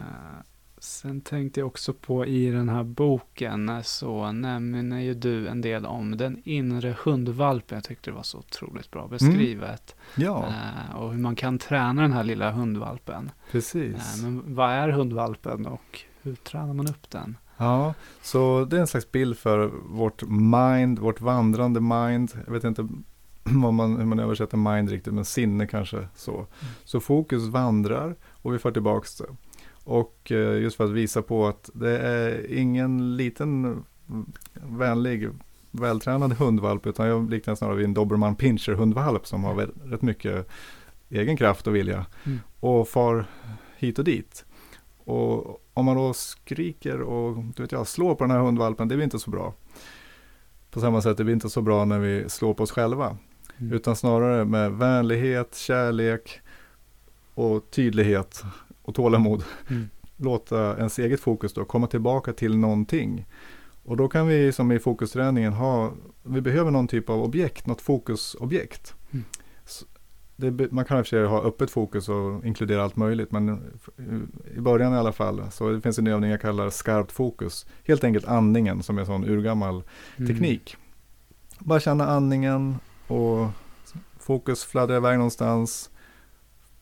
sen 0.77 1.21
tänkte 1.21 1.60
jag 1.60 1.67
också 1.67 1.93
på 1.93 2.25
i 2.25 2.51
den 2.51 2.69
här 2.69 2.84
boken 2.84 3.69
eh, 3.69 3.82
så 3.82 4.32
nämner 4.32 4.99
ju 4.99 5.13
du 5.13 5.47
en 5.47 5.62
del 5.62 5.86
om 5.86 6.17
den 6.17 6.41
inre 6.45 6.95
hundvalpen. 7.04 7.75
Jag 7.75 7.84
tyckte 7.84 8.10
det 8.10 8.15
var 8.15 8.23
så 8.23 8.38
otroligt 8.38 8.91
bra 8.91 9.08
beskrivet. 9.08 9.95
Ja, 10.15 10.45
Eh, 10.47 10.95
och 10.95 11.12
hur 11.12 11.19
man 11.19 11.36
kan 11.36 11.58
träna 11.60 12.01
den 12.01 12.13
här 12.13 12.23
lilla 12.23 12.51
hundvalpen. 12.51 13.32
precis. 13.51 14.17
Eh, 14.19 14.23
men 14.23 14.56
vad 14.56 14.69
är 14.69 14.89
hundvalpen 14.89 15.65
och 15.65 15.99
hur 16.21 16.36
tränar 16.36 16.73
man 16.73 16.88
upp 16.88 17.10
den? 17.10 17.38
Ja, 17.58 17.93
så 18.21 18.65
det 18.65 18.75
är 18.77 18.82
en 18.82 18.88
slags 18.88 19.12
bild 19.12 19.38
för 19.38 19.71
vårt 19.89 20.23
mind, 20.30 20.99
vårt 20.99 21.21
vandrande 21.21 21.80
mind. 21.82 22.32
Jag 22.45 22.54
vet 22.54 22.63
inte 22.63 22.88
vad 23.63 23.73
man, 23.73 23.97
hur 23.97 24.06
man 24.06 24.19
översätter 24.19 24.58
mind 24.58 24.89
riktigt, 24.89 25.13
men 25.13 25.25
sinne 25.25 25.67
kanske 25.67 26.08
så. 26.15 26.45
Så 26.84 26.99
fokus 26.99 27.47
vandrar 27.47 28.15
och 28.32 28.54
vi 28.54 28.60
får 28.60 28.71
tillbaks 28.71 29.17
det. 29.17 29.25
Och 29.84 30.32
eh, 30.32 30.62
just 30.62 30.77
för 30.77 30.84
att 30.84 30.91
visa 30.91 31.21
på 31.21 31.47
att 31.47 31.69
det 31.73 31.99
är 31.99 32.54
ingen 32.54 33.17
liten 33.17 33.84
vänlig, 34.54 35.30
vältränad 35.71 36.34
hundvalp, 36.34 36.88
utan 36.88 37.08
jag 37.08 37.30
liknar 37.30 37.56
snarare 37.56 37.75
vid 37.75 37.86
en 37.86 37.93
dobermann 37.93 38.36
pinscher 38.36 38.71
hundvalp 38.73 39.27
som 39.27 39.43
har 39.43 39.56
rätt 39.86 40.01
mycket 40.01 40.47
egen 41.10 41.38
kraft 41.38 41.67
och 41.67 41.75
vilja 41.75 42.06
Mm. 42.25 42.39
och 42.60 42.88
far 42.88 43.25
hit 43.77 43.99
och 43.99 44.06
dit. 44.06 44.45
Och 45.04 45.62
om 45.73 45.86
man 45.86 45.95
då 45.95 46.13
skriker 46.13 47.01
och 47.01 47.43
du 47.56 47.63
vet 47.63 47.71
jag, 47.71 47.88
slår 47.88 48.15
på 48.15 48.23
den 48.23 48.32
här 48.32 48.39
hundvalpen, 48.39 48.88
det 48.88 48.95
blir 48.95 49.04
inte 49.04 49.19
så 49.19 49.30
bra. 49.32 49.54
På 50.71 50.80
samma 50.80 51.01
sätt, 51.01 51.17
det 51.17 51.23
blir 51.23 51.34
inte 51.34 51.49
så 51.49 51.62
bra 51.62 51.86
när 51.86 51.99
vi 51.99 52.30
slår 52.30 52.54
på 52.54 52.63
oss 52.63 52.71
själva. 52.71 53.17
Mm. 53.62 53.74
Utan 53.74 53.95
snarare 53.95 54.45
med 54.45 54.71
vänlighet, 54.71 55.56
kärlek 55.56 56.39
och 57.34 57.71
tydlighet 57.71 58.43
och 58.82 58.95
tålamod. 58.95 59.43
Mm. 59.69 59.89
Låta 60.17 60.78
ens 60.78 61.00
eget 61.00 61.19
fokus 61.19 61.54
då 61.54 61.65
komma 61.65 61.88
tillbaka 61.88 62.34
till 62.34 62.58
någonting. 62.58 63.26
Och 63.84 63.97
då 63.97 64.08
kan 64.08 64.28
vi 64.28 64.52
som 64.52 64.71
i 64.71 64.80
fokusträningen 64.80 65.54
ha, 65.54 65.91
vi 66.24 66.41
behöver 66.41 66.71
någon 66.71 66.88
typ 66.88 67.10
av 67.10 67.24
objekt, 67.24 67.67
något 67.67 67.82
fokusobjekt. 67.82 68.95
Mm. 69.12 69.26
Det, 70.36 70.71
man 70.71 70.86
kan 70.86 70.97
i 70.97 71.02
och 71.02 71.06
för 71.06 71.10
sig 71.10 71.26
ha 71.26 71.41
öppet 71.43 71.71
fokus 71.71 72.10
och 72.10 72.45
inkludera 72.45 72.84
allt 72.84 72.95
möjligt, 72.95 73.32
men 73.32 73.62
i 74.58 74.60
början 74.60 74.93
i 74.93 74.97
alla 74.97 75.12
fall, 75.12 75.52
så 75.52 75.69
det 75.69 75.82
finns 75.82 76.00
en 76.00 76.08
övning 76.08 76.30
jag 76.32 76.41
kallar 76.41 76.69
skarpt 76.69 77.12
fokus. 77.12 77.65
Helt 77.88 78.04
enkelt 78.04 78.26
andningen 78.26 78.84
som 78.84 78.97
är 78.97 79.02
en 79.02 79.06
sån 79.06 79.24
urgammal 79.30 79.84
Mm. 80.17 80.28
teknik. 80.28 80.78
Bara 81.60 81.80
känna 81.80 82.08
andningen 82.08 82.76
och 83.12 83.47
fokus 84.19 84.63
fladdrar 84.63 84.95
iväg 84.97 85.17
någonstans 85.17 85.89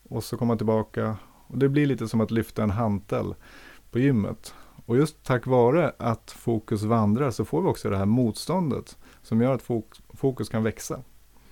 och 0.08 0.24
så 0.24 0.36
komma 0.36 0.56
tillbaka. 0.56 1.16
Och 1.46 1.58
det 1.58 1.68
blir 1.68 1.86
lite 1.86 2.08
som 2.08 2.20
att 2.20 2.30
lyfta 2.30 2.62
en 2.62 2.70
hantel 2.70 3.34
på 3.90 3.98
gymmet. 3.98 4.54
Och 4.86 4.96
just 4.96 5.24
tack 5.24 5.46
vare 5.46 5.92
att 5.98 6.30
fokus 6.30 6.82
vandrar 6.82 7.30
så 7.30 7.44
får 7.44 7.62
vi 7.62 7.68
också 7.68 7.90
det 7.90 7.96
här 7.96 8.04
motståndet 8.06 8.98
som 9.22 9.40
gör 9.40 9.54
att 9.54 9.62
fok- 9.62 10.00
fokus 10.14 10.48
kan 10.48 10.62
växa. 10.62 11.00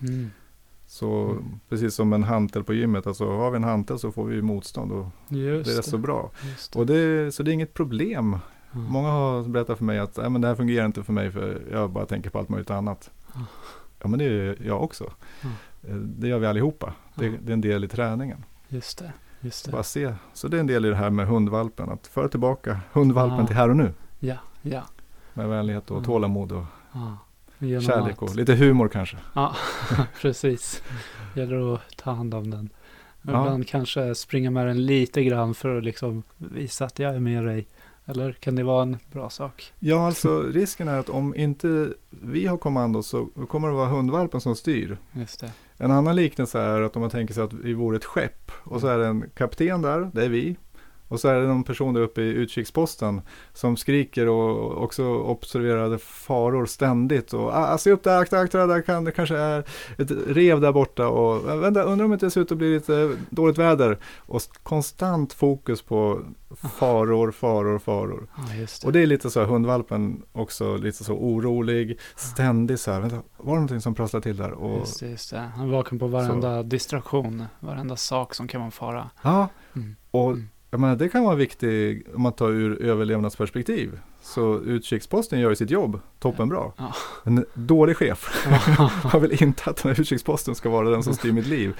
Mm. 0.01 0.31
Så 0.87 1.23
Mm. 1.29 1.59
precis 1.69 1.95
som 1.95 2.13
en 2.13 2.23
hantel 2.23 2.63
på 2.63 2.73
gymmet, 2.73 3.07
alltså 3.07 3.25
har 3.31 3.51
vi 3.51 3.55
en 3.57 3.63
hantel 3.63 3.99
så 3.99 4.11
får 4.11 4.25
vi 4.25 4.41
motstånd 4.41 4.91
och 4.91 5.07
Just 5.27 5.69
det 5.69 5.77
är 5.77 5.81
så 5.81 5.97
bra. 5.97 6.31
Det. 6.73 6.79
Och 6.79 6.85
det, 6.85 7.31
så 7.35 7.43
det 7.43 7.51
är 7.51 7.53
inget 7.53 7.73
problem 7.73 8.37
Ja. 8.71 8.79
Många 8.79 9.09
har 9.09 9.43
berättat 9.43 9.77
för 9.77 9.85
mig 9.85 9.99
att 9.99 10.17
Nej, 10.17 10.29
men 10.29 10.41
det 10.41 10.47
här 10.47 10.55
fungerar 10.55 10.85
inte 10.85 11.03
för 11.03 11.13
mig 11.13 11.31
för 11.31 11.61
jag 11.71 11.89
bara 11.89 12.05
tänker 12.05 12.29
på 12.29 12.39
allt 12.39 12.49
möjligt 12.49 12.69
annat. 12.71 13.11
Ja. 14.01 14.07
Men 14.07 14.19
det 14.19 14.25
är 14.25 14.57
jag 14.65 14.83
också. 14.83 15.03
Eh, 15.87 15.95
Det 15.95 16.27
gör 16.27 16.39
vi 16.39 16.45
allihopa. 16.47 16.93
Det, 17.15 17.25
Ja. 17.25 17.31
det 17.41 17.51
är 17.51 17.53
en 17.53 17.61
del 17.61 17.83
i 17.83 17.87
träningen. 17.87 18.45
Just 18.67 18.97
det. 18.99 19.13
Just 19.41 19.65
det. 19.65 19.71
Bara 19.71 19.83
se. 19.83 20.13
Så 20.33 20.47
det 20.47 20.57
är 20.57 20.59
en 20.59 20.67
del 20.67 20.85
i 20.85 20.89
det 20.89 20.95
här 20.95 21.09
med 21.09 21.27
hundvalpen, 21.27 21.89
att 21.89 22.07
föra 22.07 22.27
tillbaka 22.27 22.79
hundvalpen 22.91 23.39
Ah. 23.39 23.47
till 23.47 23.55
här 23.55 23.69
och 23.69 23.77
nu. 23.77 23.93
Ja, 24.19 24.35
ja. 24.61 24.83
Med 25.33 25.49
vänlighet 25.49 25.91
och 25.91 25.97
Mm. 25.97 26.05
tålamod 26.05 26.51
och. 26.51 26.63
Genom 27.59 27.81
kärlek 27.81 28.11
att- 28.15 28.21
och 28.21 28.35
lite 28.35 28.55
humor 28.55 28.87
kanske. 28.87 29.17
Ja, 29.33 29.55
precis. 30.21 30.83
Gäller 31.35 31.73
att 31.73 31.81
ta 31.97 32.11
hand 32.11 32.33
om 32.33 32.49
den. 32.51 32.69
Och 33.21 33.29
Ja. 33.29 33.41
Ibland 33.41 33.67
kanske 33.67 34.15
springa 34.15 34.51
med 34.51 34.67
den 34.67 34.85
lite 34.85 35.23
grann 35.23 35.53
för 35.55 35.77
att 35.77 35.83
liksom 35.83 36.23
visa 36.37 36.85
att 36.85 36.99
jag 36.99 37.15
är 37.15 37.19
med 37.19 37.45
dig. 37.45 37.67
Eller 38.09 38.31
kan 38.31 38.55
det 38.55 38.63
vara 38.63 38.81
en 38.81 38.97
bra 39.11 39.29
sak? 39.29 39.73
Ja, 39.79 40.05
alltså 40.05 40.41
risken 40.41 40.87
är 40.87 40.99
att 40.99 41.09
om 41.09 41.35
inte 41.35 41.93
vi 42.09 42.45
har 42.45 42.57
kommando 42.57 43.03
så 43.03 43.25
kommer 43.25 43.67
det 43.67 43.73
vara 43.73 43.89
hundvalpen 43.89 44.41
som 44.41 44.55
styr. 44.55 44.97
Just 45.11 45.39
det. 45.39 45.51
En 45.77 45.91
annan 45.91 46.15
liknelse 46.15 46.59
är 46.59 46.81
att 46.81 46.95
om 46.95 47.01
man 47.01 47.09
tänker 47.09 47.33
sig 47.33 47.43
att 47.43 47.53
vi 47.53 47.73
vore 47.73 47.97
ett 47.97 48.05
skepp 48.05 48.51
och 48.63 48.81
så 48.81 48.87
är 48.87 48.97
det 48.97 49.07
en 49.07 49.29
kapten 49.33 49.81
där, 49.81 50.11
det 50.13 50.25
är 50.25 50.29
vi. 50.29 50.57
Och 51.09 51.19
så 51.19 51.27
är 51.27 51.41
det 51.41 51.47
någon 51.47 51.63
person 51.63 51.93
där 51.93 52.01
uppe 52.01 52.21
i 52.21 52.27
utkiksposten 52.27 53.21
som 53.53 53.77
skriker 53.77 54.27
och 54.27 54.83
också 54.83 55.03
observerade 55.13 55.97
faror 55.97 56.65
ständigt. 56.65 57.33
Och 57.33 57.53
ah, 57.55 57.77
se 57.77 57.91
upp 57.91 58.03
där, 58.03 58.19
akta, 58.19 58.39
akta, 58.39 58.67
där 58.67 58.81
kan, 58.81 59.03
det 59.03 59.11
kanske 59.11 59.37
är 59.37 59.59
ett 59.97 60.11
rev 60.27 60.61
där 60.61 60.71
borta. 60.71 61.07
Och 61.07 61.49
ah, 61.49 61.55
vänta, 61.55 61.83
undrar 61.83 62.05
om 62.05 62.11
det 62.11 62.15
inte 62.15 62.31
ser 62.31 62.41
ut 62.41 62.51
att 62.51 62.57
bli 62.57 62.73
lite 62.73 63.17
dåligt 63.29 63.57
väder. 63.57 63.97
Och 64.17 64.41
konstant 64.63 65.33
fokus 65.33 65.81
på 65.81 66.19
faror, 66.79 67.31
faror, 67.31 67.79
faror. 67.79 68.27
Ja, 68.37 68.43
det. 68.57 68.85
Och 68.85 68.91
det 68.93 68.99
är 69.01 69.07
lite 69.07 69.29
så 69.29 69.39
här, 69.39 69.47
hundvalpen 69.47 70.21
också 70.31 70.77
lite 70.77 71.03
så 71.03 71.13
orolig, 71.13 71.99
ständigt 72.15 72.79
så 72.79 72.91
här, 72.91 72.99
vänta, 72.99 73.15
var 73.15 73.45
det 73.45 73.51
någonting 73.53 73.81
som 73.81 73.95
prasslade 73.95 74.23
till 74.23 74.37
där? 74.37 74.51
Och, 74.51 74.79
Just 74.79 75.01
just 75.01 75.31
det. 75.31 75.39
Han 75.39 75.67
är 75.67 75.71
vaken 75.71 75.99
på 75.99 76.07
varenda 76.07 76.63
distraktion, 76.63 77.43
varenda 77.59 77.95
sak 77.95 78.33
som 78.35 78.47
kan 78.47 78.61
vara 78.61 78.65
en 78.65 78.71
fara. 78.71 79.09
ja, 79.21 79.47
Mm. 79.75 79.95
och 80.11 80.31
Mm. 80.31 80.49
Jag 80.69 80.79
menar, 80.79 80.95
det 80.95 81.09
kan 81.09 81.23
vara 81.23 81.35
viktigt 81.35 82.07
om 82.15 82.21
man 82.21 82.33
tar 82.33 82.49
ur 82.49 82.81
överlevnadsperspektiv. 82.81 83.99
Så 84.21 84.59
utkiksposten 84.59 85.39
gör 85.39 85.49
ju 85.49 85.55
sitt 85.55 85.69
jobb 85.69 85.99
toppenbra. 86.19 86.71
Ja. 86.77 86.93
En 87.23 87.45
dålig 87.53 87.97
chef 87.97 88.45
har 89.03 89.19
väl 89.19 89.43
inte 89.43 89.69
att 89.69 89.77
den 89.83 89.91
här 89.95 90.01
utkiksposten 90.01 90.55
ska 90.55 90.69
vara 90.69 90.89
den 90.89 91.03
som 91.03 91.13
styr 91.13 91.31
mitt 91.31 91.47
liv. 91.47 91.73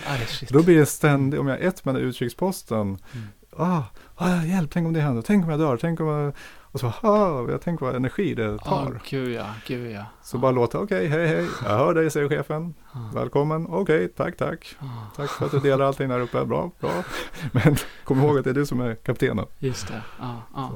Då 0.50 0.64
blir 0.64 0.78
det 0.78 0.86
ständigt, 0.86 1.40
om 1.40 1.48
jag 1.48 1.60
är 1.60 1.68
ett 1.68 1.86
med 1.86 1.96
den 1.96 2.02
här 2.04 2.10
utkiksposten, 2.10 2.98
Mm. 3.14 3.28
ah, 3.58 3.84
ah, 4.16 4.44
hjälp, 4.44 4.70
tänk 4.74 4.88
om 4.88 4.94
det 4.94 5.00
händer, 5.02 5.22
tänk 5.22 5.44
om 5.44 5.50
jag 5.50 5.60
dör, 5.60 5.78
tänk 5.78 6.00
om 6.00 6.08
jag... 6.08 6.34
Och 6.72 6.80
så, 6.80 6.94
ah, 7.02 7.50
jag 7.50 7.62
tänker 7.62 7.86
vad 7.86 7.96
energi 7.96 8.36
det 8.36 8.58
tar. 8.58 9.02
gud 9.10 9.30
ja, 9.36 9.46
gud 9.68 9.92
ja. 9.92 10.06
Så 10.22 10.38
bara 10.38 10.52
låta, 10.52 10.80
okej, 10.80 11.08
hej, 11.08 11.28
hej, 11.28 11.48
jag 11.64 11.78
hör 11.78 11.94
dig, 11.94 12.12
säger 12.12 12.30
chefen. 12.30 12.74
Välkommen, 13.14 13.68
okej, 13.70 14.08
tack, 14.08 14.38
tack. 14.38 14.76
Ja. 14.80 14.88
Tack 15.16 15.30
för 15.30 15.46
att 15.46 15.52
du 15.52 15.60
delar 15.60 15.86
allting 15.86 16.10
där 16.10 16.20
uppe, 16.20 16.46
bra, 16.46 16.72
bra. 16.80 17.04
Men 17.52 17.76
kom 18.04 18.20
ihåg 18.20 18.38
att 18.38 18.44
det 18.44 18.50
är 18.50 18.54
du 18.54 18.66
som 18.66 18.80
är 18.82 18.96
kaptenen. 18.96 19.46
Just 19.60 19.88
det. 19.88 20.02
Ja, 20.20 20.42
ja. 20.56 20.72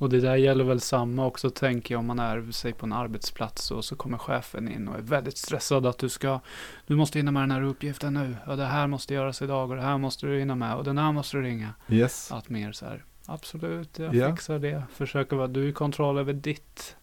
Och 0.00 0.10
det 0.10 0.20
där 0.20 0.36
gäller 0.36 0.64
väl 0.64 0.80
samma 0.80 1.26
också 1.26 1.50
tänker 1.50 1.94
jag 1.94 1.98
om 1.98 2.06
man 2.06 2.18
är, 2.18 2.52
säg 2.52 2.72
på 2.72 2.86
en 2.86 2.92
arbetsplats 2.92 3.70
och 3.70 3.84
så 3.84 3.96
kommer 3.96 4.18
chefen 4.18 4.68
in 4.68 4.88
och 4.88 4.94
är 4.98 5.02
väldigt 5.02 5.38
stressad 5.38 5.86
att 5.86 5.98
du 5.98 6.08
ska, 6.08 6.40
du 6.86 6.96
måste 6.96 7.18
hinna 7.18 7.30
med 7.30 7.42
den 7.42 7.50
här 7.50 7.62
uppgiften 7.62 8.14
nu. 8.14 8.36
Och 8.46 8.56
det 8.56 8.64
här 8.64 8.86
måste 8.86 9.14
göras 9.14 9.42
idag 9.42 9.70
och 9.70 9.76
det 9.76 9.82
här 9.82 9.98
måste 9.98 10.26
du 10.26 10.38
hinna 10.38 10.54
med 10.54 10.76
och 10.76 10.84
den 10.84 10.98
här 10.98 11.12
måste 11.12 11.36
du 11.36 11.42
ringa. 11.42 11.74
Yes, 11.88 12.32
Att 12.32 12.48
mer 12.48 12.72
så 12.72 12.86
här, 12.86 13.04
absolut, 13.26 13.98
jag 13.98 14.14
Ja. 14.14 14.30
fixar 14.30 14.58
det. 14.58 14.82
Försöker 14.94 15.36
vara 15.36 15.46
du 15.48 15.68
i 15.68 15.72
kontroll 15.72 16.18
över 16.18 16.32
ditt. 16.32 16.96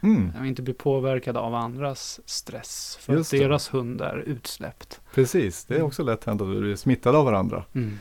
mm, 0.00 0.44
inte 0.44 0.62
bli 0.62 0.72
påverkad 0.74 1.36
av 1.36 1.54
andras 1.54 2.20
stress. 2.24 2.98
För 3.00 3.12
Just 3.12 3.32
att 3.34 3.38
det. 3.38 3.44
deras 3.44 3.74
hund 3.74 4.00
är 4.00 4.16
utsläppt. 4.16 5.00
precis. 5.14 5.64
Det 5.64 5.76
är 5.76 5.82
också 5.82 6.02
lätt 6.02 6.24
hänt 6.24 6.42
att 6.42 6.48
vi 6.48 6.60
blir 6.60 6.76
smittade 6.76 7.18
av 7.18 7.24
varandra. 7.24 7.64
Mm. 7.72 7.98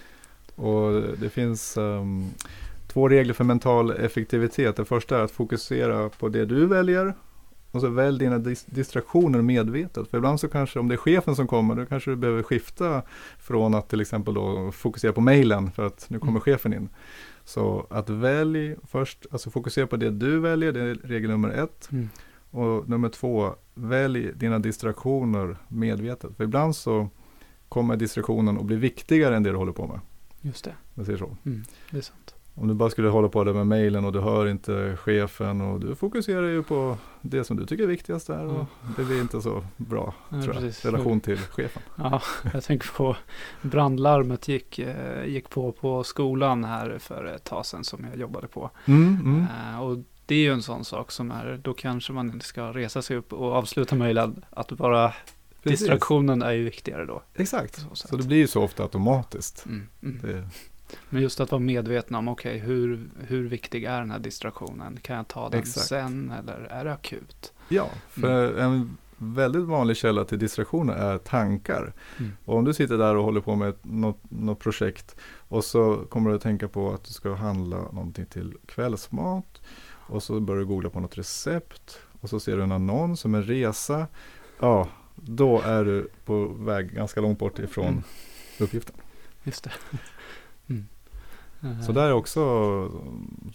Och 0.56 1.01
det 1.17 1.30
finns 1.30 1.78
ehm, 1.78 2.30
två 2.88 3.10
regler 3.10 3.34
för 3.34 3.43
mental 3.43 3.91
effektivitet. 3.91 4.75
Det 4.75 4.86
första 4.86 5.17
är 5.19 5.23
att 5.23 5.32
fokusera 5.32 6.10
på 6.10 6.30
det 6.30 6.45
du 6.45 6.65
väljer. 6.65 7.13
Och 7.71 7.82
så 7.82 7.89
välj 7.89 8.19
dina 8.19 8.38
dis- 8.38 8.65
distraktioner 8.65 9.41
medvetet. 9.41 10.08
För 10.10 10.17
ibland 10.17 10.39
så 10.39 10.47
kanske, 10.47 10.80
om 10.80 10.88
det 10.88 10.95
är 10.95 10.97
chefen 10.97 11.36
som 11.36 11.47
kommer, 11.47 11.75
då 11.75 11.86
kanske 11.86 12.12
du 12.12 12.15
behöver 12.15 12.43
skifta 12.43 13.01
från 13.39 13.75
att 13.75 13.89
till 13.89 14.01
exempel 14.01 14.34
då 14.34 14.71
fokusera 14.71 15.13
på 15.13 15.21
mejlen 15.21 15.71
för 15.71 15.86
att 15.88 16.06
nu 16.10 16.19
kommer 16.19 16.32
Mm. 16.32 16.41
chefen 16.41 16.73
in. 16.73 16.89
Så 17.45 17.88
att 17.89 18.10
välj 18.10 18.75
först, 18.84 19.25
alltså 19.31 19.49
fokusera 19.49 19.88
på 19.88 19.97
det 19.97 20.10
du 20.10 20.39
väljer, 20.39 20.71
det 20.71 20.81
är 20.81 20.95
regel 20.95 21.29
nummer 21.29 21.49
ett. 21.49 21.91
Mm. 21.91 22.10
Och 22.51 22.89
nummer 22.89 23.10
två, 23.10 23.55
välj 23.73 24.31
dina 24.34 24.60
distraktioner 24.60 25.58
medvetet. 25.67 26.38
För 26.38 26.43
ibland 26.43 26.75
så 26.75 27.10
kommer 27.69 27.95
distraktionen 27.95 28.58
att 28.58 28.65
bli 28.65 28.75
viktigare 28.75 29.36
än 29.36 29.43
det 29.43 29.49
du 29.49 29.55
håller 29.55 29.71
på 29.71 29.88
med. 29.88 29.99
Just 30.41 30.65
det. 30.65 30.75
Jag 30.93 31.05
säger 31.05 31.19
så. 31.19 31.38
Mm. 31.45 31.63
Det 31.91 31.97
är 31.97 32.01
sant. 32.01 32.34
Om 32.57 32.67
du 32.67 32.73
bara 32.73 32.89
skulle 32.89 33.07
hålla 33.07 33.29
på 33.29 33.43
där 33.43 33.53
med 33.53 33.67
mejlen 33.67 34.05
och 34.05 34.11
du 34.11 34.19
hör 34.19 34.47
inte 34.47 34.97
chefen 34.97 35.61
och 35.61 35.79
du 35.79 35.95
fokuserar 35.95 36.47
ju 36.47 36.63
på 36.63 36.97
det 37.21 37.43
som 37.43 37.57
du 37.57 37.65
tycker 37.65 37.83
är 37.83 37.87
viktigast 37.87 38.27
där 38.27 38.45
och 38.45 38.65
det 38.97 39.03
blir 39.03 39.21
inte 39.21 39.41
så 39.41 39.63
bra 39.77 40.13
Ja, 40.29 40.41
tror 40.41 40.55
jag, 40.55 40.73
relation 40.85 41.19
till 41.19 41.37
chefen. 41.37 41.81
Ja, 41.95 42.21
jag 42.53 42.63
tänker 42.63 42.89
på 42.97 43.15
brandlarmet 43.61 44.47
gick, 44.47 44.79
eh, 44.79 45.25
gick 45.25 45.49
på 45.49 45.71
på 45.71 46.03
skolan 46.03 46.63
här 46.63 46.97
för 46.99 47.25
ett 47.25 47.43
tag 47.43 47.65
sedan 47.65 47.83
som 47.83 48.05
jag 48.11 48.19
jobbade 48.19 48.47
på. 48.47 48.69
Mm, 48.85 49.19
mm. 49.25 49.45
Eh, 49.73 49.81
och 49.81 49.97
det 50.25 50.35
är 50.35 50.39
ju 50.39 50.53
en 50.53 50.61
sån 50.61 50.85
sak 50.85 51.11
som 51.11 51.31
är, 51.31 51.59
då 51.63 51.73
kanske 51.73 52.13
man 52.13 52.31
inte 52.31 52.45
ska 52.45 52.63
resa 52.73 53.01
sig 53.01 53.17
upp 53.17 53.33
och 53.33 53.51
avsluta 53.51 53.95
mejlen. 53.95 54.45
Att 54.49 54.67
Precis. 54.67 55.79
distraktionen 55.79 56.41
är 56.41 56.51
ju 56.51 56.63
viktigare 56.63 57.05
då. 57.05 57.23
Exakt, 57.35 57.85
Så 57.93 58.07
så 58.07 58.15
det 58.15 58.23
blir 58.23 58.37
ju 58.37 58.47
så 58.47 58.63
ofta 58.63 58.83
automatiskt. 58.83 59.65
Mm, 59.65 59.87
mm. 60.03 60.19
Det, 60.21 60.49
Men 61.09 61.21
just 61.21 61.39
att 61.39 61.51
vara 61.51 61.59
medveten 61.59 62.15
om, 62.15 62.27
okej, 62.27 62.57
hur, 62.57 63.09
hur 63.27 63.47
viktig 63.47 63.83
är 63.83 63.99
den 63.99 64.11
här 64.11 64.19
distraktionen? 64.19 64.99
Kan 65.01 65.15
jag 65.15 65.27
ta 65.27 65.49
den 65.49 65.59
Exakt. 65.59 65.85
sen 65.87 66.31
eller 66.39 66.67
är 66.71 66.85
det 66.85 66.93
akut? 66.93 67.53
ja, 67.69 67.89
för 68.09 68.49
Mm. 68.49 68.59
en 68.59 68.97
väldigt 69.17 69.63
vanlig 69.63 69.97
källa 69.97 70.25
till 70.25 70.39
distraktioner 70.39 70.93
är 70.93 71.17
tankar. 71.17 71.93
Mm. 72.19 72.31
Och 72.45 72.57
om 72.57 72.65
du 72.65 72.73
sitter 72.73 72.97
där 72.97 73.15
och 73.15 73.23
håller 73.23 73.41
på 73.41 73.55
med 73.55 73.73
något, 73.81 74.19
något 74.29 74.59
projekt 74.59 75.15
och 75.47 75.63
så 75.63 75.95
kommer 76.09 76.29
du 76.29 76.35
att 76.35 76.41
tänka 76.41 76.67
på 76.67 76.93
att 76.93 77.03
du 77.03 77.13
ska 77.13 77.33
handla 77.33 77.77
någonting 77.77 78.25
till 78.25 78.53
kvällsmat 78.65 79.61
och 80.07 80.23
så 80.23 80.39
börjar 80.39 80.59
du 80.59 80.65
googla 80.65 80.89
på 80.89 80.99
något 80.99 81.17
recept 81.17 81.99
och 82.21 82.29
så 82.29 82.39
ser 82.39 82.57
du 82.57 82.63
en 82.63 82.71
annons 82.71 83.25
om 83.25 83.35
en 83.35 83.43
resa. 83.43 84.07
Ja, 84.59 84.87
då 85.15 85.61
är 85.61 85.85
du 85.85 86.09
på 86.25 86.45
väg 86.45 86.93
ganska 86.93 87.21
långt 87.21 87.39
bort 87.39 87.59
ifrån 87.59 87.87
Mm. 87.87 88.03
uppgiften. 88.59 88.95
Just 89.43 89.63
det. 89.63 89.71
Mm. 91.61 91.79
Eh, 91.79 91.85
Så 91.85 91.91
där 91.91 92.05
är 92.07 92.13
också 92.13 92.41
mm, 92.41 93.51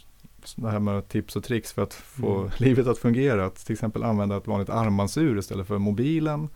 det 0.56 0.70
här 0.70 0.78
med 0.80 1.08
tips 1.08 1.36
och 1.36 1.44
tricks 1.44 1.72
för 1.72 1.82
att 1.82 1.94
få 1.94 2.38
Mm. 2.40 2.50
livet 2.58 2.86
att 2.86 2.98
fungera. 2.98 3.46
Att 3.46 3.56
till 3.56 3.72
exempel 3.72 4.02
använda 4.04 4.36
ett 4.36 4.46
vanligt 4.46 4.70
armbandsur 4.70 5.38
istället 5.38 5.66
för 5.66 5.78
mobilen. 5.78 6.48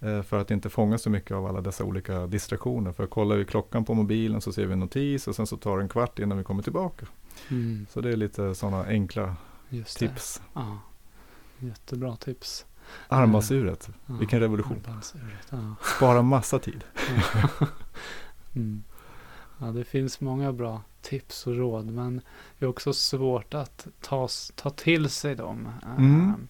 Mm. 0.00 0.16
Eh, 0.18 0.22
För 0.22 0.38
att 0.40 0.50
inte 0.50 0.68
fånga 0.70 0.98
så 0.98 1.10
mycket 1.10 1.30
av 1.36 1.46
alla 1.46 1.60
dessa 1.60 1.84
olika 1.84 2.26
distraktioner. 2.26 2.92
För 2.92 3.06
kollar 3.06 3.36
vi 3.36 3.44
klockan 3.44 3.84
på 3.84 3.94
mobilen 3.94 4.40
så 4.40 4.52
ser 4.52 4.66
vi 4.66 4.72
en 4.72 4.80
notis 4.80 5.28
och 5.28 5.36
sen 5.36 5.46
så 5.46 5.56
tar 5.56 5.76
det 5.76 5.82
en 5.82 5.88
kvart 5.88 6.18
innan 6.18 6.38
vi 6.38 6.44
kommer 6.44 6.62
tillbaka. 6.62 7.06
Mm. 7.48 7.86
Så 7.90 8.00
det 8.00 8.08
är 8.12 8.16
lite 8.16 8.54
sådana 8.54 8.84
enkla 8.84 9.36
tips. 9.98 10.42
Ja. 10.54 10.78
Jättebra 11.58 12.16
tips. 12.16 12.66
Armbandsuret, 13.08 13.90
Ja. 14.06 14.14
vilken 14.14 14.40
revolution. 14.40 14.76
Armbandsuret, 14.86 15.46
Ja. 15.50 15.74
Spara 15.96 16.22
massa 16.22 16.58
tid. 16.58 16.84
Ja, 19.58 19.66
det 19.66 19.84
finns 19.84 20.20
många 20.20 20.52
bra 20.52 20.82
tips 21.02 21.46
och 21.46 21.56
råd, 21.56 21.86
men 21.86 22.20
det 22.58 22.64
är 22.64 22.68
också 22.68 22.92
svårt 22.92 23.54
att 23.54 23.86
ta, 24.00 24.28
ta 24.54 24.70
till 24.70 25.08
sig 25.10 25.34
dem. 25.34 25.68
Eh, 25.82 25.96
Mm. 25.98 26.48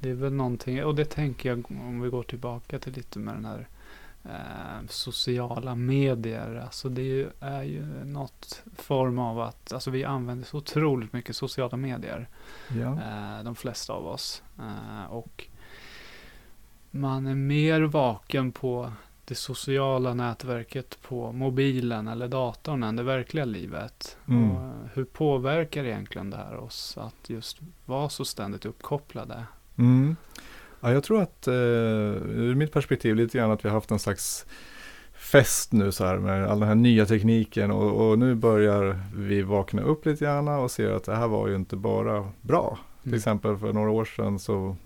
Det 0.00 0.10
är 0.10 0.14
väl 0.14 0.32
någonting, 0.32 0.84
och 0.84 0.94
det 0.94 1.04
tänker 1.04 1.48
jag 1.48 1.70
om 1.70 2.00
vi 2.00 2.08
går 2.08 2.22
tillbaka 2.22 2.78
till 2.78 2.92
lite 2.92 3.18
med 3.18 3.34
den 3.34 3.44
här 3.44 3.68
eh, 4.24 4.86
sociala 4.88 5.74
medier. 5.74 6.62
Alltså 6.64 6.88
det 6.88 7.02
är 7.02 7.04
ju, 7.04 7.30
är 7.40 7.62
ju 7.62 8.04
något 8.04 8.62
form 8.76 9.18
av 9.18 9.40
att, 9.40 9.72
alltså 9.72 9.90
vi 9.90 10.04
använder 10.04 10.46
så 10.46 10.56
otroligt 10.56 11.12
mycket 11.12 11.36
sociala 11.36 11.76
medier. 11.76 12.28
Ja. 12.68 12.92
Eh, 12.92 13.44
de 13.44 13.54
flesta 13.56 13.92
av 13.92 14.06
oss. 14.06 14.42
Eh, 14.58 15.12
och 15.12 15.44
man 16.90 17.26
är 17.26 17.34
mer 17.34 17.80
vaken 17.82 18.52
på 18.52 18.92
det 19.28 19.34
sociala 19.34 20.14
nätverket 20.14 20.98
på 21.02 21.32
mobilen 21.32 22.08
eller 22.08 22.28
datorn 22.28 22.82
än 22.82 22.96
det 22.96 23.02
verkliga 23.02 23.44
livet. 23.44 24.16
Mm. 24.28 24.50
Och 24.50 24.72
hur 24.94 25.04
påverkar 25.04 25.84
egentligen 25.84 26.30
det 26.30 26.36
här 26.36 26.56
oss 26.56 26.98
att 27.00 27.30
just 27.30 27.58
vara 27.86 28.08
så 28.08 28.24
ständigt 28.24 28.64
uppkopplade? 28.66 29.44
Mm. 29.78 30.16
Ja, 30.80 30.92
jag 30.92 31.04
tror 31.04 31.22
att 31.22 31.46
eh, 31.48 31.54
ur 31.54 32.54
mitt 32.54 32.72
perspektiv 32.72 33.16
lite 33.16 33.38
grann 33.38 33.50
att 33.50 33.64
vi 33.64 33.68
har 33.68 33.76
haft 33.76 33.90
en 33.90 33.98
slags 33.98 34.46
fest 35.12 35.72
nu 35.72 35.92
så 35.92 36.04
här 36.04 36.18
med 36.18 36.46
all 36.50 36.60
den 36.60 36.68
här 36.68 36.74
nya 36.74 37.06
tekniken 37.06 37.70
och, 37.70 38.08
och 38.10 38.18
nu 38.18 38.34
börjar 38.34 39.00
vi 39.16 39.42
vakna 39.42 39.82
upp 39.82 40.06
lite 40.06 40.24
grann 40.24 40.48
och 40.48 40.70
ser 40.70 40.90
att 40.90 41.04
det 41.04 41.16
här 41.16 41.28
var 41.28 41.48
ju 41.48 41.54
inte 41.56 41.76
bara 41.76 42.28
bra. 42.40 42.78
Till 43.02 43.08
Mm. 43.10 43.16
exempel 43.18 43.56
för 43.58 43.72
några 43.72 43.90
år 43.90 44.04
sedan 44.04 44.38
så 44.38 44.76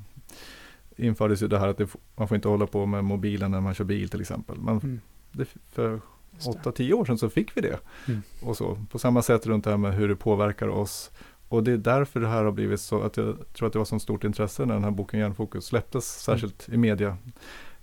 infördes 1.03 1.43
ju 1.43 1.49
det 1.49 1.59
här 1.59 1.69
att 1.69 1.79
det, 1.79 1.89
man 2.17 2.29
får 2.29 2.35
inte 2.35 2.49
hålla 2.49 2.67
på 2.67 2.87
med 2.87 3.05
mobilen 3.05 3.51
när 3.51 3.61
man 3.61 3.75
kör 3.75 3.85
bil 3.85 4.09
till 4.09 4.21
exempel. 4.21 4.57
Men 4.59 4.79
Mm. 4.79 5.01
det, 5.33 5.49
för 5.73 6.01
8-10 6.39 6.93
år 6.93 7.05
sedan 7.05 7.19
så 7.19 7.31
fick 7.31 7.57
vi 7.57 7.61
det. 7.61 7.79
Mm. 8.09 8.23
Och 8.43 8.57
så, 8.57 8.79
på 8.91 8.99
samma 8.99 9.23
sätt 9.23 9.47
runt 9.47 9.65
det 9.65 9.71
här 9.71 9.77
med 9.77 9.95
hur 9.95 10.09
det 10.09 10.17
påverkar 10.17 10.69
oss. 10.69 11.11
Och 11.49 11.65
det 11.65 11.73
är 11.73 11.77
därför 11.77 12.21
det 12.21 12.29
här 12.29 12.45
har 12.45 12.53
blivit 12.53 12.81
så 12.81 13.01
att 13.03 13.17
jag 13.17 13.37
tror 13.53 13.67
att 13.67 13.73
det 13.73 13.79
var 13.79 13.87
så 13.87 13.99
stort 13.99 14.25
intresse 14.25 14.65
när 14.67 14.75
den 14.75 14.85
här 14.85 14.91
boken 14.91 15.21
Hjärnfokus 15.21 15.65
släpptes, 15.65 16.23
särskilt 16.23 16.69
i 16.69 16.77
media. 16.77 17.17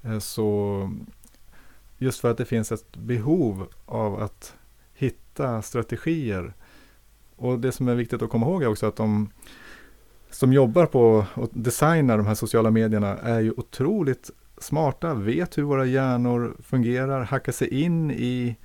Eh, 0.02 0.20
Så 0.20 0.92
just 1.98 2.20
för 2.20 2.32
att 2.32 2.38
det 2.38 2.46
finns 2.46 2.72
ett 2.72 2.98
behov 2.98 3.68
av 3.86 4.22
att 4.22 4.56
hitta 4.94 5.62
strategier. 5.62 6.54
Och 7.36 7.60
det 7.60 7.72
som 7.72 7.88
är 7.88 7.96
viktigt 7.96 8.22
att 8.22 8.30
komma 8.30 8.46
ihåg 8.46 8.64
är 8.64 8.68
också 8.68 8.86
att 8.86 8.96
de 8.96 9.30
som 10.40 10.54
jobbar 10.54 10.86
på 10.86 11.26
och 11.34 11.50
designar 11.54 12.18
de 12.18 12.28
här 12.28 12.36
sociala 12.36 12.72
medierna 12.72 13.18
är 13.18 13.40
ju 13.40 13.52
otroligt 13.58 14.30
smarta, 14.58 15.14
vet 15.14 15.58
hur 15.58 15.64
våra 15.64 15.86
hjärnor 15.86 16.56
fungerar, 16.64 17.24
hackar 17.24 17.52
sig 17.52 17.82
in 17.84 18.12
i 18.12 18.56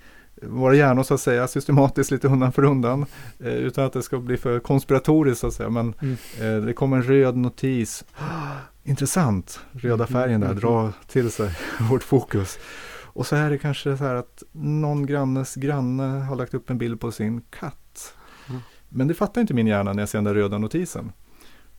våra 0.43 0.75
hjärnor 0.75 1.03
så 1.03 1.15
att 1.15 1.21
säga 1.21 1.49
systematiskt 1.49 2.11
lite 2.11 2.29
undan 2.29 2.53
för 2.53 2.65
undan. 2.65 3.07
Eh, 3.41 3.53
utan 3.55 3.85
att 3.85 3.93
det 3.93 4.03
ska 4.03 4.19
bli 4.19 4.37
för 4.37 4.59
konspiratoriskt 4.61 5.41
så 5.41 5.47
att 5.47 5.55
säga. 5.55 5.71
Men 5.71 5.95
Mm. 6.03 6.17
eh, 6.41 6.67
det 6.67 6.73
kommer 6.73 6.97
en 6.97 7.03
röd 7.03 7.37
notis. 7.37 8.05
Intressant, 8.85 9.61
röda 9.73 10.07
färgen 10.07 10.41
där, 10.41 10.49
Mm, 10.49 10.61
dra 10.61 10.93
till 11.07 11.31
sig 11.31 11.51
vårt 11.91 12.03
fokus. 12.03 12.59
Och 13.05 13.27
så 13.27 13.37
är 13.37 13.51
det 13.51 13.59
kanske 13.59 13.97
så 13.97 14.05
här 14.05 14.15
att 14.15 14.43
någon 14.53 15.07
grannes 15.07 15.55
granne 15.55 16.03
har 16.25 16.37
lagt 16.37 16.55
upp 16.55 16.71
en 16.71 16.79
bild 16.79 17.01
på 17.01 17.13
sin 17.13 17.41
katt. 17.51 18.15
Mm. 18.49 18.61
Men 18.89 19.09
det 19.09 19.15
fattar 19.15 19.41
inte 19.41 19.55
min 19.55 19.67
hjärna 19.67 19.93
när 19.93 20.03
jag 20.03 20.09
ser 20.09 20.19
den 20.19 20.25
där 20.25 20.35
röda 20.35 20.59
notisen. 20.59 21.13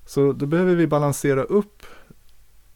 Så 0.05 0.33
då 0.33 0.45
behöver 0.45 0.75
vi 0.75 0.87
balansera 0.87 1.43
upp 1.43 1.85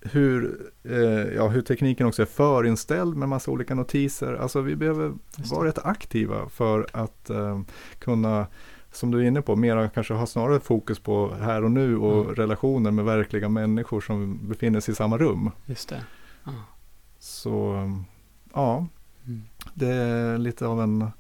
hur, 0.02 0.62
eh, 0.84 1.00
ja, 1.36 1.48
hur 1.48 1.62
tekniken 1.62 2.08
också 2.08 2.22
är 2.22 2.26
förinställd 2.26 3.18
med 3.18 3.30
massa 3.30 3.52
olika 3.52 3.76
notiser. 3.76 4.34
Alltså 4.34 4.62
vi 4.62 4.76
behöver 4.76 5.14
vara 5.52 5.68
rätt 5.68 5.80
aktiva 5.86 6.50
för 6.50 6.88
att 6.94 7.30
eh, 7.30 7.62
kunna, 8.00 8.48
som 8.92 9.12
du 9.12 9.20
är 9.20 9.24
inne 9.24 9.42
på, 9.42 9.56
mera 9.56 9.90
kanske 9.90 10.14
ha 10.14 10.26
snarare 10.26 10.60
fokus 10.60 11.00
på 11.00 11.34
här 11.42 11.64
och 11.64 11.72
nu 11.72 11.98
och 11.98 12.24
Mm. 12.24 12.36
relationer 12.36 12.92
med 12.92 13.06
verkliga 13.06 13.50
människor 13.50 14.02
som 14.02 14.40
befinner 14.50 14.80
sig 14.80 14.92
i 14.92 14.96
samma 14.96 15.18
rum. 15.18 15.52
Just 15.66 15.90
det. 15.90 16.04
Ja. 16.44 16.52
Så 17.20 17.76
ja, 18.54 18.88
Mm. 19.26 19.42
det 19.74 19.88
är 19.88 20.38
lite 20.38 20.68
av 20.68 20.82
en 20.82 21.12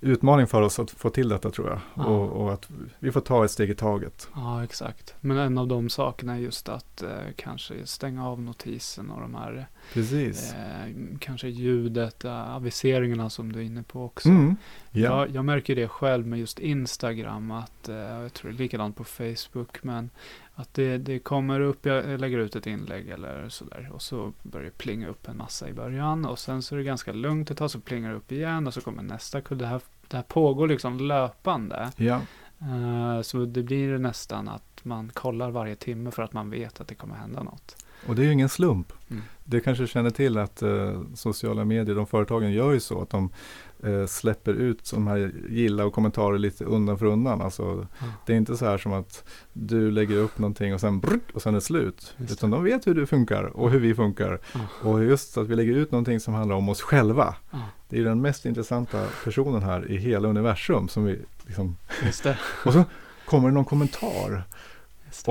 utmaning 0.00 0.46
för 0.46 0.62
oss 0.62 0.78
att 0.78 0.90
få 0.90 1.10
till 1.10 1.28
detta 1.28 1.50
tror 1.50 1.68
jag. 1.68 1.80
Ja. 1.94 2.04
Och, 2.04 2.42
och 2.42 2.52
att 2.52 2.68
vi 2.98 3.12
får 3.12 3.20
ta 3.20 3.44
ett 3.44 3.50
steg 3.50 3.70
i 3.70 3.74
taget. 3.74 4.28
Ja, 4.34 4.64
exakt. 4.64 5.14
Men 5.20 5.38
en 5.38 5.58
av 5.58 5.68
de 5.68 5.88
sakerna 5.88 6.34
är 6.34 6.38
just 6.38 6.68
att 6.68 7.02
eh, 7.02 7.10
kanske 7.36 7.86
stänga 7.86 8.28
av 8.28 8.40
notisen 8.40 9.10
och 9.10 9.20
de 9.20 9.34
här 9.34 9.66
Precis. 9.92 10.54
eh, 10.54 10.94
kanske 11.20 11.48
ljudet, 11.48 12.24
eh, 12.24 12.54
aviseringarna 12.56 13.30
som 13.30 13.52
du 13.52 13.58
är 13.58 13.64
inne 13.64 13.82
på 13.82 14.04
också. 14.04 14.28
Mm. 14.28 14.56
Ja. 14.90 15.00
Jag, 15.00 15.30
jag 15.30 15.44
märker 15.44 15.76
det 15.76 15.88
själv 15.88 16.26
med 16.26 16.38
just 16.38 16.58
Instagram, 16.58 17.50
att 17.50 17.88
eh, 17.88 17.96
jag 17.96 18.32
tror 18.32 18.50
det 18.50 18.56
är 18.56 18.58
likadant 18.58 18.96
på 18.96 19.04
Facebook, 19.04 19.82
men 19.82 20.10
att 20.58 20.74
det, 20.74 20.98
det 20.98 21.18
kommer 21.18 21.60
upp, 21.60 21.86
jag 21.86 22.20
lägger 22.20 22.38
ut 22.38 22.56
ett 22.56 22.66
inlägg 22.66 23.08
eller 23.08 23.48
sådär 23.48 23.90
och 23.92 24.02
så 24.02 24.32
börjar 24.42 24.64
det 24.64 24.78
plinga 24.78 25.08
upp 25.08 25.28
en 25.28 25.36
massa 25.36 25.68
i 25.68 25.72
början 25.72 26.24
och 26.26 26.38
sen 26.38 26.62
så 26.62 26.74
är 26.74 26.78
det 26.78 26.84
ganska 26.84 27.12
lugnt 27.12 27.50
ett 27.50 27.58
tag 27.58 27.70
så 27.70 27.80
plingar 27.80 28.10
det 28.10 28.16
upp 28.16 28.32
igen 28.32 28.66
och 28.66 28.74
så 28.74 28.80
kommer 28.80 29.02
nästa 29.02 29.40
kull. 29.40 29.58
Det 29.58 29.66
här, 29.66 29.80
det 30.08 30.16
här 30.16 30.24
pågår 30.24 30.68
liksom 30.68 31.00
löpande. 31.00 31.90
ja. 31.96 32.20
Eh, 32.60 33.22
så 33.22 33.44
det 33.44 33.62
blir 33.62 33.98
nästan 33.98 34.48
att 34.48 34.84
man 34.84 35.10
kollar 35.14 35.50
varje 35.50 35.76
timme 35.76 36.10
för 36.10 36.22
att 36.22 36.32
man 36.32 36.50
vet 36.50 36.80
att 36.80 36.88
det 36.88 36.94
kommer 36.94 37.14
hända 37.14 37.42
något. 37.42 37.84
Och 38.06 38.14
det 38.14 38.22
är 38.22 38.26
ju 38.26 38.32
ingen 38.32 38.48
slump. 38.48 38.92
Mm. 39.10 39.22
Det 39.44 39.60
kanske 39.60 39.86
känner 39.86 40.10
till 40.10 40.38
att 40.38 40.62
eh, 40.62 41.02
sociala 41.14 41.64
medier, 41.64 41.96
de 41.96 42.06
företagen 42.06 42.52
gör 42.52 42.72
ju 42.72 42.80
så 42.80 43.02
att 43.02 43.10
de 43.10 43.30
eh, 43.84 44.06
släpper 44.06 44.52
ut 44.52 44.90
de 44.94 45.06
här 45.06 45.32
gilla 45.48 45.84
och 45.84 45.92
kommentarer 45.92 46.38
lite 46.38 46.64
undan 46.64 46.98
för 46.98 47.06
undan. 47.06 47.42
Alltså, 47.42 47.86
Det 48.26 48.32
är 48.32 48.36
inte 48.36 48.56
så 48.56 48.64
här 48.64 48.78
som 48.78 48.92
att 48.92 49.24
du 49.52 49.90
lägger 49.90 50.16
upp 50.16 50.38
någonting 50.38 50.74
och 50.74 50.80
sen 50.80 51.00
brrrt, 51.00 51.30
och 51.34 51.42
sen 51.42 51.54
är 51.54 51.56
det 51.56 51.60
slut. 51.60 52.14
Just 52.16 52.32
Utan 52.32 52.50
de 52.50 52.64
vet 52.64 52.86
hur 52.86 52.94
du 52.94 53.06
funkar 53.06 53.44
och 53.44 53.70
hur 53.70 53.80
vi 53.80 53.94
funkar. 53.94 54.40
Ja. 54.54 54.88
Och 54.90 55.04
just 55.04 55.36
att 55.38 55.48
vi 55.48 55.56
lägger 55.56 55.72
ut 55.72 55.92
någonting 55.92 56.20
som 56.20 56.34
handlar 56.34 56.56
om 56.56 56.68
oss 56.68 56.80
själva. 56.80 57.34
Ja. 57.50 57.58
Det 57.88 57.98
är 57.98 58.04
den 58.04 58.20
mest 58.20 58.46
intressanta 58.46 59.06
personen 59.24 59.62
här 59.62 59.90
i 59.90 59.96
hela 59.96 60.28
universum. 60.28 60.88
Som 60.88 61.04
vi 61.04 61.18
liksom, 61.46 61.76
Just 62.04 62.22
det. 62.22 62.38
och 62.64 62.72
så 62.72 62.84
kommer 63.26 63.48
det 63.48 63.54
någon 63.54 63.64
kommentar 63.64 64.30
det. 64.30 64.42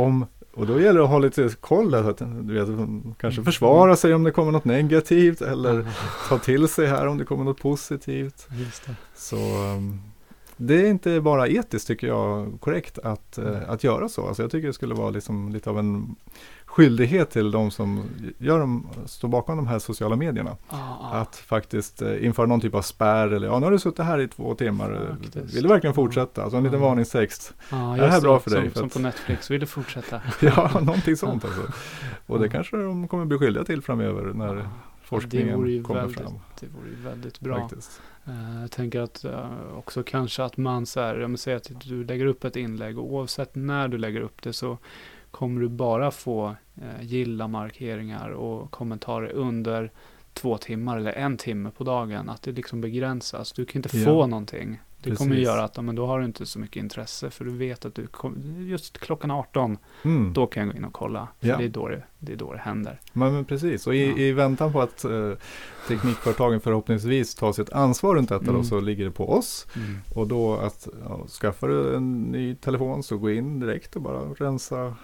om 0.02 0.26
och 0.58 0.68
då 0.68 0.82
gäller 0.82 1.00
det 1.00 1.04
att 1.04 1.10
ha 1.10 1.20
lite 1.20 1.50
koll 1.60 1.92
där, 1.92 2.04
så 2.04 2.10
att 2.10 2.18
du 2.18 2.54
vet, 2.54 2.68
kanske 3.18 3.40
Mm. 3.40 3.46
försvara 3.46 3.96
sig 3.96 4.14
om 4.14 4.24
det 4.24 4.32
kommer 4.32 4.52
något 4.52 4.66
negativt 4.66 5.42
eller 5.42 5.86
ta 6.30 6.38
till 6.38 6.68
sig 6.68 6.88
här 6.88 7.08
om 7.08 7.18
det 7.18 7.26
kommer 7.26 7.44
något 7.44 7.62
positivt. 7.62 8.48
Så 9.16 9.36
um, 9.36 10.02
det 10.58 10.82
är 10.86 10.90
inte 10.90 11.22
bara 11.22 11.48
etiskt 11.48 11.88
tycker 11.88 12.08
jag 12.08 12.58
korrekt 12.60 12.98
att, 13.00 13.38
Mm. 13.38 13.56
att 13.68 13.84
göra 13.84 14.10
så. 14.10 14.28
Alltså 14.28 14.42
jag 14.44 14.52
tycker 14.52 14.68
det 14.68 14.74
skulle 14.74 14.96
vara 14.96 15.10
liksom 15.10 15.50
lite 15.50 15.70
av 15.70 15.80
en 15.80 16.16
skyldighet 16.66 17.30
till 17.32 17.52
de 17.52 17.72
som 17.72 18.04
gör 18.38 18.60
de, 18.60 18.88
står 19.06 19.28
bakom 19.28 19.58
de 19.58 19.68
här 19.68 19.80
sociala 19.80 20.16
medierna. 20.16 20.58
Ja, 20.70 20.98
ja. 21.12 21.18
Att 21.18 21.36
faktiskt 21.36 22.02
eh, 22.02 22.26
införa 22.26 22.46
någon 22.46 22.62
typ 22.62 22.76
av 22.76 22.82
spärr 22.82 23.28
eller 23.28 23.48
ja, 23.48 23.60
nu 23.60 23.66
har 23.66 23.72
du 23.72 23.80
suttit 23.80 24.06
här 24.06 24.20
i 24.20 24.28
två 24.28 24.56
timmar. 24.56 25.18
Faktiskt. 25.22 25.56
Vill 25.56 25.64
du 25.64 25.70
verkligen 25.70 25.94
fortsätta? 25.94 26.44
Alltså 26.44 26.58
en 26.58 26.64
liten 26.64 26.80
Ja. 26.82 26.88
varningstext. 26.88 27.54
Är 27.70 27.98
det 28.02 28.08
här 28.08 28.22
bra 28.22 28.40
för 28.40 28.50
som, 28.50 28.62
dig? 28.62 28.70
För 28.70 28.80
Som 28.80 28.90
på 28.90 29.00
Netflix, 29.00 29.52
vill 29.52 29.60
du 29.60 29.66
fortsätta? 29.66 30.22
Ja, 30.42 30.72
någonting 30.82 31.16
sånt 31.18 31.46
alltså. 31.46 31.62
Och 32.28 32.40
det 32.40 32.50
kanske 32.50 32.78
de 32.78 33.08
kommer 33.08 33.26
bli 33.26 33.38
skyldiga 33.38 33.64
till 33.64 33.82
framöver 33.82 34.34
när 34.34 34.70
forskningen 35.08 35.68
ju 35.68 35.84
kommer 35.84 36.02
väldigt, 36.02 36.18
fram. 36.20 36.34
det 36.60 36.68
vore 36.68 36.90
ju 36.90 36.96
väldigt 36.96 37.40
bra. 37.40 37.60
Faktiskt. 37.70 38.02
Eh, 38.26 38.62
Jag 38.62 38.72
tänker 38.72 39.00
att 39.02 39.24
eh, 39.24 39.52
också 39.78 40.04
kanske 40.04 40.44
att 40.44 40.58
man 40.58 40.86
så 40.86 41.00
här, 41.00 41.16
jag 41.18 41.40
säger 41.40 41.58
att 41.58 41.72
du 41.82 42.04
lägger 42.04 42.26
upp 42.26 42.44
ett 42.44 42.56
inlägg 42.56 42.98
och 43.00 43.14
oavsett 43.14 43.56
när 43.56 43.88
du 43.88 43.98
lägger 43.98 44.22
upp 44.22 44.42
det 44.42 44.54
så 44.54 44.78
kommer 45.32 45.62
du 45.62 45.70
bara 45.70 46.12
få 46.12 46.56
eh, 46.76 47.02
gilla 47.06 47.48
markeringar 47.48 48.30
och 48.30 48.72
kommentarer 48.72 49.30
under 49.30 49.92
två 50.34 50.58
timmar 50.58 50.98
eller 50.98 51.14
en 51.14 51.38
timme 51.38 51.72
på 51.78 51.84
dagen. 51.84 52.30
Att 52.30 52.42
det 52.42 52.52
liksom 52.52 52.82
begränsas. 52.82 53.52
Du 53.54 53.66
kan 53.66 53.80
inte 53.80 53.98
Ja. 53.98 54.06
få 54.06 54.28
någonting. 54.28 54.80
Det 55.10 55.16
kommer 55.16 55.32
Precis. 55.32 55.46
göra 55.46 55.64
att 55.64 55.84
men 55.86 55.96
då 55.96 56.06
har 56.06 56.20
du 56.20 56.26
inte 56.26 56.46
så 56.46 56.60
mycket 56.60 56.76
intresse 56.76 57.30
för 57.30 57.46
du 57.46 57.52
vet 57.52 57.86
att 57.86 57.96
du 57.96 58.08
kom, 58.08 58.36
just 58.68 58.98
klockan 58.98 59.32
18 59.32 59.78
Mm. 60.04 60.34
då 60.34 60.48
kan 60.48 60.64
jag 60.64 60.72
gå 60.72 60.78
in 60.78 60.86
och 60.86 60.94
kolla. 60.94 61.28
För 61.40 61.48
Ja. 61.48 61.58
det, 61.58 61.64
är 61.64 61.70
då 61.70 61.88
det, 61.88 62.04
det 62.20 62.32
är 62.34 62.36
då 62.38 62.54
det 62.54 62.60
händer. 62.60 63.02
Men, 63.14 63.34
men 63.34 63.46
precis, 63.46 63.88
och 63.88 63.96
i, 63.96 64.06
Ja. 64.10 64.18
i 64.18 64.32
väntan 64.32 64.74
på 64.74 64.82
att 64.82 65.04
eh, 65.06 65.32
teknikföretagen 65.88 66.62
förhoppningsvis 66.62 67.36
tar 67.36 67.52
sitt 67.54 67.70
ansvar 67.70 68.16
runt 68.16 68.30
detta 68.30 68.44
Mm. 68.44 68.56
då, 68.56 68.64
så 68.64 68.80
ligger 68.80 69.06
det 69.06 69.12
på 69.12 69.30
oss. 69.34 69.68
Och 70.16 70.28
då 70.28 70.56
att 70.58 70.88
ja, 71.04 71.28
skaffar 71.28 71.68
du 71.68 71.96
en 71.96 72.22
ny 72.22 72.56
telefon 72.56 73.04
så 73.04 73.18
gå 73.18 73.32
in 73.32 73.60
direkt 73.60 73.96
och 73.96 74.02
bara 74.02 74.20
rensa 74.20 74.96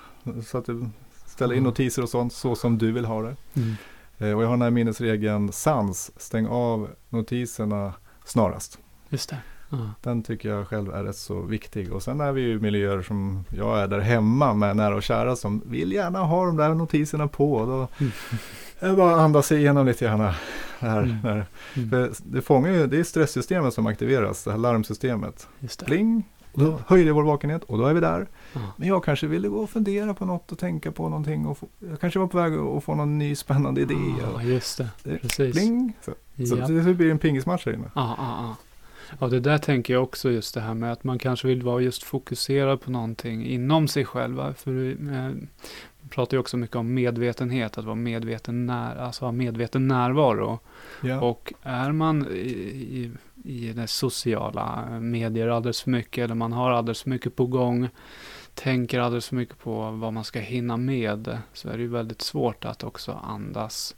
så 0.46 0.58
att 0.58 0.66
du 0.66 0.86
ställer 1.26 1.54
in 1.56 1.60
Mm. 1.60 1.70
notiser 1.70 2.02
och 2.02 2.10
sånt 2.10 2.34
så 2.34 2.56
som 2.56 2.78
du 2.78 2.92
vill 2.92 3.06
ha 3.06 3.22
det. 3.22 3.36
Mm. 3.54 3.74
Eh, 4.18 4.32
och 4.38 4.44
jag 4.44 4.48
har 4.48 4.54
den 4.54 4.62
här 4.62 4.70
minnesregeln 4.70 5.52
SANS, 5.52 6.12
stäng 6.18 6.48
av 6.48 6.90
notiserna 7.10 7.94
snarast. 8.26 8.80
Just 9.10 9.30
det. 9.30 9.38
Ja. 9.74 9.90
Den 10.02 10.24
tycker 10.24 10.50
jag 10.50 10.68
själv 10.68 10.94
är 10.94 11.04
rätt 11.04 11.16
så 11.16 11.42
viktig. 11.42 11.94
Och 11.94 12.04
sen 12.04 12.22
är 12.22 12.32
vi 12.32 12.42
ju 12.42 12.60
miljöer 12.60 13.02
som 13.02 13.46
jag 13.58 13.80
är 13.80 13.88
där 13.88 14.00
hemma 14.00 14.54
med 14.54 14.76
nära 14.76 14.96
och 14.96 15.04
kära 15.04 15.36
som 15.36 15.62
vill 15.66 15.92
gärna 15.92 16.20
ha 16.20 16.46
de 16.46 16.58
där 16.58 16.74
notiserna 16.74 17.28
på. 17.28 17.66
Då 17.66 17.88
Mm. 18.00 18.12
det 18.80 18.94
bara 18.98 19.16
andas 19.22 19.52
igenom 19.52 19.86
lite 19.86 20.06
grann. 20.06 20.34
Här, 20.80 21.04
Mm. 21.04 21.18
där. 21.24 21.46
Mm. 21.76 21.90
För 21.90 22.12
det 22.26 22.42
fångar 22.42 22.72
ju, 22.72 22.88
det 22.88 23.00
är 23.00 23.04
stresssystemet 23.04 23.74
som 23.74 23.88
aktiveras, 23.88 24.44
det 24.44 24.52
här 24.52 24.58
larmsystemet. 24.58 25.48
Just 25.60 25.80
det. 25.80 25.86
Pling, 25.86 26.24
och 26.54 26.60
då 26.60 26.80
höjer 26.88 27.06
det 27.06 27.12
vår 27.12 27.24
vakenhet 27.24 27.64
och 27.64 27.78
då 27.78 27.86
är 27.86 27.94
vi 27.94 28.00
där. 28.00 28.28
Ja. 28.54 28.60
Men 28.78 28.88
jag 28.88 29.04
kanske 29.04 29.28
ville 29.28 29.48
gå 29.48 29.58
och 29.60 29.70
fundera 29.70 30.14
på 30.14 30.26
något 30.26 30.52
och 30.52 30.58
tänka 30.60 30.92
på 30.92 31.10
någonting. 31.10 31.46
Och 31.46 31.58
få, 31.58 31.68
jag 31.90 32.00
kanske 32.00 32.20
var 32.20 32.28
på 32.28 32.38
väg 32.38 32.54
att 32.54 32.84
få 32.84 32.96
någon 32.96 33.18
ny 33.18 33.36
spännande 33.36 33.82
idé. 33.82 33.96
Ja, 34.36 34.44
just 34.44 34.78
det. 34.78 34.90
Precis. 35.22 35.56
Pling, 35.56 35.94
så, 36.02 36.12
så 36.48 36.58
Ja. 36.58 36.68
det 36.68 36.94
blir 36.94 37.12
en 37.12 37.20
pingismatch 37.20 37.66
här 37.66 37.74
inne. 37.74 37.92
Ja, 37.96 38.56
ja. 39.20 39.28
Det 39.28 39.40
där 39.40 39.58
tänker 39.58 39.94
jag 39.94 40.04
också 40.04 40.32
just 40.32 40.54
det 40.54 40.62
här 40.62 40.74
med 40.74 40.92
att 40.92 41.04
man 41.04 41.20
kanske 41.20 41.48
vill 41.48 41.64
vara 41.64 41.82
just 41.82 42.04
fokuserad 42.04 42.82
på 42.82 42.92
någonting 42.92 43.46
inom 43.46 43.88
sig 43.88 44.06
själv. 44.06 44.54
För 44.54 44.92
eh, 44.92 45.32
man 46.04 46.10
pratar 46.10 46.38
ju 46.38 46.40
också 46.40 46.58
mycket 46.58 46.76
om 46.76 46.94
medvetenhet, 46.94 47.78
att 47.78 47.86
vara 47.86 47.96
medveten, 47.96 48.66
när, 48.66 48.96
alltså 48.96 49.26
ha 49.26 49.32
medveten 49.32 49.88
närvaro. 49.88 50.60
Ja. 51.02 51.22
Och 51.22 51.54
är 51.62 51.92
man 51.92 52.28
i, 52.32 52.38
i, 52.38 53.12
i 53.44 53.74
det 53.74 53.88
sociala 53.88 54.90
medier 55.00 55.48
alldeles 55.48 55.82
för 55.82 55.92
mycket, 55.92 56.24
eller 56.24 56.36
man 56.36 56.52
har 56.54 56.72
alldeles 56.72 57.02
för 57.02 57.10
mycket 57.10 57.36
på 57.36 57.46
gång, 57.46 57.90
tänker 58.54 59.00
alldeles 59.00 59.28
för 59.28 59.36
mycket 59.36 59.60
på 59.60 59.92
vad 59.92 60.14
man 60.14 60.24
ska 60.24 60.40
hinna 60.40 60.78
med, 60.78 61.38
så 61.54 61.70
är 61.70 61.74
det 61.78 61.84
ju 61.84 61.90
väldigt 61.90 62.22
svårt 62.22 62.66
att 62.66 62.84
också 62.84 63.12
andas. 63.12 63.96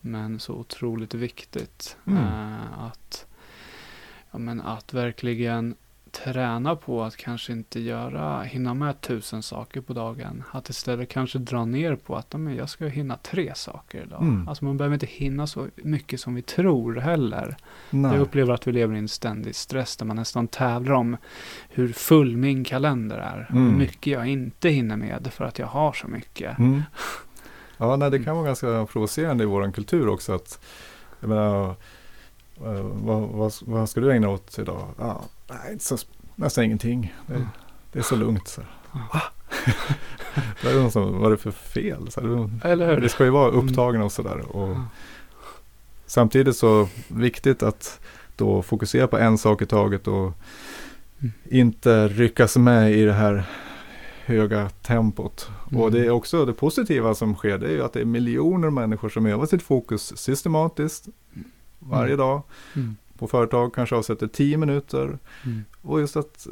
Men 0.00 0.40
så 0.40 0.54
otroligt 0.54 1.14
viktigt 1.14 1.96
Mm. 2.06 2.18
eh, 2.18 2.84
att, 2.84 3.26
ja, 4.34 4.38
men 4.38 4.60
att 4.60 4.94
verkligen 4.94 5.74
träna 6.10 6.76
på 6.76 7.02
att 7.02 7.16
kanske 7.16 7.52
inte 7.52 7.80
göra, 7.80 8.42
hinna 8.42 8.74
med 8.74 9.00
tusen 9.00 9.42
saker 9.42 9.80
på 9.80 9.92
dagen. 9.92 10.42
Att 10.50 10.68
istället 10.68 11.08
kanske 11.08 11.38
dra 11.38 11.64
ner 11.64 11.96
på 11.96 12.16
att 12.16 12.32
men 12.32 12.56
jag 12.56 12.68
ska 12.68 12.86
hinna 12.86 13.16
tre 13.16 13.52
saker 13.54 14.02
idag. 14.02 14.22
Mm. 14.22 14.48
Alltså 14.48 14.64
man 14.64 14.76
behöver 14.76 14.94
inte 14.94 15.06
hinna 15.06 15.46
så 15.46 15.68
mycket 15.76 16.20
som 16.20 16.34
vi 16.34 16.42
tror 16.42 16.96
heller. 16.96 17.56
Nej. 17.90 18.12
Jag 18.12 18.20
upplever 18.20 18.54
att 18.54 18.66
vi 18.66 18.72
lever 18.72 18.94
i 18.94 18.98
en 18.98 19.08
ständig 19.08 19.54
stress 19.54 19.96
där 19.96 20.06
man 20.06 20.16
nästan 20.16 20.48
tävlar 20.48 20.94
om 20.94 21.16
hur 21.68 21.92
full 21.92 22.36
min 22.36 22.64
kalender 22.64 23.18
är. 23.18 23.48
Mm. 23.50 23.70
Hur 23.70 23.78
mycket 23.78 24.12
jag 24.12 24.26
inte 24.26 24.68
hinner 24.68 24.96
med 24.96 25.28
för 25.32 25.44
att 25.44 25.58
jag 25.58 25.66
har 25.66 25.92
så 25.92 26.08
mycket. 26.08 26.58
Mm. 26.58 26.82
Ja, 27.76 27.96
nej, 27.96 28.10
det 28.10 28.18
kan 28.18 28.36
vara 28.36 28.46
ganska 28.46 28.86
provocerande 28.86 29.44
i 29.44 29.46
vår 29.46 29.72
kultur 29.72 30.08
också. 30.08 30.34
Att, 30.34 30.64
jag 31.20 31.28
menar, 31.28 31.74
eh, 32.60 32.82
vad, 32.82 33.22
vad, 33.22 33.52
vad 33.60 33.88
ska 33.88 34.00
du 34.00 34.12
ägna 34.12 34.28
åt 34.28 34.58
idag? 34.58 34.88
Ja, 34.98 35.22
nej, 35.50 35.76
så, 35.80 35.96
nästan 36.34 36.64
ingenting. 36.64 37.14
Det, 37.26 37.34
Mm. 37.34 37.46
det 37.92 37.98
är 37.98 38.02
så 38.02 38.16
lugnt. 38.16 38.48
Så. 38.48 38.60
Ja. 38.92 38.98
Va? 39.12 39.22
det 40.62 40.70
är 40.70 40.74
någon 40.80 40.90
som, 40.90 41.18
vad 41.18 41.26
är 41.26 41.30
det 41.30 41.36
för 41.42 41.50
fel? 41.50 42.10
Så 42.10 42.20
här, 42.20 42.50
Eller 42.72 42.86
hur? 42.94 43.00
det 43.00 43.08
ska 43.08 43.24
ju 43.24 43.30
vara 43.30 43.50
upptagna 43.50 44.04
och 44.04 44.12
sådär. 44.12 44.56
Och. 44.56 44.76
Samtidigt 46.06 46.56
så 46.56 46.88
viktigt 47.08 47.62
att 47.62 48.00
då 48.36 48.62
fokusera 48.62 49.06
på 49.06 49.18
en 49.18 49.38
sak 49.38 49.62
i 49.62 49.66
taget 49.66 50.08
och 50.08 50.32
Mm. 51.20 51.32
inte 51.50 52.08
ryckas 52.08 52.56
med 52.56 52.92
i 52.92 53.04
det 53.04 53.12
här 53.12 53.44
höga 54.24 54.68
tempot. 54.82 55.50
Mm. 55.70 55.82
Och 55.82 55.92
det 55.92 56.06
är 56.06 56.10
också 56.10 56.44
det 56.44 56.52
positiva 56.52 57.14
som 57.14 57.34
sker, 57.34 57.58
det 57.58 57.66
är 57.66 57.70
ju 57.70 57.82
att 57.84 57.92
det 57.92 58.00
är 58.00 58.04
miljoner 58.04 58.70
människor 58.70 59.08
som 59.08 59.26
övar 59.26 59.46
sitt 59.46 59.62
fokus 59.62 60.16
systematiskt 60.16 61.06
varje 61.84 62.14
Mm. 62.14 62.18
dag. 62.18 62.42
Mm. 62.76 62.96
På 63.18 63.28
företag 63.28 63.74
kanske 63.74 63.96
avsätter 63.96 64.26
10 64.26 64.56
minuter. 64.56 65.18
Mm. 65.44 65.64
Och 65.82 66.00
just 66.00 66.16
att 66.16 66.46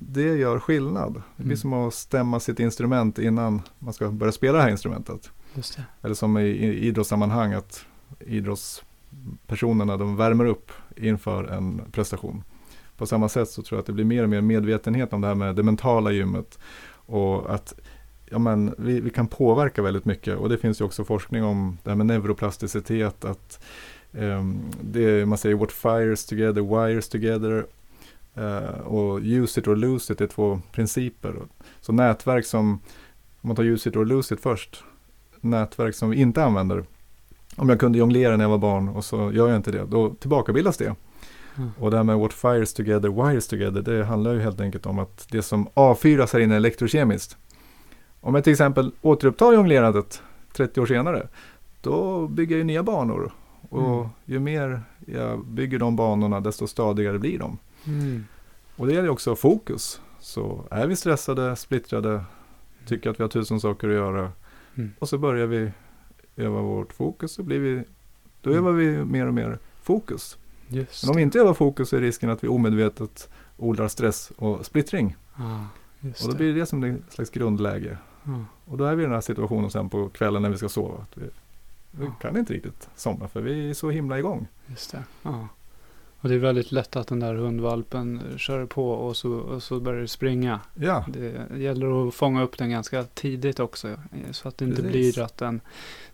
det 0.00 0.36
gör 0.36 0.58
skillnad. 0.58 1.22
Det 1.36 1.44
blir 1.44 1.56
som 1.56 1.72
att 1.72 1.94
stämma 1.94 2.40
sitt 2.40 2.60
instrument 2.60 3.18
innan 3.18 3.62
man 3.78 3.94
ska 3.94 4.10
börja 4.10 4.32
spela 4.32 4.58
det 4.58 4.64
här 4.64 4.70
instrumentet. 4.70 5.30
Det. 5.54 5.84
Eller 6.02 6.14
som 6.14 6.38
i, 6.38 6.42
i 6.42 6.86
idrottssammanhang 6.86 7.52
att 7.52 7.84
idrottspersonerna 8.20 9.96
de 9.96 10.16
värmer 10.16 10.44
upp 10.44 10.72
inför 10.96 11.44
en 11.44 11.80
prestation. 11.92 12.42
På 12.96 13.06
samma 13.06 13.28
sätt 13.28 13.48
så 13.48 13.62
tror 13.62 13.76
jag 13.76 13.80
att 13.80 13.86
det 13.86 13.92
blir 13.92 14.04
mer 14.04 14.22
och 14.22 14.28
mer 14.28 14.40
medvetenhet 14.40 15.12
om 15.12 15.20
det 15.20 15.26
här 15.26 15.34
med 15.34 15.56
det 15.56 15.62
mentala 15.62 16.10
gymmet. 16.12 16.58
Och 16.90 17.54
att 17.54 17.74
ja, 18.30 18.38
men, 18.38 18.74
vi, 18.78 19.00
vi 19.00 19.10
kan 19.10 19.26
påverka 19.26 19.82
väldigt 19.82 20.04
mycket. 20.04 20.36
Och 20.36 20.48
det 20.48 20.58
finns 20.58 20.80
ju 20.80 20.84
också 20.84 21.04
forskning 21.04 21.44
om 21.44 21.78
det 21.82 21.90
här 21.90 21.96
med 21.96 22.06
neuroplasticitet. 22.06 23.24
Att 23.24 23.64
ehm, 24.12 24.60
det, 24.80 25.26
man 25.26 25.38
säger 25.38 25.56
what 25.56 25.72
fires 25.72 26.26
together 26.26 26.86
wires 26.86 27.08
together. 27.08 27.66
Eh, 28.34 28.80
och 28.80 29.20
use 29.20 29.60
it 29.60 29.68
or 29.68 29.76
lose 29.76 30.12
it 30.12 30.20
är 30.20 30.26
två 30.26 30.60
principer. 30.72 31.34
Så 31.80 31.92
nätverk 31.92 32.46
som, 32.46 32.70
om 33.40 33.48
man 33.48 33.56
tar 33.56 33.64
use 33.64 33.88
it 33.88 33.96
or 33.96 34.04
lose 34.04 34.34
it 34.34 34.40
först. 34.40 34.84
Nätverk 35.40 35.94
som 35.94 36.10
vi 36.10 36.20
inte 36.20 36.44
använder. 36.44 36.84
Om 37.56 37.68
jag 37.68 37.80
kunde 37.80 37.98
jonglera 37.98 38.36
när 38.36 38.44
jag 38.44 38.50
var 38.50 38.58
barn 38.58 38.88
och 38.88 39.04
så 39.04 39.32
gör 39.32 39.48
jag 39.48 39.56
inte 39.56 39.70
det. 39.70 39.84
Då 39.84 40.10
tillbakabildas 40.10 40.76
det. 40.76 40.94
Mm. 41.56 41.70
Och 41.78 41.90
det 41.90 41.96
här 41.96 42.04
med 42.04 42.18
what 42.18 42.32
fires 42.32 42.74
together 42.74 43.08
wires 43.08 43.48
together. 43.48 43.82
Det 43.82 44.04
handlar 44.04 44.32
ju 44.32 44.40
helt 44.40 44.60
enkelt 44.60 44.86
om 44.86 44.98
att 44.98 45.26
det 45.30 45.42
som 45.42 45.68
avfyras 45.74 46.32
här 46.32 46.40
inne 46.40 46.56
elektrokemiskt. 46.56 47.36
Om 48.20 48.34
jag 48.34 48.44
till 48.44 48.52
exempel 48.52 48.92
återupptar 49.02 49.52
jonglerandet 49.52 50.22
30 50.52 50.80
år 50.80 50.86
senare. 50.86 51.28
Då 51.80 52.26
bygger 52.28 52.54
jag 52.54 52.58
ju 52.58 52.64
nya 52.64 52.82
banor. 52.82 53.32
Och 53.68 53.96
Mm. 53.98 54.08
ju 54.24 54.38
mer 54.38 54.82
jag 55.06 55.44
bygger 55.46 55.78
de 55.78 55.96
banorna 55.96 56.40
desto 56.40 56.66
stadigare 56.66 57.18
blir 57.18 57.38
de. 57.38 57.58
Mm. 57.86 58.24
Och 58.76 58.86
det 58.86 58.92
gäller 58.94 59.08
också 59.08 59.36
fokus. 59.36 60.00
Så 60.20 60.64
är 60.70 60.86
vi 60.86 60.96
stressade, 60.96 61.56
splittrade, 61.56 62.24
tycker 62.86 63.10
att 63.10 63.20
vi 63.20 63.24
har 63.24 63.28
tusen 63.28 63.60
saker 63.60 63.88
att 63.88 63.94
göra. 63.94 64.32
Mm. 64.74 64.92
Och 64.98 65.08
så 65.08 65.18
börjar 65.18 65.46
vi 65.46 65.70
öva 66.36 66.60
vårt 66.62 66.92
fokus. 66.92 67.32
Så 67.32 67.42
blir 67.42 67.58
vi, 67.58 67.84
då 68.42 68.50
Mm. 68.50 68.62
övar 68.64 68.72
vi 68.72 69.04
mer 69.04 69.26
och 69.26 69.34
mer 69.34 69.58
fokus. 69.82 70.38
Just 70.68 71.04
Men 71.04 71.10
om 71.10 71.16
vi 71.16 71.22
inte 71.22 71.38
övar 71.38 71.54
fokus 71.54 71.92
är 71.92 72.00
risken 72.00 72.30
att 72.30 72.44
vi 72.44 72.48
omedvetet 72.48 73.30
odlar 73.56 73.88
stress 73.88 74.32
och 74.36 74.66
splittring. 74.66 75.16
Just 76.00 76.24
Och 76.24 76.30
då 76.30 76.36
blir 76.36 76.54
det 76.54 76.66
som 76.66 76.84
ett 76.84 77.12
slags 77.12 77.30
grundläge. 77.30 77.98
Ja. 78.24 78.44
Och 78.64 78.78
då 78.78 78.84
är 78.84 78.94
vi 78.94 79.02
i 79.02 79.06
den 79.06 79.14
här 79.14 79.20
situationen 79.20 79.70
sen 79.70 79.88
på 79.88 80.08
kvällen 80.08 80.42
när 80.42 80.50
vi 80.50 80.56
ska 80.56 80.68
sova. 80.68 80.98
Att 81.02 81.16
vi, 81.18 81.24
vi 81.90 82.10
kan 82.20 82.36
inte 82.36 82.52
riktigt 82.54 82.88
somna 82.96 83.28
för 83.28 83.40
vi 83.40 83.70
är 83.70 83.74
så 83.74 83.90
himla 83.90 84.18
igång. 84.18 84.46
Just 84.66 84.92
det. 84.92 85.02
Ja. 85.22 85.48
Och 86.20 86.28
det 86.28 86.34
är 86.34 86.38
väldigt 86.38 86.72
lätt 86.72 86.96
att 86.96 87.06
den 87.06 87.20
där 87.20 87.34
hundvalpen 87.34 88.22
kör 88.36 88.66
på 88.66 88.90
och 88.90 89.16
så, 89.16 89.32
och 89.32 89.62
så 89.62 89.80
börjar 89.80 90.00
det 90.00 90.08
springa. 90.08 90.60
Ja, 90.74 91.04
Det 91.08 91.58
gäller 91.58 92.08
att 92.08 92.14
fånga 92.14 92.42
upp 92.42 92.58
den 92.58 92.70
ganska 92.70 93.04
tidigt 93.04 93.60
också. 93.60 93.96
Så 94.30 94.48
att 94.48 94.58
det 94.58 94.64
inte 94.64 94.82
Precis. 94.82 95.14
blir 95.14 95.24
att 95.24 95.36
den 95.36 95.60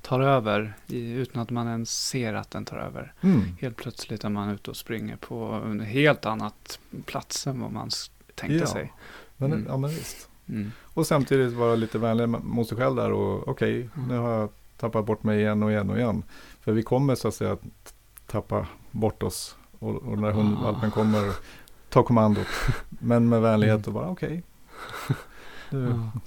tar 0.03 0.21
över 0.21 0.75
utan 0.89 1.43
att 1.43 1.51
man 1.51 1.69
ens 1.69 2.07
ser 2.09 2.35
att 2.35 2.51
den 2.51 2.65
tar 2.65 2.77
över. 2.77 3.13
mm. 3.21 3.41
Helt 3.61 3.77
plötsligt 3.77 4.25
är 4.25 4.29
man 4.29 4.51
ute 4.51 4.71
och 4.71 4.77
springer 4.77 5.17
på 5.17 5.45
en 5.67 5.81
helt 5.81 6.27
annat 6.27 6.79
plats 7.07 7.47
än 7.47 7.61
vad 7.61 7.73
man 7.73 7.91
tänkte 8.35 8.57
Ja. 8.59 8.67
sig. 8.67 8.93
Men, 9.37 9.53
Mm. 9.53 9.67
ja 9.69 9.77
men 9.77 9.91
visst. 9.91 10.29
Mm. 10.49 10.73
Och 10.83 11.07
samtidigt 11.07 11.53
vara 11.53 11.75
lite 11.75 11.99
vänlig 11.99 12.29
mot 12.29 12.69
sig 12.69 12.79
själv 12.79 12.97
där 12.97 13.13
och 13.13 13.49
okej, 13.49 13.89
Mm. 13.97 14.09
nu 14.09 14.17
har 14.19 14.31
jag 14.33 14.49
tappat 14.85 15.07
bort 15.07 15.23
mig 15.23 15.41
igen 15.41 15.63
och 15.63 15.71
igen 15.71 15.91
och 15.91 15.99
igen. 15.99 16.23
För 16.61 16.73
vi 16.73 16.83
kommer 16.83 17.15
så 17.15 17.29
att 17.29 17.35
säga 17.35 17.57
tappa 18.27 18.67
bort 18.91 19.23
oss 19.23 19.57
och, 19.79 19.95
och 19.95 20.19
när 20.19 20.31
hundvalpen 20.31 20.89
Ah. 20.91 20.93
kommer 20.93 21.33
ta 21.89 22.03
kommandot. 22.03 22.47
Men 22.89 23.29
med 23.29 23.43
vänlighet 23.43 23.87
och 23.87 23.93
bara 23.93 24.09
okej, 24.09 24.43
nu 25.71 25.87
Ja. 25.89 26.21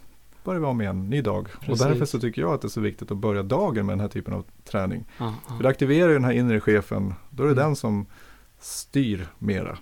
börjar 0.43 0.60
vi 0.60 0.65
om 0.65 0.82
igen, 0.82 1.10
ny 1.10 1.22
dag. 1.22 1.48
Precis. 1.60 1.82
Och 1.82 1.88
därför 1.89 2.06
så 2.06 2.20
tycker 2.20 2.41
jag 2.41 2.54
att 2.54 2.62
det 2.62 2.67
är 2.67 2.70
så 2.70 2.82
viktigt 2.82 3.12
att 3.12 3.17
börja 3.17 3.43
dagen 3.43 3.86
med 3.86 3.93
den 3.93 4.00
här 4.00 4.08
typen 4.08 4.34
av 4.34 4.46
träning. 4.65 5.06
Ja, 5.17 5.34
För 5.58 5.63
det 5.63 5.70
aktiverar 5.70 6.08
ju 6.08 6.13
den 6.13 6.24
här 6.24 6.32
inre 6.32 6.60
chefen, 6.60 7.13
då 7.30 7.43
är 7.43 7.48
det 7.48 7.54
Mm. 7.54 7.63
den 7.65 7.76
som 7.76 8.06
styr 8.60 9.28
mera. 9.39 9.78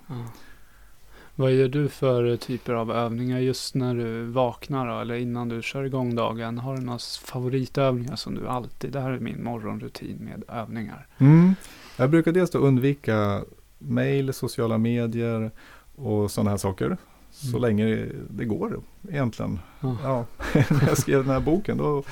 Vad 1.35 1.51
gör 1.51 1.67
du 1.67 1.87
för 1.89 2.37
typer 2.37 2.73
av 2.73 2.91
övningar 2.91 3.39
just 3.39 3.75
när 3.75 3.95
du 3.95 4.23
vaknar 4.25 4.87
då, 4.87 4.99
eller 4.99 5.15
innan 5.15 5.49
du 5.49 5.61
kör 5.61 5.83
igång 5.83 6.15
dagen? 6.15 6.57
Har 6.57 6.75
du 6.77 6.81
några 6.81 6.99
favoritövningar 7.25 8.15
som 8.15 8.35
du 8.35 8.47
alltid, 8.47 8.91
det 8.91 8.99
här 8.99 9.11
är 9.11 9.19
min 9.19 9.43
morgonrutin 9.43 10.17
med 10.17 10.43
övningar. 10.57 11.07
Mm. 11.17 11.55
Jag 11.97 12.09
brukar 12.09 12.31
dels 12.31 12.49
då 12.51 12.59
undvika 12.59 13.41
mail, 13.79 14.33
sociala 14.33 14.77
medier 14.77 15.51
och 15.95 16.31
sådana 16.31 16.49
här 16.49 16.57
saker. 16.57 16.97
Så 17.31 17.57
Mm. 17.57 17.61
länge 17.61 18.05
det 18.29 18.45
går 18.45 18.79
egentligen. 19.09 19.59
Ja. 19.79 19.97
Ja. 20.03 20.25
När 20.53 20.87
jag 20.87 20.97
skrev 20.97 21.19
den 21.23 21.33
här 21.33 21.39
boken 21.39 21.77
då, 21.77 22.03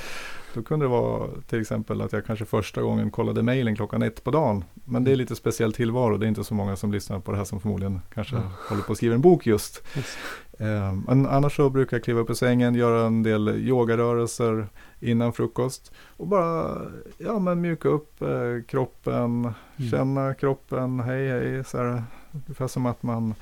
då 0.54 0.62
kunde 0.64 0.86
det 0.86 0.90
vara 0.90 1.30
till 1.48 1.62
exempel 1.62 2.02
att 2.02 2.14
jag 2.14 2.26
kanske 2.26 2.46
första 2.46 2.82
gången 2.82 3.12
kollade 3.12 3.44
mailen 3.44 3.76
klockan 3.76 4.02
ett 4.04 4.24
på 4.24 4.32
dagen. 4.32 4.64
Men 4.74 5.04
det 5.04 5.12
är 5.12 5.16
lite 5.16 5.36
speciell 5.36 5.74
tillvaro. 5.74 6.18
Det 6.18 6.26
är 6.26 6.28
inte 6.28 6.44
så 6.44 6.54
många 6.54 6.76
som 6.76 6.92
lyssnar 6.92 7.20
på 7.20 7.32
det 7.32 7.38
här 7.38 7.46
som 7.46 7.60
förmodligen 7.60 8.02
kanske 8.14 8.36
Mm. 8.36 8.48
håller 8.70 8.82
på 8.84 8.92
att 8.92 8.98
skriva 8.98 9.16
en 9.16 9.22
bok 9.22 9.46
just. 9.48 9.84
Just. 9.96 10.18
Eh, 10.60 10.94
Men 11.08 11.26
annars 11.28 11.56
så 11.56 11.70
brukar 11.70 11.98
jag 11.98 12.04
kliva 12.04 12.20
upp 12.20 12.30
ur 12.30 12.34
sängen, 12.34 12.76
göra 12.76 13.08
en 13.08 13.24
del 13.24 13.50
yogarörelser 13.50 14.68
innan 15.00 15.34
frukost. 15.34 15.92
Och 16.18 16.28
bara 16.28 16.82
ja, 17.18 17.40
men 17.40 17.62
mjuka 17.62 17.90
upp 17.90 18.22
eh, 18.22 18.28
kroppen, 18.68 19.54
Mm. 19.78 19.92
känna 19.92 20.34
kroppen, 20.34 21.00
hej 21.00 21.28
hej. 21.30 21.64
Så 21.64 21.78
här, 21.78 22.04
ungefär 22.32 22.68
som 22.68 22.86
att 22.86 23.04
man 23.04 23.36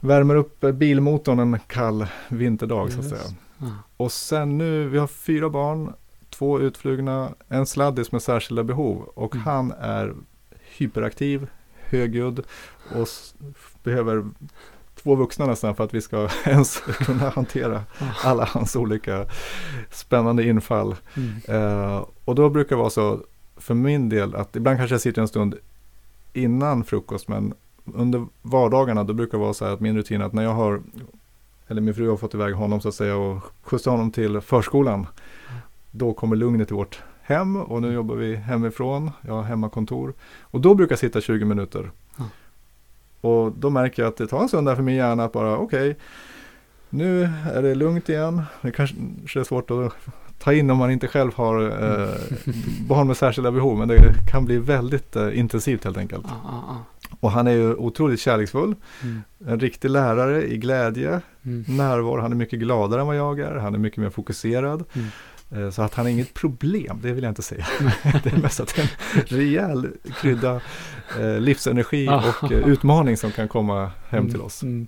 värmer 0.00 0.34
upp 0.36 0.64
eh, 0.64 0.72
bilmotorn 0.72 1.38
en 1.38 1.58
kall 1.66 2.06
vinterdag 2.28 2.92
så 2.92 2.98
att 3.00 3.04
Yes. 3.04 3.20
säga. 3.22 3.34
Ja. 3.58 3.66
Och 3.96 4.12
sen 4.12 4.58
nu, 4.58 4.88
vi 4.88 4.98
har 4.98 5.06
fyra 5.06 5.50
barn, 5.50 5.92
två 6.38 6.60
utflugna, 6.60 7.34
en 7.48 7.66
sladdis 7.66 8.12
med 8.12 8.22
särskilda 8.22 8.64
behov. 8.64 9.02
Och 9.14 9.34
Mm. 9.34 9.46
han 9.46 9.72
är 9.80 10.14
hyperaktiv, 10.76 11.46
högljudd 11.84 12.42
och 12.94 13.08
behöver 13.82 14.24
två 14.94 15.14
vuxna 15.14 15.46
nästan 15.46 15.74
för 15.74 15.84
att 15.84 15.94
vi 15.94 16.00
ska 16.00 16.28
ens 16.44 16.80
kunna 16.80 17.28
hantera 17.28 17.82
alla 18.24 18.44
hans 18.44 18.76
olika 18.76 19.26
spännande 19.90 20.44
infall. 20.44 20.94
Mm. 21.16 21.32
Eh, 21.48 22.04
och 22.24 22.34
då 22.34 22.50
brukar 22.50 22.76
det 22.76 22.80
vara 22.80 22.90
så 22.90 23.20
för 23.56 23.74
min 23.74 24.08
del 24.08 24.34
att 24.34 24.56
ibland 24.56 24.78
kanske 24.78 24.94
jag 24.94 25.00
sitter 25.00 25.22
en 25.22 25.28
stund 25.28 25.54
innan 26.32 26.84
frukost 26.84 27.28
men 27.28 27.54
under 27.84 28.26
vardagarna 28.42 29.04
då 29.04 29.12
brukar 29.12 29.38
det 29.38 29.44
vara 29.44 29.54
så 29.54 29.64
här 29.64 29.72
att 29.72 29.80
min 29.80 29.96
rutin 29.96 30.20
är 30.20 30.24
att 30.24 30.32
när 30.32 30.42
jag 30.42 30.54
har 30.54 30.82
eller 31.68 31.80
min 31.80 31.94
fru 31.94 32.08
har 32.08 32.16
fått 32.16 32.34
iväg 32.34 32.54
honom 32.54 32.80
så 32.80 32.88
att 32.88 32.94
säga 32.94 33.16
och 33.16 33.42
skjutsat 33.62 33.90
honom 33.90 34.10
till 34.10 34.40
förskolan. 34.40 35.06
Då 35.90 36.12
kommer 36.12 36.36
lugnet 36.36 36.70
i 36.70 36.74
vårt 36.74 37.02
hem 37.22 37.56
och 37.56 37.82
nu 37.82 37.92
jobbar 37.92 38.14
vi 38.14 38.36
hemifrån. 38.36 39.10
Jag 39.26 39.34
har 39.34 39.42
hemmakontor. 39.42 40.14
Och 40.42 40.60
då 40.60 40.74
brukar 40.74 40.92
jag 40.92 40.98
sitta 40.98 41.20
20 41.20 41.44
minuter. 41.44 41.90
Ja. 42.16 42.24
Och 43.28 43.52
då 43.52 43.70
märker 43.70 44.02
jag 44.02 44.08
att 44.10 44.16
det 44.16 44.26
tar 44.26 44.42
en 44.42 44.48
stund 44.48 44.66
där 44.66 44.76
för 44.76 44.82
min 44.82 44.94
hjärna 44.94 45.24
att 45.24 45.32
bara 45.32 45.56
okej. 45.58 45.96
nu 46.90 47.30
är 47.54 47.62
det 47.62 47.74
lugnt 47.74 48.08
igen. 48.08 48.42
Det 48.62 48.70
kanske 48.70 48.96
är 49.40 49.44
svårt 49.44 49.70
att 49.70 49.92
ta 50.38 50.52
in 50.52 50.70
om 50.70 50.78
man 50.78 50.90
inte 50.90 51.08
själv 51.08 51.34
har 51.34 51.62
eh, 51.62 52.14
barn 52.88 53.06
med 53.06 53.16
särskilda 53.16 53.50
behov. 53.50 53.78
Men 53.78 53.88
det 53.88 54.14
kan 54.30 54.44
bli 54.44 54.58
väldigt 54.58 55.16
eh, 55.16 55.38
intensivt 55.38 55.84
helt 55.84 55.96
enkelt. 55.96 56.26
Ah, 56.26 56.48
ah, 56.50 56.72
ah. 56.72 56.76
Och 57.20 57.30
han 57.30 57.46
är 57.46 57.50
ju 57.52 57.74
otroligt 57.74 58.20
kärleksfull. 58.20 58.74
Mm. 59.02 59.22
En 59.46 59.60
riktig 59.60 59.90
lärare 59.90 60.46
i 60.46 60.56
glädje, 60.58 61.20
Mm. 61.42 61.64
närvaro. 61.68 62.20
Han 62.20 62.32
är 62.32 62.36
mycket 62.36 62.58
gladare 62.58 63.00
än 63.00 63.06
vad 63.06 63.16
jag 63.16 63.40
är. 63.40 63.54
Han 63.54 63.74
är 63.74 63.78
mycket 63.78 63.98
mer 63.98 64.10
fokuserad. 64.10 64.84
Mm. 64.92 65.08
Eh, 65.50 65.70
Så 65.70 65.82
att 65.82 65.94
han 65.94 66.06
är 66.06 66.10
inget 66.10 66.34
problem, 66.34 66.98
det 67.02 67.12
vill 67.12 67.24
jag 67.24 67.30
inte 67.30 67.42
säga. 67.42 67.66
det 68.24 68.32
är 68.32 68.36
mest 68.42 68.60
att 68.60 68.74
det 68.74 68.82
är 68.82 68.90
en 69.20 69.26
rejäl 69.38 69.88
krydda 70.20 70.60
eh, 71.20 71.40
livsenergi 71.40 72.08
och 72.08 72.52
eh, 72.52 72.68
utmaning 72.68 73.16
som 73.16 73.30
kan 73.32 73.48
komma 73.48 73.90
hem 74.08 74.30
till 74.30 74.40
oss. 74.40 74.62
Mm. 74.62 74.86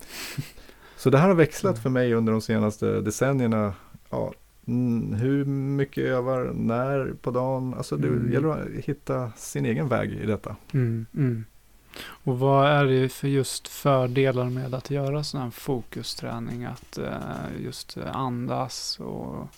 Så 0.96 1.10
det 1.10 1.18
här 1.18 1.28
har 1.28 1.34
växlat 1.34 1.82
för 1.82 1.90
mig 1.90 2.14
under 2.14 2.32
de 2.32 2.40
senaste 2.40 3.00
decennierna. 3.00 3.74
Ja, 4.10 4.32
mm, 4.66 5.12
hur 5.12 5.44
mycket 5.44 6.04
jag 6.04 6.12
övar, 6.18 6.50
när 6.54 7.12
på 7.22 7.30
dagen. 7.30 7.74
Alltså 7.74 7.96
det 7.96 8.08
Mm. 8.08 8.32
gäller 8.32 8.48
att 8.48 8.84
hitta 8.84 9.32
sin 9.36 9.66
egen 9.66 9.88
väg 9.88 10.12
i 10.12 10.26
detta. 10.26 10.56
Mm. 10.72 11.06
Mm. 11.16 11.44
Och 12.24 12.38
vad 12.38 12.68
är 12.68 12.84
det 12.84 13.08
för 13.08 13.28
just 13.28 13.68
fördelar 13.68 14.50
med 14.50 14.74
att 14.74 14.90
göra 14.90 15.24
sån 15.24 15.40
här 15.40 15.50
fokusträning? 15.50 16.64
Att 16.64 16.98
just 17.64 17.98
andas 18.12 19.00
och 19.00 19.48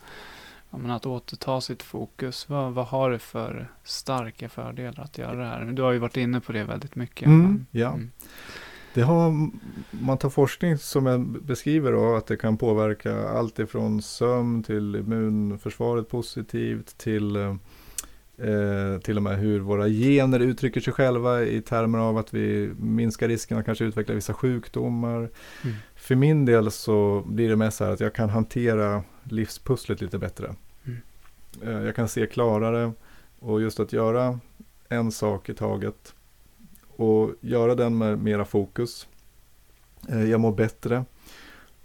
men 0.79 0.91
att 0.91 1.07
återta 1.07 1.61
sitt 1.61 1.83
fokus. 1.83 2.49
Vad, 2.49 2.73
vad 2.73 2.87
har 2.87 3.11
det 3.11 3.19
för 3.19 3.71
starka 3.85 4.49
fördelar 4.49 5.05
att 5.05 5.19
göra 5.19 5.37
det 5.37 5.47
här? 5.47 5.65
Du 5.65 5.83
har 5.83 5.93
ju 5.93 5.99
varit 5.99 6.17
inne 6.17 6.41
på 6.41 6.53
det 6.53 6.65
väldigt 6.65 6.97
mycket. 6.97 7.27
Mm, 7.27 7.43
men- 7.43 7.67
ja. 7.71 7.89
Mm. 7.89 8.11
Det 8.95 9.03
har, 9.03 9.51
man 9.91 10.19
tar 10.19 10.31
forskning 10.31 10.79
som 10.79 11.07
jag 11.07 11.21
beskriver 11.43 11.93
då, 11.93 12.17
att 12.17 12.27
det 12.27 12.37
kan 12.37 12.57
påverka 12.57 13.29
allt 13.29 13.59
ifrån 13.59 14.03
sömn 14.03 14.63
till 14.63 14.97
immunförsvaret 14.97 16.09
positivt 16.09 16.99
till 16.99 17.37
eh, 18.43 19.01
till 19.01 19.17
och 19.17 19.23
med 19.23 19.39
hur 19.39 19.61
våra 19.61 19.89
gener 19.89 20.41
uttrycker 20.41 20.81
sig 20.81 20.93
själva 20.93 21.43
i 21.43 21.63
termer 21.63 21.99
av 21.99 22.19
att 22.19 22.35
vi 22.35 22.71
minskar 22.79 23.29
risken 23.29 23.59
att 23.59 23.65
kanske 23.65 23.85
utveckla 23.85 24.15
vissa 24.15 24.35
sjukdomar. 24.35 25.17
Mm. 25.19 25.77
För 25.95 26.15
min 26.15 26.45
del 26.45 26.71
så 26.71 27.23
blir 27.27 27.49
det 27.49 27.57
mest 27.57 27.77
så 27.77 27.85
här 27.85 27.93
att 27.93 28.01
jag 28.01 28.15
kan 28.15 28.31
hantera 28.31 29.05
livspusslet 29.25 30.01
lite 30.01 30.19
bättre. 30.19 30.55
Mm. 30.85 30.99
Eh, 31.63 31.85
jag 31.85 31.97
kan 31.97 32.09
se 32.09 32.27
klarare 32.27 32.93
och 33.39 33.61
just 33.63 33.81
att 33.81 33.93
göra 33.93 34.39
en 34.89 35.13
sak 35.13 35.49
i 35.49 35.55
taget 35.55 36.15
och 36.97 37.31
göra 37.41 37.75
den 37.75 37.99
med 37.99 38.19
mera 38.19 38.45
fokus. 38.45 39.09
Eh, 40.09 40.31
Jag 40.31 40.41
mår 40.41 40.53
bättre. 40.53 41.05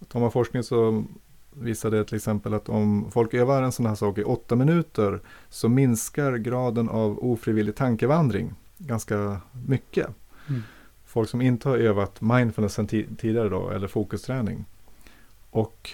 Tar 0.08 0.20
man 0.20 0.32
forskning 0.32 0.64
så 0.64 1.04
visar 1.60 1.92
det 1.92 2.06
till 2.06 2.16
exempel 2.16 2.54
att 2.54 2.70
om 2.70 3.12
folk 3.12 3.34
övar 3.34 3.62
en 3.62 3.72
sån 3.72 3.86
här 3.86 3.96
sak 3.96 4.18
i 4.18 4.24
åtta 4.24 4.56
minuter 4.56 5.20
så 5.50 5.70
minskar 5.70 6.38
graden 6.38 6.90
av 6.90 7.20
ofrivillig 7.24 7.76
tankevandring 7.76 8.54
ganska 8.78 9.42
mycket. 9.68 10.08
Mm. 10.50 10.64
Folk 11.06 11.30
som 11.30 11.42
inte 11.42 11.70
har 11.70 11.78
övat 11.78 12.22
mindfulness 12.22 12.74
sedan 12.74 12.88
ti- 12.88 13.16
tidigare 13.18 13.50
då, 13.50 13.70
eller 13.70 13.88
fokusträning. 13.88 14.66
Och 15.50 15.90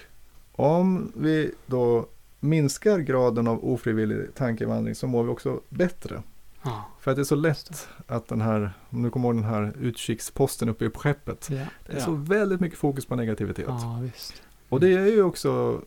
om 0.52 1.12
vi 1.16 1.52
då 1.66 2.08
minskar 2.40 3.00
graden 3.00 3.48
av 3.48 3.66
ofrivillig 3.66 4.36
tankevandring 4.36 4.96
så 4.96 5.08
mår 5.08 5.24
vi 5.24 5.30
också 5.30 5.62
bättre. 5.70 6.24
Ja. 6.64 6.86
För 7.00 7.12
att 7.12 7.18
det 7.18 7.22
är 7.22 7.24
så 7.24 7.36
lätt 7.36 7.88
att 8.08 8.28
den 8.28 8.42
här, 8.42 8.74
om 8.90 9.04
du 9.04 9.10
kommer 9.10 9.28
ihåg 9.28 9.36
den 9.36 9.44
här 9.44 9.74
utkiksposten 9.80 10.70
uppe 10.70 10.90
på 10.90 11.00
skeppet. 11.00 11.48
Ja. 11.52 11.66
Det 11.86 11.94
är 11.94 11.98
ja. 11.98 12.06
så 12.06 12.12
väldigt 12.12 12.60
mycket 12.60 12.80
fokus 12.80 13.06
på 13.06 13.16
negativitet. 13.16 13.68
Och 14.74 14.80
det 14.80 14.94
är 14.94 15.06
ju 15.06 15.24
också 15.24 15.82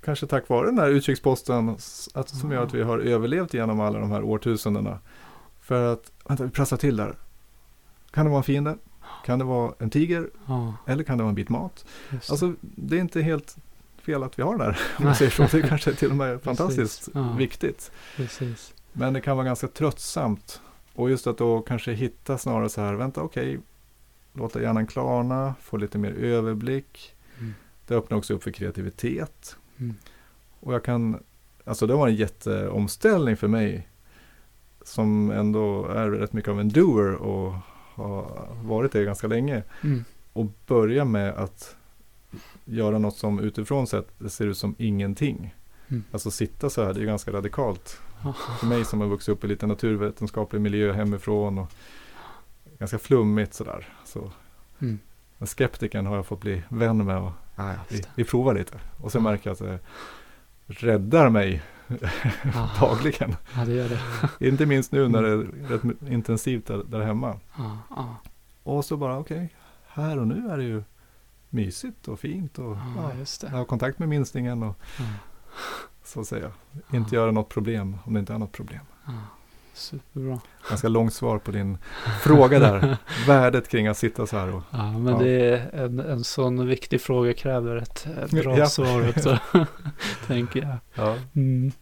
kanske 0.00 0.26
tack 0.26 0.48
vare 0.48 0.66
den 0.66 0.78
här 0.78 0.88
utkiksposten 0.88 1.68
att, 2.14 2.28
som 2.28 2.52
gör 2.52 2.62
att 2.62 2.74
vi 2.74 2.82
har 2.82 2.98
överlevt 2.98 3.54
genom 3.54 3.80
alla 3.80 3.98
de 3.98 4.10
här 4.10 4.22
årtusendena. 4.22 4.98
För 5.60 5.92
att, 5.92 6.12
vänta 6.28 6.44
vi 6.44 6.50
prassar 6.50 6.76
till 6.76 6.96
där. 6.96 7.14
Kan 8.10 8.24
det 8.24 8.30
vara 8.30 8.38
en 8.38 8.44
fiende? 8.44 8.76
Kan 9.24 9.38
det 9.38 9.44
vara 9.44 9.72
en 9.78 9.90
tiger? 9.90 10.30
Ja, 10.46 10.74
Eller 10.86 11.04
kan 11.04 11.18
det 11.18 11.22
vara 11.24 11.28
en 11.28 11.34
bit 11.34 11.48
mat? 11.48 11.84
just 12.10 12.30
Alltså 12.30 12.52
det 12.60 12.96
är 12.96 13.00
inte 13.00 13.22
helt 13.22 13.56
fel 14.02 14.22
att 14.22 14.38
vi 14.38 14.42
har 14.42 14.58
det 14.58 14.64
där. 14.64 14.78
Om 14.98 15.04
man 15.04 15.14
säger 15.14 15.30
så. 15.30 15.42
Det 15.42 15.58
är 15.58 15.68
kanske 15.68 15.94
till 15.94 16.10
och 16.10 16.16
med 16.16 16.42
fantastiskt 16.42 17.08
Ja. 17.14 17.32
viktigt. 17.38 17.90
precis. 18.16 18.74
Men 18.92 19.12
det 19.12 19.20
kan 19.20 19.36
vara 19.36 19.46
ganska 19.46 19.68
tröttsamt. 19.68 20.60
Och 20.94 21.10
just 21.10 21.26
att 21.26 21.38
då 21.38 21.60
kanske 21.60 21.92
hitta 21.92 22.38
snarare 22.38 22.68
så 22.68 22.80
här, 22.80 22.94
vänta 22.94 23.22
okej, 23.22 23.58
låta 24.32 24.62
hjärnan 24.62 24.86
klarna, 24.86 25.54
få 25.62 25.76
lite 25.76 25.98
mer 25.98 26.12
överblick. 26.12 27.14
Det 27.88 27.94
öppnar 27.94 28.18
också 28.18 28.34
upp 28.34 28.42
för 28.42 28.50
kreativitet. 28.50 29.56
Mm. 29.78 29.94
Och 30.60 30.74
jag 30.74 30.84
kan, 30.84 31.22
alltså 31.64 31.86
det 31.86 31.94
var 31.94 32.08
en 32.08 32.14
jätteomställning 32.14 33.36
för 33.36 33.48
mig. 33.48 33.88
Som 34.82 35.30
ändå 35.30 35.86
är 35.86 36.10
rätt 36.10 36.32
mycket 36.32 36.50
av 36.50 36.60
en 36.60 36.68
doer 36.68 37.14
och 37.14 37.54
har 37.94 38.48
varit 38.62 38.92
det 38.92 39.04
ganska 39.04 39.26
länge. 39.26 39.62
Mm. 39.84 40.04
Och 40.32 40.46
börja 40.66 41.04
med 41.04 41.34
att 41.34 41.76
göra 42.64 42.98
något 42.98 43.16
som 43.16 43.40
utifrån 43.40 43.86
sett 43.86 44.08
ser 44.28 44.46
ut 44.46 44.58
som 44.58 44.74
ingenting. 44.78 45.54
Mm. 45.88 46.04
Alltså 46.12 46.30
sitta 46.30 46.70
så 46.70 46.84
här, 46.84 46.94
det 46.94 47.00
är 47.00 47.04
ganska 47.04 47.32
radikalt. 47.32 48.00
För 48.60 48.66
mig 48.66 48.84
som 48.84 49.00
har 49.00 49.08
vuxit 49.08 49.28
upp 49.28 49.44
i 49.44 49.46
lite 49.46 49.66
naturvetenskaplig 49.66 50.60
miljö 50.60 50.92
hemifrån 50.92 51.58
och 51.58 51.72
ganska 52.78 52.98
flummigt 52.98 53.54
sådär. 53.54 53.88
Så 54.04 54.30
Mm. 54.80 54.98
skeptiken 55.40 56.06
har 56.06 56.16
jag 56.16 56.26
fått 56.26 56.40
bli 56.40 56.62
vän 56.68 57.04
med 57.04 57.18
och 57.18 57.32
ah, 57.58 57.72
ja, 57.72 57.78
vi, 57.88 58.02
vi 58.14 58.24
provar 58.24 58.54
lite. 58.54 58.80
Och 59.00 59.12
så 59.12 59.20
märker 59.20 59.50
jag 59.50 59.52
att 59.52 59.58
det 59.58 59.78
räddar 60.66 61.28
mig 61.28 61.62
Ja. 62.54 62.70
dagligen. 62.80 63.36
ja, 63.56 63.64
det 63.64 63.72
gör 63.72 63.88
det. 63.88 64.00
Inte 64.48 64.66
minst 64.66 64.92
nu 64.92 65.08
när 65.08 65.22
det 65.22 65.28
är 65.28 65.36
rätt 65.68 65.82
intensivt 66.08 66.66
där, 66.66 66.84
där 66.84 67.00
hemma. 67.00 67.40
Ja, 67.56 68.16
Och 68.62 68.84
så 68.84 68.96
bara 68.96 69.18
okej, 69.18 69.54
här 69.88 70.18
och 70.18 70.26
nu 70.28 70.48
är 70.50 70.56
det 70.56 70.64
ju 70.64 70.82
mysigt 71.50 72.08
och 72.08 72.20
fint 72.20 72.58
och 72.58 72.76
jag 73.42 73.48
har 73.48 73.64
kontakt 73.64 73.98
med 73.98 74.08
minstingen 74.08 74.62
och 74.62 74.78
så 76.04 76.20
att 76.20 76.26
säga. 76.26 76.50
Inte 76.92 77.14
göra 77.14 77.30
något 77.30 77.48
problem 77.48 77.98
om 78.04 78.14
det 78.14 78.20
inte 78.20 78.34
är 78.34 78.38
något 78.38 78.52
problem. 78.52 78.84
Superbra. 79.78 80.40
Ganska 80.68 80.88
långt 80.88 81.14
svar 81.14 81.38
på 81.38 81.50
din 81.50 81.78
fråga 82.22 82.58
där. 82.58 82.96
Värdet 83.26 83.68
kring 83.68 83.86
att 83.86 83.96
sitta 83.96 84.26
så 84.26 84.36
här 84.38 84.54
och 84.54 84.62
Ja, 84.70 84.98
men 84.98 85.12
Ja. 85.12 85.18
det 85.18 85.30
är 85.30 85.84
en, 85.84 86.00
en 86.00 86.24
sån 86.24 86.66
viktig 86.66 87.00
fråga 87.00 87.32
kräver 87.32 87.76
ett 87.76 88.06
bra 88.30 88.58
Ja. 88.58 88.66
svar 88.66 89.08
också. 89.08 89.38
tänker 90.26 90.60
jag. 90.62 90.76
ja. 90.94 91.16
Mm. 91.36 91.72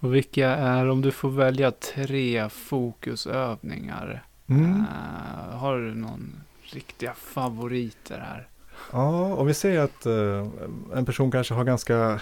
Och 0.00 0.14
vilka 0.14 0.48
är, 0.56 0.88
om 0.88 1.02
du 1.02 1.10
får 1.10 1.30
välja 1.30 1.70
tre 1.70 2.48
fokusövningar. 2.48 4.24
Mm. 4.46 4.70
eh, 4.72 5.56
har 5.58 5.78
du 5.78 5.94
någon 5.94 6.32
riktiga 6.72 7.12
favoriter 7.14 8.18
här? 8.18 8.48
Ja, 8.92 9.34
om 9.34 9.46
vi 9.46 9.54
säger 9.54 9.80
att 9.80 10.06
eh, 10.06 10.46
en 10.94 11.04
person 11.06 11.30
kanske 11.30 11.54
har 11.54 11.64
ganska 11.64 12.20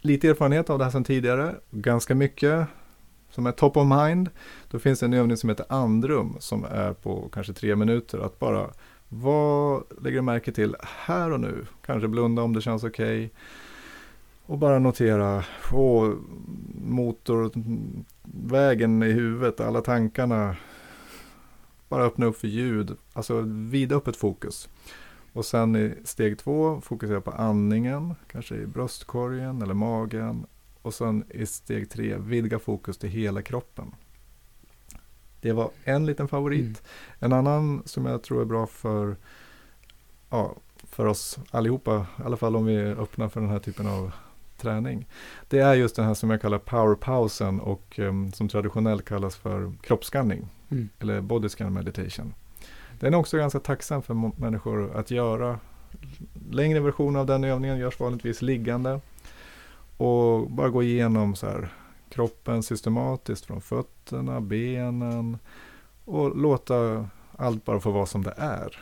lite 0.00 0.28
erfarenhet 0.28 0.70
av 0.70 0.78
det 0.78 0.84
här 0.84 0.90
sedan 0.92 1.04
tidigare, 1.04 1.54
ganska 1.70 2.14
mycket 2.14 2.66
som 3.30 3.46
är 3.46 3.52
top 3.52 3.76
of 3.76 3.86
mind, 3.86 4.30
då 4.70 4.78
finns 4.78 5.00
det 5.00 5.06
en 5.06 5.14
övning 5.14 5.36
som 5.36 5.48
heter 5.48 5.66
andrum 5.68 6.36
som 6.38 6.64
är 6.64 6.92
på 6.92 7.28
kanske 7.32 7.52
tre 7.52 7.76
minuter. 7.76 8.18
Att 8.18 8.38
bara, 8.38 8.70
vad 9.08 9.82
lägger 10.02 10.16
du 10.16 10.22
märke 10.22 10.52
till 10.52 10.76
här 10.82 11.32
och 11.32 11.40
nu? 11.40 11.66
Kanske 11.86 12.08
blunda 12.08 12.42
om 12.42 12.52
det 12.52 12.60
känns 12.60 12.84
okej. 12.84 13.30
Och 14.46 14.58
bara 14.58 14.78
notera, 14.78 15.44
åh, 15.72 16.12
motorvägen 16.84 19.02
i 19.02 19.12
huvudet, 19.12 19.60
alla 19.60 19.80
tankarna. 19.80 20.56
Bara 21.88 22.04
öppna 22.04 22.26
upp 22.26 22.36
för 22.36 22.48
ljud, 22.48 22.96
alltså 23.12 23.40
vidöppet 23.46 24.16
fokus. 24.16 24.68
Och 25.32 25.44
sen 25.44 25.76
i 25.76 25.94
steg 26.04 26.38
två 26.38 26.80
fokusera 26.80 27.20
på 27.20 27.30
andningen, 27.30 28.14
kanske 28.32 28.54
i 28.54 28.66
bröstkorgen 28.66 29.62
eller 29.62 29.74
magen. 29.74 30.46
Och 30.82 30.94
sen 30.94 31.24
i 31.30 31.46
steg 31.46 31.90
tre 31.90 32.16
vidga 32.16 32.58
fokus 32.58 32.98
till 32.98 33.10
hela 33.10 33.42
kroppen. 33.42 33.94
Det 35.40 35.52
var 35.52 35.70
en 35.84 36.06
liten 36.06 36.28
favorit. 36.28 36.60
Mm. 36.60 36.74
En 37.18 37.32
annan 37.32 37.82
som 37.86 38.06
jag 38.06 38.22
tror 38.22 38.40
är 38.40 38.44
bra 38.44 38.66
för, 38.66 39.16
ja, 40.30 40.56
för 40.82 41.06
oss 41.06 41.38
allihopa, 41.50 42.06
i 42.18 42.22
alla 42.22 42.36
fall 42.36 42.56
om 42.56 42.64
vi 42.64 42.74
är 42.76 43.00
öppna 43.00 43.28
för 43.28 43.40
den 43.40 43.50
här 43.50 43.58
typen 43.58 43.86
av 43.86 44.12
träning. 44.56 45.08
Det 45.48 45.58
är 45.58 45.74
just 45.74 45.96
den 45.96 46.04
här 46.04 46.14
som 46.14 46.30
jag 46.30 46.40
kallar 46.40 46.58
powerpausen 46.58 47.60
och 47.60 47.98
em, 47.98 48.32
som 48.32 48.48
traditionellt 48.48 49.04
kallas 49.04 49.36
för 49.36 49.72
kroppsskanning 49.82 50.48
Mm. 50.70 50.88
eller 50.98 51.20
body 51.20 51.48
scan 51.48 51.72
meditation. 51.72 52.34
Den 53.00 53.14
är 53.14 53.18
också 53.18 53.36
ganska 53.36 53.60
tacksam 53.60 54.02
för 54.02 54.40
människor 54.40 54.96
att 54.96 55.10
göra. 55.10 55.58
Längre 56.50 56.80
versioner 56.80 57.20
av 57.20 57.26
den 57.26 57.44
övningen 57.44 57.78
görs 57.78 58.00
vanligtvis 58.00 58.42
liggande. 58.42 59.00
Och 60.00 60.50
bara 60.50 60.68
gå 60.68 60.82
igenom 60.82 61.36
så 61.36 61.46
här, 61.46 61.72
kroppen 62.08 62.62
systematiskt 62.62 63.46
från 63.46 63.60
fötterna, 63.60 64.40
benen. 64.40 65.38
Och 66.04 66.36
låta 66.36 67.08
allt 67.36 67.64
bara 67.64 67.80
få 67.80 67.90
vara 67.90 68.06
som 68.06 68.22
det 68.22 68.34
är. 68.36 68.78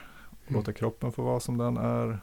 Låta 0.46 0.72
kroppen 0.72 1.12
få 1.12 1.22
vara 1.22 1.40
som 1.40 1.58
den 1.58 1.76
är. 1.76 2.20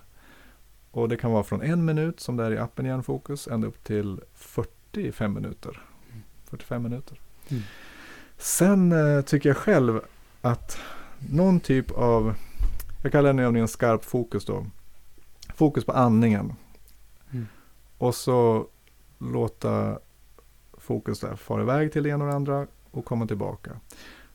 Och 0.91 1.10
det 1.10 1.18
kan 1.18 1.32
vara 1.32 1.43
från 1.43 1.62
en 1.62 1.86
minut 1.86 2.20
som 2.20 2.38
det 2.38 2.46
är 2.46 2.52
i 2.52 2.58
appen 2.58 2.86
Hjärnfokus 2.86 3.48
ända 3.48 3.68
upp 3.68 3.84
till 3.84 4.22
40 4.34 4.76
45 4.96 5.34
minuter. 5.34 5.82
45 6.46 6.84
minuter. 6.84 7.20
Mm. 7.50 7.64
Sen 8.38 8.91
eh, 8.91 9.22
tycker 9.22 9.50
jag 9.50 9.58
själv 9.58 10.02
att 10.41 10.78
någon 11.30 11.60
typ 11.60 11.91
av, 11.91 12.36
jag 13.04 13.12
kallar 13.12 13.30
den 13.30 13.39
övningen 13.39 13.68
skarp 13.68 14.06
fokus 14.06 14.46
då. 14.46 14.66
Fokus 15.56 15.86
på 15.86 15.91
andningen. 15.91 16.54
Mm. 17.32 17.48
Och 17.98 18.16
så 18.16 18.68
låta 19.18 19.99
fokus 20.78 21.20
där 21.20 21.36
fara 21.36 21.61
iväg 21.61 21.91
till 21.93 22.03
det 22.03 22.09
ena 22.09 22.24
och 22.24 22.30
det 22.30 22.36
andra 22.36 22.68
och 22.91 23.05
komma 23.05 23.28
tillbaka. 23.28 23.72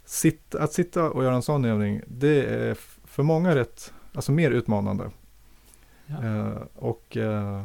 Sitt, 0.05 0.55
att 0.55 0.73
sitta 0.73 1.11
och 1.11 1.25
göra 1.25 1.35
en 1.35 1.43
sån 1.43 1.65
övning, 1.65 2.01
det 2.07 2.45
är 2.45 2.75
för 3.05 3.23
många 3.23 3.55
rätt, 3.55 3.93
alltså 4.15 4.33
mer 4.33 4.51
utmanande. 4.51 5.11
Ja. 6.07 6.25
Eh, 6.25 6.63
och 6.77 7.17
eh, 7.17 7.65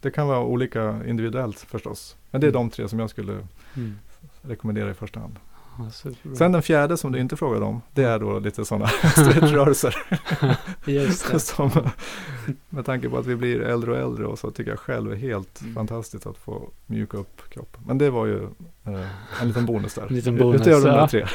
det 0.00 0.10
kan 0.10 0.26
vara 0.28 0.40
olika 0.44 1.06
individuellt 1.06 1.58
förstås. 1.60 2.16
Men 2.30 2.40
det 2.40 2.46
är 2.46 2.52
de 2.52 2.70
tre 2.70 2.88
som 2.88 2.98
jag 2.98 3.10
skulle 3.10 3.46
Mm. 3.76 3.94
rekommendera 4.42 4.90
i 4.90 4.94
första 4.94 5.20
hand. 5.20 5.36
Sen 6.38 6.52
den 6.52 6.62
fjärde 6.62 6.96
som 6.96 7.12
du 7.12 7.18
inte 7.20 7.36
frågade 7.36 7.64
om, 7.64 7.82
det 7.92 8.02
är 8.02 8.18
då 8.18 8.38
lite 8.38 8.64
sådana 8.64 8.86
stretchrörelser. 9.16 9.96
Just 10.86 11.32
det. 11.32 11.40
som, 11.40 11.70
med 12.68 12.86
tanke 12.86 13.08
på 13.08 13.18
att 13.18 13.26
vi 13.26 13.36
blir 13.36 13.60
äldre 13.60 13.90
och 13.90 13.96
äldre 13.98 14.26
och 14.26 14.38
så 14.38 14.50
tycker 14.50 14.70
jag 14.70 14.78
själv 14.80 15.12
är 15.12 15.16
helt 15.16 15.60
Mm. 15.60 15.74
fantastiskt 15.74 16.26
att 16.26 16.36
få 16.38 16.70
mjuka 16.86 17.16
upp 17.16 17.50
kroppen. 17.50 17.82
Men 17.86 17.98
det 17.98 18.10
var 18.10 18.26
ju 18.26 18.42
eh, 18.84 19.40
en 19.40 19.48
liten 19.48 19.66
bonus 19.66 19.94
där. 19.94 20.02
En 20.02 20.14
liten 20.14 20.36
bonus, 20.36 20.60
Utöver 20.60 20.86
de 20.88 20.96
där 20.96 21.06
tre. 21.06 21.26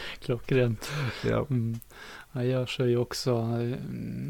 Klockrent. 0.24 0.90
Ja. 1.24 1.46
Mm. 1.50 1.80
Jag 2.32 2.46
gör 2.46 2.86
ju 2.86 2.96
också 2.96 3.30
eh, 3.30 3.78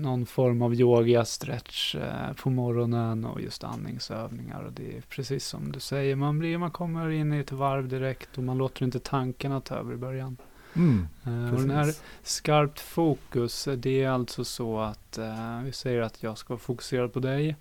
någon 0.03 0.27
form 0.27 0.63
av 0.63 0.75
yoga, 0.75 1.25
stretch 1.25 1.95
eh, 1.95 2.33
på 2.43 2.51
morgonen 2.51 3.25
och 3.25 3.41
just 3.41 3.65
andningsövningar. 3.65 4.63
Och 4.63 4.73
det 4.73 4.97
är 4.97 5.01
precis 5.01 5.47
som 5.47 5.73
du 5.73 5.81
säger, 5.81 6.17
man, 6.17 6.39
blir, 6.39 6.59
man 6.59 6.71
kommer 6.71 7.11
in 7.11 7.33
i 7.33 7.39
ett 7.39 7.53
varv 7.53 7.89
direkt 7.89 8.39
och 8.39 8.45
man 8.45 8.59
låter 8.59 8.85
inte 8.85 9.01
tankarna 9.01 9.61
ta 9.61 9.75
över 9.75 9.95
i 9.95 9.97
början. 9.97 10.37
Mm, 10.75 11.09
Eh, 11.25 11.55
och 11.55 11.61
den 11.61 11.71
här 11.71 11.95
skarpt 12.23 12.81
fokus, 12.81 13.69
det 13.77 14.03
är 14.03 14.11
alltså 14.11 14.45
så 14.45 14.81
att 14.81 15.19
eh, 15.19 15.61
vi 15.65 15.73
säger 15.73 16.01
att 16.01 16.23
jag 16.23 16.39
ska 16.39 16.49
vara 16.55 16.61
fokuserad 16.61 17.13
på 17.13 17.21
dig 17.21 17.57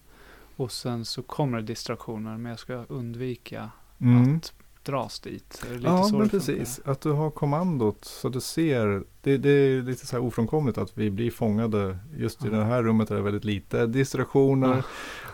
och 0.55 0.71
sen 0.71 1.05
så 1.05 1.23
kommer 1.23 1.57
det 1.57 1.63
distraktioner 1.63 2.37
men 2.37 2.49
jag 2.49 2.59
ska 2.59 2.73
undvika 2.73 3.69
Mm. 4.01 4.37
att 4.37 4.53
dras 4.91 5.19
dit. 5.19 5.65
Ja, 5.83 6.09
men 6.13 6.29
precis. 6.29 6.81
Att 6.85 7.01
du 7.01 7.11
har 7.11 7.29
kommandot 7.31 8.05
så 8.05 8.29
du 8.29 8.41
ser. 8.41 9.03
Det, 9.21 9.37
det 9.37 9.49
är 9.49 9.81
lite 9.81 10.07
så 10.07 10.15
här 10.15 10.23
ofrånkomligt 10.23 10.77
att 10.77 10.97
vi 10.97 11.11
blir 11.11 11.31
fångade. 11.31 11.97
Just 12.17 12.45
i 12.45 12.47
Ja. 12.51 12.57
det 12.57 12.63
här 12.63 12.83
rummet 12.83 13.11
är 13.11 13.15
det 13.15 13.21
väldigt 13.21 13.45
lite 13.45 13.87
distraktioner. 13.87 14.83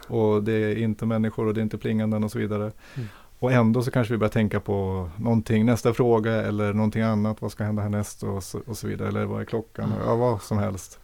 Och 0.08 0.44
det 0.44 0.54
är 0.54 0.76
inte 0.78 1.06
människor 1.06 1.48
och 1.48 1.54
det 1.54 1.60
är 1.62 1.64
inte 1.64 1.78
plinganden 1.78 2.24
och 2.24 2.32
så 2.32 2.40
vidare. 2.40 2.72
Mm. 2.96 3.08
Och 3.40 3.52
ändå 3.52 3.84
så 3.84 3.92
kanske 3.92 4.14
vi 4.14 4.18
börjar 4.18 4.32
tänka 4.32 4.60
på 4.60 5.10
någonting, 5.18 5.66
nästa 5.66 5.94
fråga 5.94 6.32
eller 6.34 6.74
någonting 6.74 7.02
annat. 7.02 7.42
Vad 7.42 7.52
ska 7.52 7.64
hända 7.64 7.82
härnäst 7.82 8.24
och 8.24 8.44
så, 8.44 8.60
och 8.66 8.78
så 8.78 8.88
vidare. 8.88 9.08
Eller 9.08 9.26
vad 9.26 9.42
är 9.42 9.46
klockan? 9.46 9.86
Mm. 9.92 9.98
Ja, 10.06 10.16
vad 10.16 10.42
som 10.42 10.58
helst. 10.58 11.00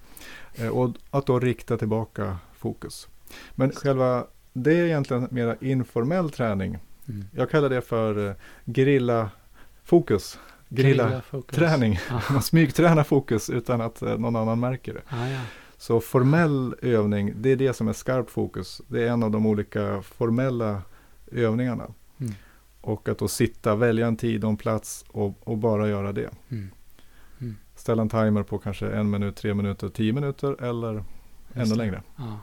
Eh, 0.56 0.68
och 0.68 0.90
att 1.10 1.26
då 1.26 1.40
rikta 1.40 1.78
tillbaka 1.78 2.38
fokus. 2.58 3.08
Men 3.56 3.72
själva, 3.72 4.26
det 4.54 4.80
är 4.80 4.86
egentligen 4.86 5.28
mer 5.32 5.58
informell 5.62 6.30
träning. 6.30 6.78
Mm. 7.10 7.26
Jag 7.32 7.50
kallar 7.50 7.70
det 7.70 7.82
för 7.82 8.28
eh, 8.28 8.34
grilla-fokus. 8.66 10.40
Grilla-fokus. 10.70 11.58
Grilla-träning. 11.58 12.00
Ja. 12.10 12.22
Man 12.34 12.42
smygtränar 12.42 13.04
fokus 13.04 13.50
utan 13.50 13.82
att 13.82 14.02
eh, 14.02 14.18
någon 14.18 14.36
annan 14.36 14.60
märker 14.60 14.94
det. 14.94 15.02
Ah, 15.10 15.28
ja. 15.28 15.42
Så 15.78 16.00
formell 16.00 16.76
övning, 16.82 17.34
det 17.36 17.50
är 17.50 17.56
det 17.56 17.74
som 17.74 17.88
är 17.88 17.94
skarpt 17.94 18.32
fokus. 18.32 18.82
Det 18.88 19.04
är 19.08 19.12
en 19.12 19.24
av 19.24 19.32
de 19.32 19.46
olika 19.46 20.02
formella 20.02 20.82
övningarna. 21.32 21.88
Mm. 22.20 22.34
Och 22.82 23.10
att 23.10 23.18
då 23.18 23.28
sitta, 23.28 23.76
välja 23.76 24.08
en 24.08 24.18
tid 24.18 24.44
och 24.44 24.50
en 24.50 24.58
plats 24.58 25.06
och, 25.08 25.48
och 25.48 25.58
bara 25.58 25.90
göra 25.90 26.12
det. 26.12 26.30
Mm. 26.50 26.70
Mm. 27.42 27.58
Ställa 27.76 28.02
en 28.02 28.10
timer 28.10 28.44
på 28.44 28.58
kanske 28.58 28.90
en 28.90 29.10
minut, 29.10 29.36
tre 29.36 29.54
minuter, 29.54 29.90
tio 29.90 30.14
minuter 30.14 30.64
eller 30.64 30.90
ännu 30.90 31.04
Just 31.54 31.72
det. 31.72 31.78
längre. 31.78 32.04
Ja. 32.16 32.40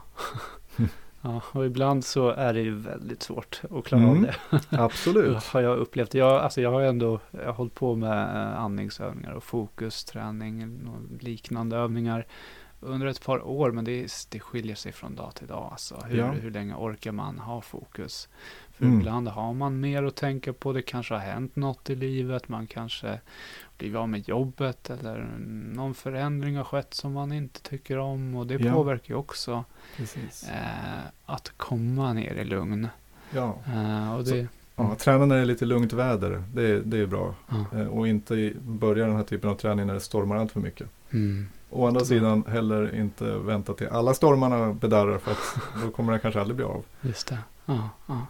ja, 1.27 1.43
och 1.53 1.67
ibland 1.67 2.05
så 2.05 2.29
är 2.31 2.55
det 2.55 2.61
ju 2.61 2.75
väldigt 2.75 3.23
svårt 3.23 3.61
att 3.71 3.85
klara 3.85 4.03
av 4.05 4.17
Mm. 4.17 4.23
det. 4.23 4.61
Absolut. 4.79 5.45
har 5.45 5.61
jag 5.61 5.79
upplevt. 5.79 6.15
Jag, 6.15 6.33
alltså 6.43 6.61
jag 6.61 6.71
har 6.73 6.83
ändå 6.83 7.21
jag 7.31 7.47
har 7.47 7.53
hållit 7.53 7.75
på 7.75 7.95
med 7.95 8.37
eh, 8.37 8.61
andningsövningar 8.61 9.33
och 9.33 9.45
fokusträning 9.45 10.87
och 10.89 11.23
liknande 11.25 11.77
övningar 11.77 12.27
under 12.81 13.07
ett 13.07 13.25
par 13.25 13.47
år. 13.47 13.71
Men 13.71 13.85
det, 13.85 14.13
det 14.31 14.41
skiljer 14.41 14.77
sig 14.77 14.93
från 14.93 15.15
dag 15.15 15.35
till 15.35 15.47
dag. 15.47 15.69
Alltså. 15.73 16.03
Hur, 16.07 16.19
Ja. 16.19 16.27
hur 16.31 16.51
länge 16.51 16.75
orkar 16.75 17.13
man 17.13 17.39
ha 17.39 17.61
fokus? 17.61 18.29
För 18.77 18.85
Mm. 18.85 18.99
ibland 19.01 19.29
har 19.29 19.55
man 19.55 19.81
mer 19.81 20.03
att 20.03 20.15
tänka 20.17 20.53
på. 20.53 20.73
Det 20.73 20.83
kanske 20.83 21.15
har 21.15 21.21
hänt 21.21 21.57
något 21.57 21.91
i 21.91 21.95
livet. 21.95 22.49
Man 22.49 22.67
kanske 22.67 23.21
blivit 23.79 23.97
av 23.97 24.09
med 24.09 24.29
jobbet 24.29 24.91
eller 24.91 25.27
någon 25.75 25.95
förändring 25.95 26.57
har 26.57 26.65
skett 26.65 26.95
som 26.95 27.13
man 27.13 27.33
inte 27.33 27.61
tycker 27.63 27.99
om. 27.99 28.35
Och 28.37 28.47
det 28.47 28.55
Ja. 28.55 28.73
påverkar 28.73 29.15
ju 29.15 29.19
också 29.19 29.65
eh, 29.99 31.01
att 31.27 31.53
komma 31.57 32.13
ner 32.13 32.35
i 32.35 32.45
lugn. 32.45 32.89
Ja. 33.31 33.57
Eh, 33.75 34.15
och 34.15 34.25
det, 34.25 34.47
Ja, 34.79 34.95
träna 34.99 35.27
när 35.27 35.37
det 35.37 35.41
är 35.43 35.47
lite 35.47 35.65
lugnt 35.65 35.93
väder. 35.93 36.43
Det, 36.55 36.81
det 36.81 36.99
är 36.99 37.07
bra. 37.07 37.35
ja. 37.49 37.79
Eh, 37.81 37.87
Och 37.87 38.09
inte 38.09 38.53
börja 38.61 39.07
den 39.07 39.17
här 39.17 39.23
typen 39.25 39.51
av 39.51 39.55
träning 39.55 39.87
när 39.87 39.95
det 39.95 40.01
stormar 40.01 40.37
allt 40.37 40.53
för 40.53 40.61
mycket. 40.61 40.89
Mm. 41.13 41.49
Å 41.71 41.87
andra 41.87 42.01
Ja. 42.01 42.05
sidan 42.05 42.45
heller 42.49 42.95
inte 42.97 43.25
vänta 43.39 43.75
till 43.75 43.89
alla 43.89 44.15
stormarna 44.15 44.73
bedarrar 44.73 45.19
för 45.19 45.31
att 45.33 45.57
då 45.85 45.91
kommer 45.91 46.13
det 46.13 46.19
kanske 46.19 46.41
aldrig 46.41 46.57
bli 46.57 46.65
av. 46.65 46.85
Just 47.01 47.27
det. 47.29 47.39
Ja, 47.67 47.91
ja. 48.07 48.27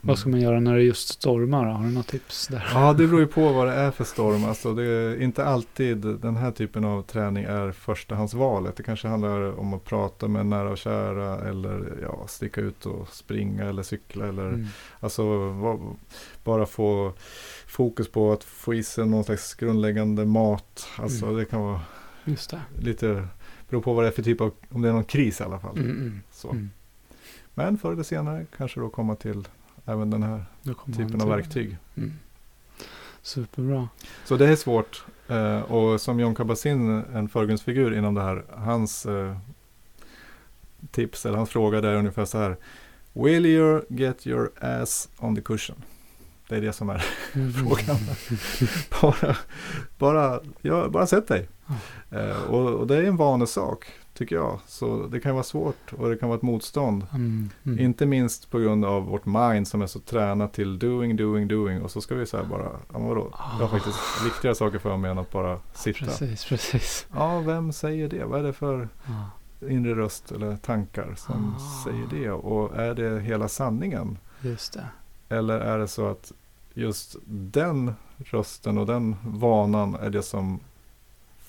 Vad 0.00 0.18
ska 0.18 0.28
man 0.28 0.40
göra 0.40 0.60
när 0.60 0.74
det 0.74 0.82
just 0.82 1.08
stormar? 1.08 1.64
Har 1.64 1.84
du 1.84 1.90
några 1.90 2.02
tips 2.02 2.48
där? 2.48 2.66
Ja, 2.74 2.92
det 2.92 3.06
beror 3.06 3.20
ju 3.20 3.26
på 3.26 3.52
vad 3.52 3.66
det 3.66 3.72
är 3.74 3.90
för 3.90 4.04
storm. 4.04 4.44
Alltså 4.44 4.74
det 4.74 4.84
är 4.84 5.22
inte 5.22 5.44
alltid 5.44 5.96
den 5.98 6.36
här 6.36 6.50
typen 6.50 6.84
av 6.84 7.02
träning 7.02 7.44
är 7.44 7.72
förstahandsvalet. 7.72 8.76
Det 8.76 8.82
kanske 8.82 9.08
handlar 9.08 9.58
om 9.60 9.74
att 9.74 9.84
prata 9.84 10.28
med 10.28 10.46
nära 10.46 10.70
och 10.70 10.78
kära 10.78 11.48
eller 11.48 11.98
ja, 12.02 12.24
sticka 12.28 12.60
ut 12.60 12.86
och 12.86 13.08
springa 13.08 13.64
eller 13.64 13.82
cykla. 13.82 14.26
Eller, 14.26 14.44
Mm. 14.48 14.66
Alltså 15.00 15.22
bara 16.44 16.66
få 16.66 17.12
fokus 17.66 18.08
på 18.08 18.32
att 18.32 18.44
få 18.44 18.74
i 18.74 18.82
sig 18.82 19.06
någon 19.06 19.24
slags 19.24 19.54
grundläggande 19.54 20.24
mat. 20.24 20.86
Alltså 20.98 21.24
Mm. 21.26 21.36
det 21.38 21.44
kan 21.44 21.60
vara 21.60 21.80
det. 22.24 22.60
lite, 22.78 23.28
beror 23.68 23.80
på 23.82 23.92
vad 23.94 24.04
det 24.04 24.08
är 24.08 24.12
för 24.12 24.22
typ 24.22 24.40
av, 24.40 24.52
om 24.70 24.82
det 24.82 24.88
är 24.88 24.92
någon 24.92 25.04
kris 25.04 25.40
i 25.40 25.44
alla 25.44 25.58
fall. 25.58 25.76
Mm, 25.78 25.90
mm, 25.90 26.20
Så. 26.32 26.50
mm. 26.50 26.70
Men 27.54 27.78
förr 27.78 27.92
eller 27.92 28.02
senare 28.02 28.46
kanske 28.56 28.80
då 28.80 28.88
komma 28.88 29.16
till 29.16 29.48
även 29.84 30.10
den 30.10 30.22
här 30.22 30.44
typen 30.96 31.20
av 31.20 31.28
verktyg. 31.28 31.76
Mm. 31.96 32.12
Superbra. 33.22 33.88
Så 34.24 34.36
det 34.36 34.46
är 34.48 34.56
svårt. 34.56 35.04
Eh, 35.28 35.60
och 35.60 36.00
som 36.00 36.20
John 36.20 36.34
Kabat-Zinn, 36.34 37.04
en 37.14 37.28
förgrundsfigur 37.28 37.94
inom 37.98 38.14
det 38.14 38.22
här, 38.22 38.44
hans 38.56 39.06
eh, 39.06 39.36
tips 40.90 41.26
eller 41.26 41.36
hans 41.36 41.50
fråga 41.50 41.80
där 41.80 41.88
är 41.88 41.96
ungefär 41.96 42.24
så 42.24 42.38
här. 42.38 42.56
Will 43.12 43.46
you 43.46 43.82
get 43.88 44.26
your 44.26 44.50
ass 44.60 45.08
on 45.18 45.36
the 45.36 45.42
cushion? 45.42 45.76
Det 46.48 46.56
är 46.56 46.60
det 46.60 46.72
som 46.72 46.90
är 46.90 47.04
Mm. 47.34 47.52
frågan. 47.52 47.96
bara, 49.00 49.36
bara, 49.98 50.40
ja, 50.62 50.88
bara 50.88 51.06
sätt 51.06 51.28
dig. 51.28 51.48
Eh, 52.10 52.42
och, 52.42 52.68
och 52.74 52.86
det 52.86 52.96
är 52.96 53.02
en 53.02 53.16
vanesak, 53.16 53.86
tycker 54.14 54.36
jag. 54.36 54.60
Så 54.66 55.06
det 55.06 55.20
kan 55.20 55.32
vara 55.34 55.44
svårt 55.44 55.92
och 55.92 56.08
det 56.10 56.16
kan 56.16 56.28
vara 56.28 56.36
ett 56.36 56.42
motstånd. 56.42 57.06
Mm. 57.14 57.50
Mm. 57.64 57.78
Inte 57.78 58.06
minst 58.06 58.50
på 58.50 58.58
grund 58.58 58.84
av 58.84 59.02
vårt 59.06 59.26
mind 59.26 59.68
som 59.68 59.82
är 59.82 59.86
så 59.86 59.98
tränat 60.00 60.52
till 60.52 60.78
doing, 60.78 61.16
doing, 61.16 61.48
doing. 61.48 61.82
Och 61.82 61.90
så 61.90 62.00
ska 62.00 62.14
vi 62.14 62.26
säga 62.26 62.44
bara, 62.44 62.70
ja 62.92 62.98
men 62.98 63.08
vadå? 63.08 63.28
Jag 63.32 63.66
har 63.66 63.68
faktiskt 63.68 63.98
viktigare 64.26 64.54
saker 64.54 64.78
för 64.78 64.96
mig 64.96 65.10
än 65.10 65.18
att 65.18 65.30
bara 65.32 65.58
sitta. 65.74 66.04
Precis, 66.04 66.44
precis. 66.44 67.06
Ja, 67.14 67.40
vem 67.40 67.72
säger 67.72 68.08
det? 68.08 68.24
Vad 68.24 68.40
är 68.40 68.44
det 68.44 68.52
för 68.52 68.88
Ja. 69.06 69.30
inre 69.68 69.94
röst 69.94 70.32
eller 70.32 70.56
tankar 70.56 71.14
som 71.16 71.54
Ah. 71.56 71.84
säger 71.84 72.06
det? 72.10 72.30
Och 72.30 72.76
är 72.76 72.94
det 72.94 73.20
hela 73.20 73.48
sanningen? 73.48 74.18
Just 74.40 74.72
det. 74.72 74.86
Eller 75.28 75.58
är 75.60 75.78
det 75.78 75.88
så 75.88 76.06
att 76.06 76.32
just 76.74 77.16
den 77.26 77.94
rösten 78.18 78.78
och 78.78 78.86
den 78.86 79.16
vanan 79.26 79.94
är 79.94 80.10
det 80.10 80.22
som 80.22 80.60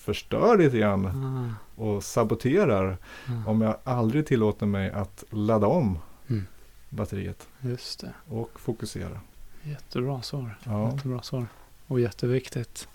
förstör 0.05 0.57
lite 0.57 0.77
grann 0.77 1.05
Ah. 1.05 1.81
och 1.81 2.03
saboterar 2.03 2.97
Ah. 3.27 3.49
om 3.49 3.61
jag 3.61 3.75
aldrig 3.83 4.25
tillåter 4.27 4.65
mig 4.65 4.91
att 4.91 5.23
ladda 5.29 5.67
om 5.67 5.97
Mm. 6.29 6.45
batteriet 6.89 7.47
Just 7.61 7.99
det. 7.99 8.13
och 8.27 8.59
fokusera. 8.59 9.19
Jättebra 9.63 10.21
svar. 10.21 10.57
Ja. 10.63 10.91
Jättebra 10.91 11.21
svar. 11.21 11.47
Och 11.87 11.99
jätteviktigt. 11.99 12.87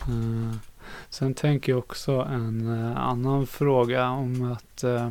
Eh, 0.00 0.56
sen 1.08 1.34
tänker 1.34 1.72
jag 1.72 1.78
också 1.78 2.12
en 2.12 2.80
eh, 2.84 2.96
annan 2.96 3.46
fråga 3.46 4.10
om 4.10 4.52
att 4.52 4.84
eh, 4.84 5.10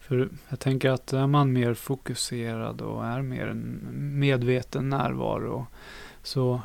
för 0.00 0.28
jag 0.48 0.60
tänker 0.60 0.90
att 0.90 1.12
är 1.12 1.26
man 1.26 1.52
mer 1.52 1.74
fokuserad 1.74 2.80
och 2.80 3.06
är 3.06 3.22
mer 3.22 3.46
en 3.46 3.80
medveten 4.18 4.88
närvaro 4.90 5.66
så 6.22 6.60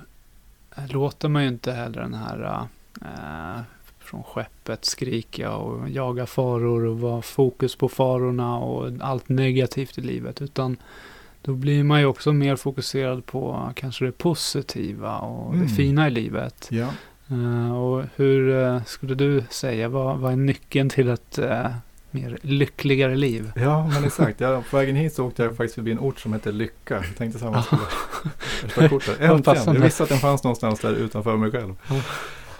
låter 0.89 1.29
man 1.29 1.41
ju 1.43 1.47
inte 1.47 1.71
heller 1.71 2.01
den 2.01 2.13
här 2.13 2.67
från 4.05 4.23
skeppet 4.23 4.85
skrika 4.85 5.51
och 5.55 5.89
jaga 5.89 6.25
faror 6.25 6.85
och 6.85 6.99
vara 6.99 7.21
fokus 7.21 7.75
på 7.75 7.89
farorna 7.89 8.57
och 8.57 8.91
allt 8.99 9.29
negativt 9.29 9.97
i 9.97 10.01
livet 10.01 10.41
utan 10.41 10.77
Då 11.41 11.53
blir 11.53 11.83
man 11.83 11.99
ju 11.99 12.05
också 12.05 12.33
mer 12.33 12.55
fokuserad 12.55 13.25
på 13.25 13.69
kanske 13.75 14.05
det 14.05 14.11
positiva 14.11 15.17
och 15.17 15.53
Mm. 15.53 15.67
det 15.67 15.73
fina 15.73 16.07
i 16.07 16.11
livet. 16.11 16.67
Ja. 16.71 16.87
Eh, 17.29 17.75
och 17.77 18.03
hur 18.15 18.63
eh, 18.63 18.83
skulle 18.83 19.15
du 19.15 19.43
säga, 19.49 19.89
vad, 19.89 20.17
vad 20.17 20.31
är 20.31 20.35
nyckeln 20.35 20.89
till 20.89 21.09
ett 21.09 21.37
eh, 21.37 21.67
mer 22.11 22.37
lyckligare 22.41 23.15
liv? 23.15 23.51
ja, 23.55 23.87
men 23.87 24.03
exakt. 24.05 24.39
Ja, 24.41 24.63
på 24.69 24.77
vägen 24.77 24.95
hit 24.95 25.13
så 25.13 25.25
åkte 25.27 25.43
jag 25.43 25.51
faktiskt 25.57 25.75
förbi 25.75 25.91
en 25.91 25.99
ort 25.99 26.19
som 26.19 26.33
heter 26.33 26.51
Lycka. 26.51 26.95
Jag 26.95 27.17
tänkte 27.17 27.39
samma 27.39 27.63
skulle 27.63 27.81
värsta 28.63 28.89
kortet. 28.89 29.19
Vad 29.19 29.29
Äntligen! 29.29 29.75
Jag 29.75 29.81
visste 29.81 30.03
att 30.03 30.09
den 30.09 30.17
fanns 30.17 30.43
någonstans 30.43 30.79
där 30.79 30.93
utanför 30.93 31.37
mig 31.37 31.51
själv. 31.51 31.73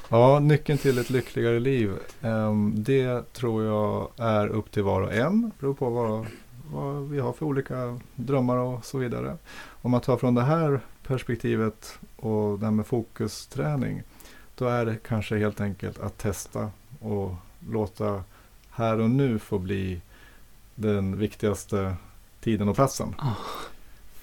Ja. 0.10 0.39
Nyckeln 0.39 0.78
till 0.78 0.97
ett 0.97 1.10
lyckligare 1.10 1.60
liv. 1.60 1.93
ehm, 2.22 2.74
det 2.78 3.34
tror 3.34 3.64
jag 3.64 4.12
är 4.18 4.47
upp 4.47 4.72
till 4.72 4.84
var 4.84 5.01
och 5.01 5.14
en. 5.14 5.51
Beror 5.60 5.74
på 5.74 5.89
vad, 5.89 6.26
vad 6.72 7.10
vi 7.10 7.20
har 7.20 7.34
för 7.34 7.45
olika 7.45 7.99
drömmar 8.16 8.58
och 8.58 8.86
så 8.86 8.97
vidare. 8.97 9.38
Om 9.68 9.91
man 9.91 10.01
tar 10.01 10.18
från 10.18 10.36
det 10.36 10.43
här 10.43 10.80
perspektivet 11.08 11.99
och 12.16 12.60
det 12.60 12.66
här 12.66 12.72
med 12.72 12.86
fokusträning. 12.86 14.03
Då 14.56 14.68
är 14.68 14.86
det 14.86 14.97
kanske 15.08 15.38
helt 15.38 15.62
enkelt 15.62 15.99
att 15.99 16.18
testa 16.18 16.70
och 16.99 17.36
låta 17.70 18.24
här 18.72 18.99
och 18.99 19.10
nu 19.10 19.39
få 19.39 19.60
bli 19.60 20.01
den 20.76 21.18
viktigaste 21.18 21.95
tiden 22.41 22.70
och 22.70 22.76
platsen. 22.76 23.16
Ah. 23.18 23.34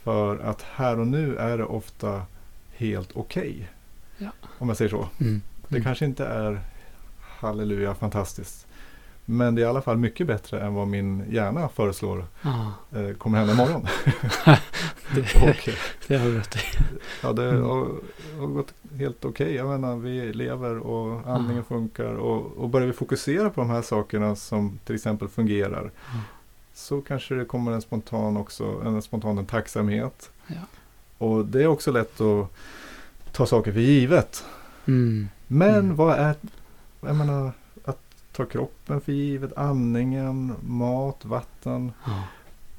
För 0.03 0.39
att 0.39 0.63
här 0.63 0.99
och 0.99 1.07
nu 1.07 1.37
är 1.37 1.59
det 1.59 1.65
ofta 1.65 2.23
helt 2.73 3.11
okej. 3.15 3.69
Ja. 4.19 4.31
Om 4.59 4.69
jag 4.69 4.77
säger 4.77 4.91
så. 4.91 5.09
Mm. 5.21 5.43
Det 5.73 5.77
Mm. 5.79 5.85
kanske 5.85 6.05
inte 6.05 6.27
är 6.27 6.61
halleluja 7.21 7.95
fantastiskt. 7.95 8.67
Men 9.25 9.55
det 9.55 9.61
är 9.61 9.65
i 9.65 9.69
alla 9.69 9.83
fall 9.83 9.97
mycket 9.97 10.27
bättre 10.27 10.61
än 10.61 10.75
vad 10.75 10.89
min 10.89 11.25
hjärna 11.31 11.69
föreslår 11.69 12.27
Ah, 12.43 12.99
eh, 12.99 13.13
kommer 13.15 13.39
hända 13.39 13.53
imorgon. 13.53 13.87
det, 15.15 15.35
och, 15.51 15.69
det 16.09 16.17
har 16.17 16.27
du 16.27 16.39
rätt 16.39 16.57
i. 16.57 16.59
ja, 17.23 17.33
det 17.33 17.49
Mm. 17.51 17.63
har, 17.65 18.47
gått 18.47 18.75
helt 18.97 19.25
okej. 19.25 19.55
Jag 19.55 19.69
menar, 19.69 19.97
vi 19.97 20.33
lever 20.33 20.79
och 20.79 21.27
andningen 21.35 21.65
funkar. 21.65 22.05
Och, 22.15 22.53
och 22.57 22.69
börjar 22.69 22.87
vi 22.87 22.93
fokusera 22.93 23.51
på 23.51 23.61
de 23.61 23.71
här 23.71 23.83
sakerna 23.83 24.37
som 24.37 24.79
till 24.85 24.95
exempel 24.95 25.29
fungerar. 25.29 25.81
Mm. 25.81 25.93
Så 26.75 27.01
kanske 27.01 27.35
det 27.35 27.45
kommer 27.45 27.73
en 27.73 27.83
spontan 27.83 28.37
också, 28.37 28.83
en 28.85 29.03
spontan 29.03 29.39
en 29.39 29.47
tacksamhet. 29.47 30.31
Ja. 30.47 30.55
Och 31.19 31.45
det 31.47 31.63
är 31.63 31.67
också 31.67 31.93
lätt 31.93 32.21
att 32.21 32.49
ta 33.33 33.47
saker 33.47 33.73
för 33.73 33.81
givet. 33.81 34.45
Mm. 34.87 35.29
Men 35.53 35.75
Mm. 35.75 35.97
vad 35.97 36.19
är, 36.19 36.35
jag 37.01 37.17
menar, 37.17 37.53
att 37.85 37.99
ta 38.33 38.45
kroppen 38.45 39.01
för 39.01 39.13
givet, 39.13 39.57
andningen, 39.57 40.55
mat, 40.63 41.25
vatten. 41.25 41.93
Ja, 42.07 42.23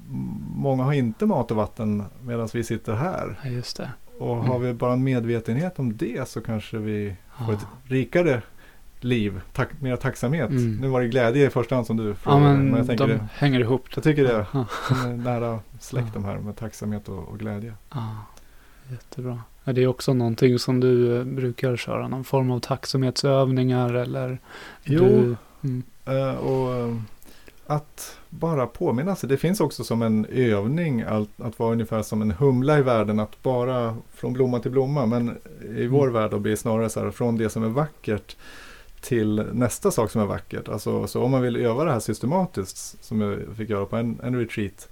M- 0.10 0.46
Många 0.56 0.84
har 0.84 0.94
inte 0.94 1.26
mat 1.26 1.52
och 1.52 1.58
vatten 1.58 2.04
medan 2.24 2.50
vi 2.54 2.64
sitter 2.64 2.94
här. 2.94 3.40
ja, 3.44 3.50
just 3.50 3.78
det. 3.78 3.92
Och 4.20 4.36
Mm. 4.36 4.48
har 4.48 4.60
vi 4.60 4.74
bara 4.74 4.94
en 4.94 5.04
medvetenhet 5.04 5.80
om 5.80 5.98
det 5.98 6.28
så 6.30 6.42
kanske 6.42 6.78
vi 6.78 7.16
Ja. 7.40 7.46
får 7.46 7.54
ett 7.54 7.66
rikare 7.84 8.42
liv, 9.00 9.42
tack, 9.54 9.70
mer 9.82 9.96
tacksamhet. 9.96 10.50
Mm. 10.50 10.76
Nu 10.76 10.88
var 10.88 11.02
det 11.02 11.08
glädje 11.08 11.48
i 11.48 11.50
första 11.50 11.76
hand 11.76 11.88
som 11.88 11.98
du 11.98 12.08
Ja, 12.08 12.14
frågade. 12.16 12.42
men, 12.44 12.66
men 12.68 12.78
jag 12.78 12.88
tänker 12.88 13.08
de 13.08 13.14
det, 13.14 13.28
hänger 13.34 13.60
ihop. 13.60 13.88
jag 13.96 14.04
tycker 14.04 14.24
det 14.24 14.46
Ja, 14.54 14.66
nära 15.16 15.60
släkt 15.80 16.14
de 16.14 16.26
här 16.26 16.38
med 16.40 16.56
tacksamhet 16.58 17.10
och, 17.10 17.28
och 17.28 17.40
glädje. 17.40 17.74
ja, 17.94 18.16
jättebra. 18.92 19.40
Ja, 19.64 19.74
det 19.74 19.84
är 19.84 19.88
också 19.88 20.14
någonting 20.14 20.60
som 20.60 20.80
du 20.80 21.18
eh, 21.18 21.24
brukar 21.24 21.76
köra, 21.76 22.08
någon 22.08 22.24
form 22.24 22.52
av 22.52 22.60
tacksamhetsövningar 22.60 23.94
eller? 23.94 24.40
Jo, 24.84 25.00
Du, 25.00 25.36
mm, 25.64 25.84
Eh, 26.06 26.36
och 26.36 26.76
eh, 26.76 26.96
att 27.68 28.18
bara 28.30 28.68
påminna 28.68 29.16
sig. 29.16 29.30
Det 29.30 29.38
finns 29.38 29.60
också 29.60 29.84
som 29.84 30.02
en 30.02 30.26
övning 30.26 31.02
att, 31.02 31.30
att 31.42 31.60
vara 31.60 31.72
ungefär 31.72 32.02
som 32.02 32.22
en 32.22 32.32
humla 32.32 32.80
i 32.80 32.82
världen. 32.82 33.20
Att 33.20 33.44
bara 33.44 33.98
från 34.14 34.34
blomma 34.34 34.60
till 34.60 34.72
blomma. 34.72 35.06
Men 35.06 35.38
i 35.78 35.88
vår 35.88 36.04
Mm. 36.08 36.14
värld 36.14 36.32
då 36.32 36.40
blir 36.40 36.52
det 36.52 36.58
snarare 36.58 36.90
så 36.90 37.00
här 37.04 37.12
från 37.12 37.38
det 37.38 37.50
som 37.50 37.64
är 37.64 37.70
vackert 37.70 38.36
till 39.02 39.44
nästa 39.54 39.92
sak 39.92 40.12
som 40.12 40.22
är 40.22 40.26
vackert. 40.26 40.70
Alltså, 40.70 41.08
så 41.08 41.24
om 41.24 41.32
man 41.32 41.42
vill 41.42 41.56
öva 41.56 41.84
det 41.84 41.92
här 41.92 42.00
systematiskt 42.00 43.04
som 43.04 43.22
jag 43.22 43.40
fick 43.58 43.70
göra 43.70 43.86
på 43.86 43.96
en, 43.96 44.20
en 44.24 44.40
retreat. 44.40 44.90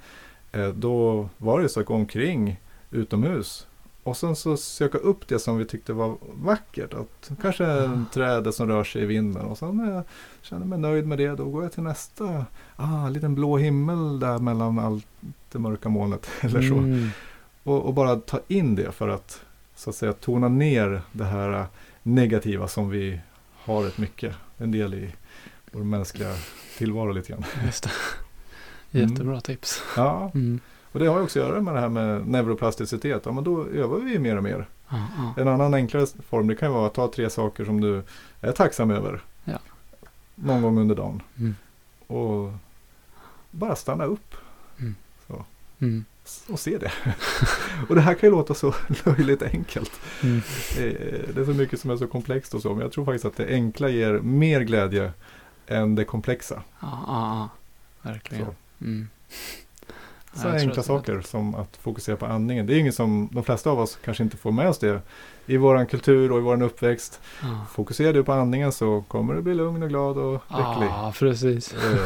Då 0.74 1.30
var 1.38 1.59
det 1.61 1.69
så 1.69 1.80
att 1.80 1.86
gå 1.86 1.93
omkring 1.93 2.59
utomhus. 2.91 3.67
Och 4.04 4.18
sen 4.18 4.36
så 4.36 4.58
söka 4.58 4.97
upp 4.97 5.28
det 5.28 5.39
som 5.39 5.58
vi 5.58 5.66
tyckte 5.66 5.93
var 5.93 6.18
vackert. 6.22 6.93
Att 6.93 7.32
kanske 7.41 7.66
en 7.66 8.06
träd 8.14 8.54
som 8.54 8.68
rör 8.68 8.84
sig 8.84 9.02
i 9.02 9.06
vinden. 9.06 9.45
Och 9.45 9.58
sen 9.58 9.78
när 9.78 9.91
jag 9.93 10.04
känner 10.41 10.66
mig 10.66 10.80
nöjd 10.80 11.08
med 11.08 11.18
det, 11.18 11.28
då 11.36 11.45
går 11.45 11.64
jag 11.64 11.72
till 11.72 11.84
nästa. 11.84 12.45
Ah, 12.76 13.08
en 13.08 13.14
liten 13.14 13.36
blå 13.36 13.58
himmel 13.58 14.20
där 14.20 14.38
mellan 14.39 14.80
allt 14.80 15.06
det 15.52 15.60
mörka 15.60 15.89
molnet. 15.89 16.28
Eller 16.41 16.62
så. 16.62 16.74
mm, 16.78 17.10
Och, 17.64 17.86
och 17.86 17.93
bara 17.93 18.16
ta 18.16 18.39
in 18.47 18.76
det 18.76 18.91
för 18.91 19.10
att 19.10 19.41
så 19.76 19.89
att 19.89 19.95
säga 19.95 20.14
tona 20.14 20.47
ner 20.47 21.02
det 21.12 21.26
här 21.26 21.60
äh, 21.60 21.66
negativa 22.04 22.68
som 22.68 22.89
vi 22.89 23.20
har 23.54 23.84
rätt 23.84 23.97
mycket. 23.97 24.36
En 24.58 24.72
del 24.72 24.93
i 24.93 25.14
vår 25.72 25.84
mänskliga 25.84 26.34
tillvaro 26.78 27.12
lite 27.12 27.32
grann. 27.32 27.43
just 27.66 27.84
det. 27.84 27.91
Jättebra 28.99 29.41
tips. 29.41 29.82
Ja, 29.97 30.32
Mm. 30.34 30.60
Och 30.91 30.99
det 30.99 31.05
har 31.07 31.17
ju 31.17 31.23
också 31.23 31.39
att 31.41 31.47
göra 31.47 31.61
med 31.61 31.73
det 31.73 31.79
här 31.79 31.89
med 31.89 32.27
neuroplasticitet. 32.27 33.21
Ja, 33.25 33.31
men 33.31 33.43
då 33.43 33.65
övar 33.65 33.97
vi 33.99 34.11
ju 34.11 34.19
mer 34.19 34.37
och 34.37 34.43
mer. 34.43 34.67
Ja. 34.89 35.33
En 35.37 35.47
annan 35.47 35.73
enklare 35.73 36.05
form 36.29 36.47
det 36.47 36.55
kan 36.55 36.69
ju 36.69 36.73
vara 36.75 36.87
att 36.87 36.93
ta 36.93 37.11
tre 37.11 37.29
saker 37.29 37.65
som 37.65 37.81
du 37.81 38.03
är 38.41 38.51
tacksam 38.51 38.91
över. 38.91 39.21
Ja. 39.43 39.59
Någon 40.35 40.61
gång 40.61 40.77
under 40.79 40.95
dagen. 40.95 41.21
Mm. 41.39 41.55
Och 42.07 42.51
bara 43.51 43.75
stanna 43.75 44.03
upp 44.05 44.35
Mm. 44.79 44.95
och 46.49 46.59
se 46.59 46.77
det. 46.77 46.91
och 47.89 47.95
det 47.95 48.01
här 48.01 48.13
kan 48.13 48.29
ju 48.29 48.35
låta 48.35 48.53
så 48.53 48.73
löjligt 49.05 49.41
enkelt. 49.41 49.91
Mm. 50.23 50.37
Eh, 50.77 50.83
Det 51.33 51.41
är 51.41 51.45
så 51.45 51.51
mycket 51.53 51.79
som 51.79 51.91
är 51.91 51.97
så 51.97 52.07
komplext 52.07 52.53
och 52.53 52.61
så. 52.61 52.69
Men 52.73 52.79
jag 52.81 52.91
tror 52.91 53.05
faktiskt 53.05 53.25
att 53.25 53.37
det 53.37 53.47
enkla 53.47 53.89
ger 53.89 54.13
mer 54.19 54.61
glädje 54.61 55.13
än 55.67 55.95
det 55.95 56.05
komplexa. 56.05 56.63
Ja, 56.79 57.03
ja, 57.07 57.35
ja. 57.37 57.49
Verkligen. 58.09 58.45
Så. 60.34 60.47
Ja, 60.47 60.53
enkla 60.53 60.84
saker 60.84 61.21
som 61.21 61.55
att 61.55 61.77
fokusera 61.77 62.15
på 62.15 62.25
andningen. 62.25 62.65
Det 62.67 62.73
är 62.75 62.79
inget 62.79 62.95
som 62.95 63.29
de 63.32 63.43
flesta 63.43 63.69
av 63.69 63.79
oss 63.79 63.97
kanske 64.05 64.23
inte 64.23 64.38
får 64.38 64.51
med 64.51 64.69
oss 64.69 64.79
det. 64.79 65.01
I 65.45 65.57
våran 65.57 65.86
kultur 65.88 66.32
och 66.32 66.38
i 66.38 66.41
våran 66.41 66.61
uppväxt. 66.61 67.21
Ja. 67.41 67.47
Fokuserar 67.71 68.13
du 68.13 68.23
på 68.23 68.34
andningen 68.34 68.71
så 68.71 69.03
kommer 69.07 69.34
du 69.34 69.41
bli 69.41 69.53
lugn 69.53 69.84
och 69.84 69.89
glad 69.89 70.17
och 70.17 70.34
lycklig. 70.49 70.88
Ja, 70.89 71.13
precis. 71.19 71.73
Eh, 71.73 71.99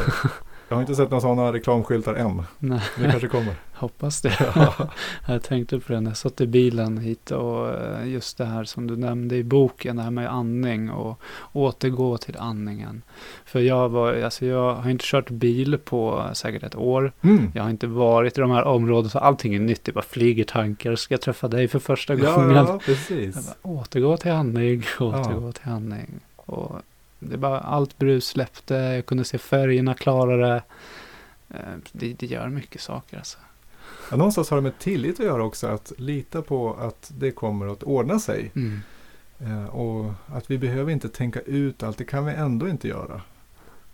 Jag 0.68 0.76
har 0.76 0.80
inte 0.80 0.94
sett 0.94 1.10
några 1.10 1.20
sådana 1.20 1.52
reklamskyltar 1.52 2.14
än. 2.14 2.42
Nej, 2.58 2.80
Det 2.98 3.10
kanske 3.10 3.28
kommer. 3.28 3.54
Hoppas 3.76 4.20
det. 4.22 4.52
Ja. 4.54 4.74
Jag 5.28 5.42
tänkte 5.42 5.80
på 5.80 5.92
det 5.92 6.00
när 6.00 6.10
jag 6.10 6.16
satt 6.16 6.40
i 6.40 6.46
bilen 6.46 6.98
hit 6.98 7.30
och 7.30 7.68
eh, 7.68 8.08
just 8.08 8.38
det 8.38 8.44
här 8.44 8.64
som 8.64 8.86
du 8.86 8.96
nämnde 8.96 9.36
i 9.36 9.44
boken, 9.44 9.96
det 9.96 10.02
här 10.02 10.10
med 10.10 10.32
andning 10.32 10.90
och 10.90 11.20
återgå 11.52 12.18
till 12.18 12.36
andningen. 12.38 13.02
För 13.44 13.60
jag, 13.60 13.88
var, 13.88 14.14
alltså 14.22 14.46
jag 14.46 14.74
har 14.74 14.90
inte 14.90 15.04
kört 15.06 15.30
bil 15.30 15.78
på 15.78 16.30
säkert 16.32 16.62
ett 16.62 16.76
år. 16.76 17.12
Mm. 17.22 17.50
Jag 17.54 17.62
har 17.62 17.70
inte 17.70 17.86
varit 17.86 18.38
i 18.38 18.40
de 18.40 18.50
här 18.50 18.64
områdena 18.64 19.10
så 19.10 19.18
allting 19.18 19.54
är 19.54 19.60
nytt. 19.60 19.84
Det 19.84 19.92
bara 19.92 20.04
flyger 20.04 20.44
tankar. 20.44 20.96
Ska 20.96 21.14
jag 21.14 21.20
träffa 21.20 21.48
dig 21.48 21.68
för 21.68 21.78
första 21.78 22.14
Ja, 22.14 22.34
gången? 22.36 22.56
ja, 22.56 22.80
precis. 22.84 23.34
bara, 23.62 23.72
återgå 23.72 24.16
till 24.16 24.30
andning, 24.32 24.82
återgå 25.00 25.52
till 25.52 25.68
andning. 25.68 26.20
Och 26.36 26.72
det 27.18 27.36
bara, 27.36 27.60
allt 27.60 27.98
brus 27.98 28.26
släppte, 28.26 28.74
jag 28.74 29.06
kunde 29.06 29.24
se 29.24 29.38
färgerna 29.38 29.94
klarare. 29.94 30.62
Eh, 31.50 31.56
Det, 31.92 32.12
det 32.18 32.26
gör 32.26 32.48
mycket 32.48 32.80
saker 32.80 33.16
alltså. 33.16 33.38
Ja, 34.10 34.16
någonstans 34.16 34.50
har 34.50 34.56
det 34.56 34.62
med 34.62 34.78
tillit 34.78 35.20
att 35.20 35.26
göra 35.26 35.44
också. 35.44 35.66
Att 35.66 35.92
lita 35.98 36.42
på 36.42 36.74
att 36.74 37.12
det 37.18 37.30
kommer 37.30 37.66
att 37.66 37.82
ordna 37.82 38.18
sig. 38.18 38.52
Mm. 38.56 38.80
Eh, 39.38 39.66
och 39.66 40.12
att 40.26 40.50
vi 40.50 40.58
behöver 40.58 40.92
inte 40.92 41.08
tänka 41.08 41.40
ut 41.40 41.82
allt. 41.82 41.98
Det 41.98 42.04
kan 42.04 42.26
vi 42.26 42.32
ändå 42.32 42.68
inte 42.68 42.88
göra. 42.88 43.20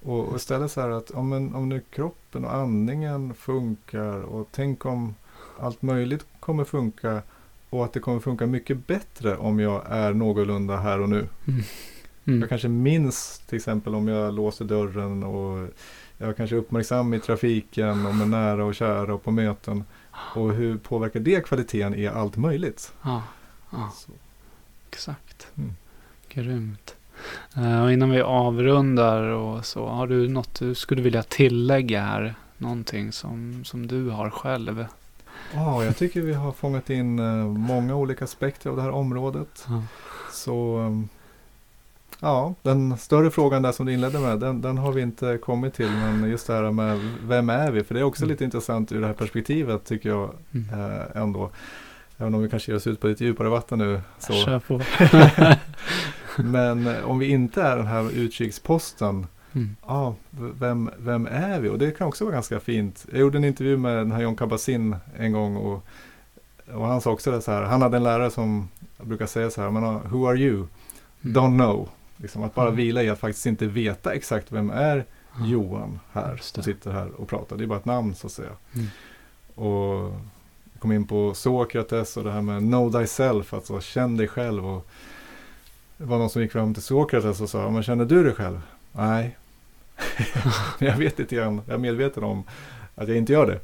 Och, 0.03 0.29
och 0.29 0.37
istället 0.37 0.71
så 0.73 0.81
här 0.81 0.91
att 0.91 1.11
om, 1.11 1.33
en, 1.33 1.55
om 1.55 1.69
nu 1.69 1.81
kroppen 1.91 2.45
och 2.45 2.55
andningen 2.55 3.35
funkar. 3.35 4.23
Och 4.23 4.49
tänk 4.51 4.87
om 4.87 5.15
allt 5.61 5.83
möjligt 5.83 6.27
kommer 6.41 6.65
funka. 6.65 7.23
Och 7.71 7.85
att 7.85 7.93
det 7.93 8.01
kommer 8.01 8.21
funka 8.21 8.47
mycket 8.47 8.87
bättre 8.87 9.37
om 9.37 9.61
jag 9.61 9.83
är 9.89 10.13
någorlunda 10.13 10.77
här 10.77 11.01
och 11.01 11.09
nu. 11.09 11.29
Mm. 12.25 12.41
Jag 12.41 12.49
kanske 12.49 12.69
minns 12.69 13.43
till 13.47 13.57
exempel 13.57 13.95
om 13.95 14.09
jag 14.09 14.35
låser 14.35 14.65
dörren 14.65 15.23
och 15.23 15.69
jag 16.19 16.29
är 16.29 16.33
kanske 16.33 16.57
uppmärksam 16.57 17.15
i 17.15 17.21
trafiken 17.21 18.07
och 18.07 18.15
med 18.15 18.29
nära 18.29 18.65
och 18.65 18.75
kära 18.75 19.15
och 19.15 19.25
på 19.25 19.31
möten. 19.31 19.85
Och 20.13 20.53
hur 20.53 20.79
påverkar 20.79 21.21
det 21.21 21.47
kvaliteten 21.47 21.95
i 21.95 22.07
allt 22.07 22.37
möjligt? 22.37 22.93
Ja, 23.03 23.23
ja, 23.71 23.93
exakt. 24.91 25.47
Mm. 25.57 25.75
Grymt. 26.29 26.95
Eh, 27.57 27.83
och 27.83 27.93
innan 27.93 28.11
vi 28.11 28.21
avrundar 28.21 29.23
och 29.23 29.67
så, 29.67 29.87
har 29.87 30.07
du 30.07 30.29
något 30.29 30.59
du 30.59 30.75
skulle 30.75 31.03
vilja 31.03 31.23
tillägga 31.23 32.03
här? 32.03 32.35
Någonting 32.59 33.13
som, 33.13 33.65
som 33.65 33.87
du 33.87 34.11
har 34.11 34.31
själv? 34.31 34.87
Ja, 35.55 35.85
jag 35.85 35.97
tycker 35.97 36.21
vi 36.21 36.35
har 36.35 36.53
fångat 36.53 36.91
in 36.91 37.19
eh, 37.19 37.47
många 37.47 37.95
olika 37.95 38.25
aspekter 38.25 38.71
av 38.71 38.77
det 38.77 38.83
här 38.83 38.91
området. 38.91 39.67
Ja. 39.69 39.83
Så 40.33 40.79
um, 40.79 41.09
Ja, 42.25 42.55
den 42.63 42.97
större 42.99 43.31
frågan 43.31 43.63
där 43.63 43.73
som 43.73 43.87
du 43.87 43.93
inledde 43.93 44.19
med, 44.19 44.39
den, 44.41 44.61
den 44.61 44.79
har 44.79 44.93
vi 44.93 45.03
inte 45.03 45.39
kommit 45.39 45.75
till. 45.75 45.91
Men 45.91 46.31
just 46.31 46.47
det 46.47 46.53
här 46.55 46.71
med 46.71 47.01
vem 47.23 47.51
är 47.51 47.71
vi? 47.71 47.85
För 47.85 47.95
det 47.95 48.01
är 48.01 48.05
också 48.05 48.23
Mm. 48.23 48.31
lite 48.31 48.45
intressant 48.45 48.93
ur 48.93 49.01
det 49.01 49.07
här 49.07 49.15
perspektivet 49.15 49.85
tycker 49.85 50.09
jag 50.09 50.31
Mm. 50.55 50.69
eh, 50.91 51.23
ändå. 51.23 51.51
Även 52.19 52.35
om 52.35 52.43
vi 52.43 52.49
kanske 52.49 52.73
ger 52.73 52.77
oss 52.77 52.87
ut 52.87 53.01
på 53.01 53.07
lite 53.07 53.25
djupare 53.25 53.49
vatten 53.49 53.79
nu. 53.79 54.01
Så. 54.19 54.33
Kör 54.33 54.59
på. 54.59 54.81
Men 56.43 56.87
eh, 56.87 57.05
om 57.11 57.19
vi 57.19 57.27
inte 57.31 57.63
är 57.63 57.77
den 57.77 57.87
här 57.87 58.11
utkiksposten, 58.11 59.27
Mm. 59.55 59.77
ja, 59.87 60.15
v- 60.31 60.51
vem, 60.59 60.91
vem 60.99 61.27
är 61.27 61.61
vi? 61.61 61.69
Och 61.69 61.79
det 61.79 61.91
kan 61.99 62.09
också 62.09 62.25
vara 62.25 62.35
ganska 62.35 62.61
fint. 62.61 63.07
Jag 63.11 63.21
gjorde 63.21 63.39
en 63.39 63.45
intervju 63.45 63.77
med 63.77 63.97
den 63.97 64.13
här 64.13 64.23
John 64.23 64.37
Kabat-Zinn 64.37 64.97
en 65.19 65.33
gång 65.33 65.57
och, 65.57 65.85
och 66.75 66.87
han 66.87 67.01
sa 67.01 67.11
också 67.11 67.31
det 67.31 67.43
så 67.43 67.51
här, 67.53 67.63
han 67.63 67.83
hade 67.83 67.97
en 67.97 68.03
lärare 68.03 68.31
som 68.31 68.69
brukar 69.03 69.27
säga 69.27 69.51
så 69.51 69.63
här, 69.63 69.71
men 69.71 69.85
uh, 69.85 69.99
who 70.11 70.29
are 70.29 70.37
you? 70.39 70.55
Mm. 71.25 71.37
Don't 71.37 71.59
know. 71.59 71.89
Liksom 72.23 72.43
att 72.43 72.55
bara 72.55 72.67
Mm. 72.67 72.77
vila 72.77 73.03
i 73.03 73.09
att 73.11 73.19
faktiskt 73.19 73.47
inte 73.47 73.67
veta 73.67 74.15
exakt 74.15 74.53
vem 74.53 74.71
är 74.71 75.05
Ja. 75.39 75.47
Johan 75.47 76.01
här 76.13 76.37
som 76.37 76.63
sitter 76.63 76.91
här 76.91 77.09
och 77.21 77.29
pratar. 77.29 77.57
Det 77.57 77.65
är 77.65 77.67
bara 77.67 77.79
ett 77.79 77.85
namn 77.85 78.15
så 78.15 78.27
att 78.27 78.33
säga. 78.33 78.51
Mm. 78.75 78.87
Och 79.55 80.13
jag 80.73 80.81
kom 80.81 80.93
in 80.93 81.07
på 81.07 81.35
Sokrates 81.35 82.17
och 82.17 82.25
det 82.25 82.33
här 82.33 82.41
med 82.43 82.61
know 82.61 82.93
thyself, 82.93 83.55
alltså 83.55 83.81
känn 83.81 84.17
dig 84.17 84.29
själv. 84.29 84.67
Och 84.67 84.87
det 85.97 86.05
var 86.05 86.19
någon 86.19 86.31
som 86.31 86.43
gick 86.43 86.53
fram 86.53 86.75
till 86.75 86.83
Sokrates 86.83 87.41
och 87.41 87.51
sa, 87.51 87.71
men 87.71 87.83
känner 87.83 88.05
du 88.05 88.25
dig 88.25 88.35
själv? 88.35 88.61
Nej. 88.93 89.37
jag 90.79 90.97
vet 90.97 91.19
lite 91.19 91.35
grann, 91.37 91.61
jag 91.67 91.75
är 91.75 91.79
medveten 91.79 92.25
om 92.25 92.45
att 92.95 93.09
jag 93.09 93.17
inte 93.17 93.33
gör 93.33 93.47
det. 93.47 93.61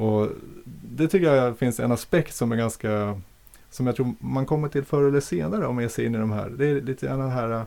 Och 0.00 0.28
det 0.82 1.08
tycker 1.08 1.34
jag 1.34 1.58
finns 1.58 1.80
en 1.80 1.92
aspekt 1.92 2.34
som 2.34 2.52
är 2.52 2.56
ganska, 2.56 3.20
som 3.70 3.86
jag 3.86 3.96
tror 3.96 4.14
man 4.18 4.46
kommer 4.46 4.68
till 4.68 4.84
förr 4.84 5.08
eller 5.08 5.20
senare 5.20 5.66
om 5.66 5.80
ger 5.80 5.88
sig 5.88 6.04
in 6.04 6.14
i 6.14 6.18
de 6.18 6.32
här. 6.32 6.50
Det 6.50 6.66
är 6.66 6.80
lite 6.80 7.06
grann 7.06 7.18
den 7.18 7.30
här, 7.30 7.66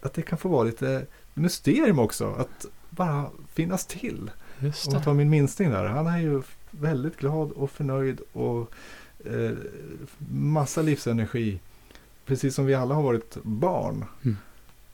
att 0.00 0.14
det 0.14 0.22
kan 0.22 0.38
få 0.38 0.48
vara 0.48 0.64
lite 0.64 1.06
mysterium 1.34 1.98
också, 1.98 2.34
att 2.38 2.66
bara 2.90 3.24
finnas 3.52 3.86
till. 3.86 4.30
Just 4.58 4.86
Om 4.86 4.92
man 4.92 5.00
det. 5.00 5.04
tar 5.04 5.14
min 5.14 5.30
minstning 5.30 5.70
där, 5.70 5.84
han 5.84 6.06
är 6.06 6.18
ju 6.18 6.42
väldigt 6.70 7.16
glad 7.16 7.52
och 7.52 7.70
förnöjd 7.70 8.20
och 8.32 8.74
eh, 9.24 9.50
massa 10.28 10.82
livsenergi. 10.82 11.60
Precis 12.26 12.54
som 12.54 12.66
vi 12.66 12.74
alla 12.74 12.94
har 12.94 13.02
varit 13.02 13.36
barn. 13.42 14.04
Mm. 14.24 14.36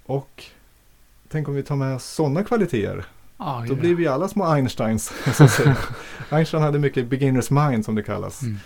Och 0.06 0.44
tänk 1.28 1.48
om 1.48 1.54
vi 1.54 1.62
tar 1.62 1.76
med 1.76 2.02
sådana 2.02 2.44
kvaliteter. 2.44 3.04
Ah, 3.36 3.60
Då 3.66 3.72
ja. 3.72 3.76
blir 3.80 3.94
vi 3.94 4.06
alla 4.06 4.28
små 4.28 4.44
Einsteins. 4.44 5.12
Einstein 6.30 6.62
hade 6.62 6.78
mycket 6.78 7.06
beginners 7.06 7.50
mind 7.50 7.84
som 7.84 7.94
det 7.94 8.02
kallas. 8.02 8.42
Mm. 8.42 8.56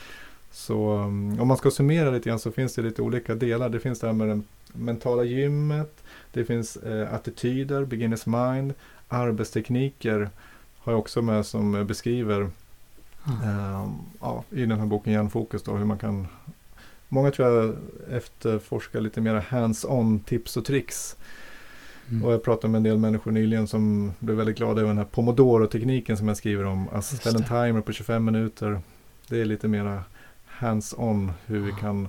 Så 0.55 0.97
um, 0.97 1.41
om 1.41 1.49
man 1.49 1.57
ska 1.57 1.71
summera 1.71 2.11
lite 2.11 2.29
grann 2.29 2.39
så 2.39 2.53
finns 2.53 2.75
det 2.75 2.83
lite 2.83 3.03
olika 3.03 3.35
delar. 3.35 3.69
Det 3.69 3.81
finns 3.81 4.01
det 4.01 4.07
här 4.07 4.15
med 4.15 4.29
det 4.29 4.43
mentala 4.73 5.25
gymmet. 5.25 6.05
Det 6.33 6.45
finns 6.45 6.77
eh, 6.77 7.15
attityder, 7.15 7.85
beginners 7.85 8.27
mind. 8.27 8.75
Arbetstekniker 9.09 10.31
har 10.79 10.93
jag 10.93 10.99
också 10.99 11.23
med 11.23 11.47
som 11.47 11.87
beskriver 11.87 12.41
eh, 13.27 13.89
ja, 14.21 14.45
i 14.51 14.67
den 14.67 14.79
här 14.79 14.87
boken 14.87 15.13
Hjärnfokus 15.13 15.63
då 15.63 15.77
hur 15.77 15.85
man 15.85 15.99
kan 15.99 16.27
Många 17.09 17.31
tror 17.31 17.49
jag 17.49 17.77
efterforskar 18.11 19.01
lite 19.01 19.21
mer 19.21 19.35
hands-on 19.41 20.21
tips 20.21 20.57
och 20.57 20.65
tricks. 20.65 21.17
Mm. 22.11 22.25
Och 22.25 22.33
jag 22.33 22.43
pratade 22.43 22.71
med 22.71 22.79
en 22.79 22.83
del 22.83 22.99
människor 22.99 23.31
nyligen 23.31 23.67
som 23.67 24.13
blev 24.19 24.37
väldigt 24.37 24.57
glada 24.57 24.81
över 24.81 24.89
den 24.89 24.99
här 24.99 25.05
Pomodoro-tekniken 25.05 26.17
som 26.17 26.29
jag 26.29 26.37
skriver 26.37 26.65
om. 26.65 26.89
Alltså 26.93 27.17
ställa 27.17 27.39
en 27.39 27.45
timer 27.45 27.81
på 27.81 27.93
25 27.93 28.25
minuter. 28.25 28.81
Det 29.29 29.41
är 29.41 29.45
lite 29.45 29.69
mera 29.69 30.05
hands-on 30.65 31.33
hur 31.47 31.61
vi 31.61 31.73
kan 31.81 32.09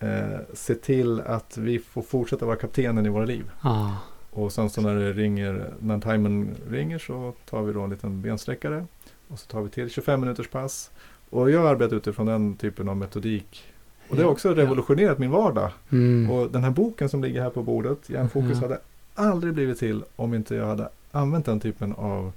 eh, 0.00 0.38
se 0.54 0.74
till 0.74 1.20
att 1.20 1.58
vi 1.58 1.78
får 1.78 2.02
fortsätta 2.02 2.46
vara 2.46 2.56
kaptenen 2.56 3.06
i 3.06 3.08
våra 3.08 3.24
liv. 3.24 3.50
Ah. 3.60 3.90
Och 4.30 4.52
sen 4.52 4.70
så 4.70 4.80
när 4.80 4.94
det 4.94 5.12
ringer, 5.12 5.70
när 5.80 6.00
timern 6.00 6.54
ringer 6.70 6.98
så 6.98 7.32
tar 7.50 7.62
vi 7.62 7.72
då 7.72 7.80
en 7.80 7.90
liten 7.90 8.22
bensträckare. 8.22 8.86
Och 9.28 9.38
så 9.38 9.46
tar 9.46 9.62
vi 9.62 9.70
till 9.70 9.90
25 9.90 10.20
minuters 10.20 10.48
pass. 10.48 10.90
Och 11.30 11.50
jag 11.50 11.66
arbetar 11.66 11.96
utifrån 11.96 12.26
den 12.26 12.56
typen 12.56 12.88
av 12.88 12.96
metodik. 12.96 13.64
Och 14.08 14.16
det 14.16 14.22
har 14.22 14.30
också 14.30 14.54
revolutionerat 14.54 15.18
min 15.18 15.30
vardag. 15.30 15.70
Mm. 15.90 16.30
Och 16.30 16.50
den 16.50 16.64
här 16.64 16.70
boken 16.70 17.08
som 17.08 17.22
ligger 17.22 17.42
här 17.42 17.50
på 17.50 17.62
bordet, 17.62 18.10
Hjärnfokus, 18.10 18.50
Ja. 18.52 18.60
hade 18.60 18.80
aldrig 19.14 19.54
blivit 19.54 19.78
till 19.78 20.04
om 20.16 20.34
inte 20.34 20.54
jag 20.54 20.66
hade 20.66 20.88
använt 21.12 21.46
den 21.46 21.60
typen 21.60 21.92
av 21.92 22.32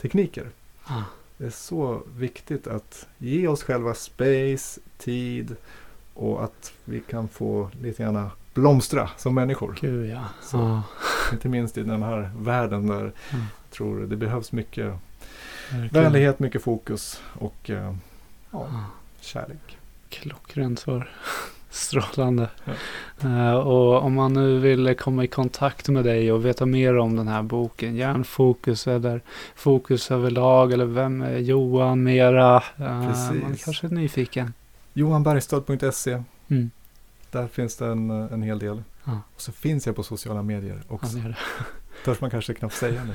tekniker. 0.00 0.46
Ah. 0.84 1.02
Det 1.36 1.44
är 1.46 1.50
så 1.50 2.02
viktigt 2.16 2.66
att 2.66 3.06
ge 3.18 3.48
oss 3.48 3.62
själva 3.62 3.94
space, 3.94 4.80
tid 4.98 5.56
och 6.14 6.44
att 6.44 6.72
vi 6.84 7.00
kan 7.00 7.28
få 7.28 7.70
lite 7.82 8.02
grann 8.02 8.30
blomstra 8.54 9.10
som 9.16 9.34
människor. 9.34 9.78
Gud 9.80 10.10
ja. 10.10 10.24
Så. 10.42 10.58
Ah. 10.58 10.82
Inte 11.32 11.48
minst 11.48 11.78
i 11.78 11.82
den 11.82 12.02
här 12.02 12.30
världen 12.38 12.86
där 12.86 13.00
Mm. 13.00 13.12
jag 13.32 13.70
tror 13.70 14.00
det 14.06 14.16
behövs 14.16 14.52
mycket 14.52 14.92
Verkligen. 15.72 16.04
vänlighet, 16.04 16.38
mycket 16.38 16.62
fokus 16.62 17.20
och 17.38 17.70
eh, 17.70 17.94
ja, 18.50 18.68
kärlek. 19.20 19.78
Klockrent 20.08 20.78
svar. 20.78 21.10
Strålande. 21.74 22.48
Ja. 22.64 22.72
Eh, 23.28 23.54
och 23.54 24.02
om 24.02 24.14
man 24.14 24.32
nu 24.32 24.58
vill 24.58 24.94
komma 24.96 25.24
i 25.24 25.26
kontakt 25.26 25.88
med 25.88 26.04
dig 26.04 26.32
och 26.32 26.44
veta 26.44 26.66
mer 26.66 26.98
om 26.98 27.16
den 27.16 27.28
här 27.28 27.42
boken, 27.42 27.96
hjärnfokus 27.96 28.86
eller 28.86 29.20
fokus 29.54 30.10
överlag 30.10 30.72
eller 30.72 30.84
vem 30.84 31.22
är 31.22 31.38
Johan 31.38 32.02
mera? 32.02 32.56
Uh, 32.56 33.08
Precis. 33.08 33.42
man 33.42 33.56
kanske 33.56 33.86
är 33.86 33.90
nyfiken. 33.90 34.52
Johanbergstad.se 34.92 36.22
Mm. 36.48 36.70
Där 37.30 37.46
finns 37.48 37.76
det 37.76 37.86
en, 37.86 38.10
en 38.10 38.42
hel 38.42 38.58
del. 38.58 38.82
Ja. 39.04 39.20
Och 39.34 39.40
så 39.40 39.52
finns 39.52 39.86
jag 39.86 39.96
på 39.96 40.02
sociala 40.02 40.42
medier 40.42 40.82
också. 40.88 41.18
Ja, 41.18 41.28
det. 41.28 41.36
Törs 42.04 42.20
man 42.20 42.30
kanske 42.30 42.54
knappt 42.54 42.74
säga 42.74 43.02
nu. 43.04 43.14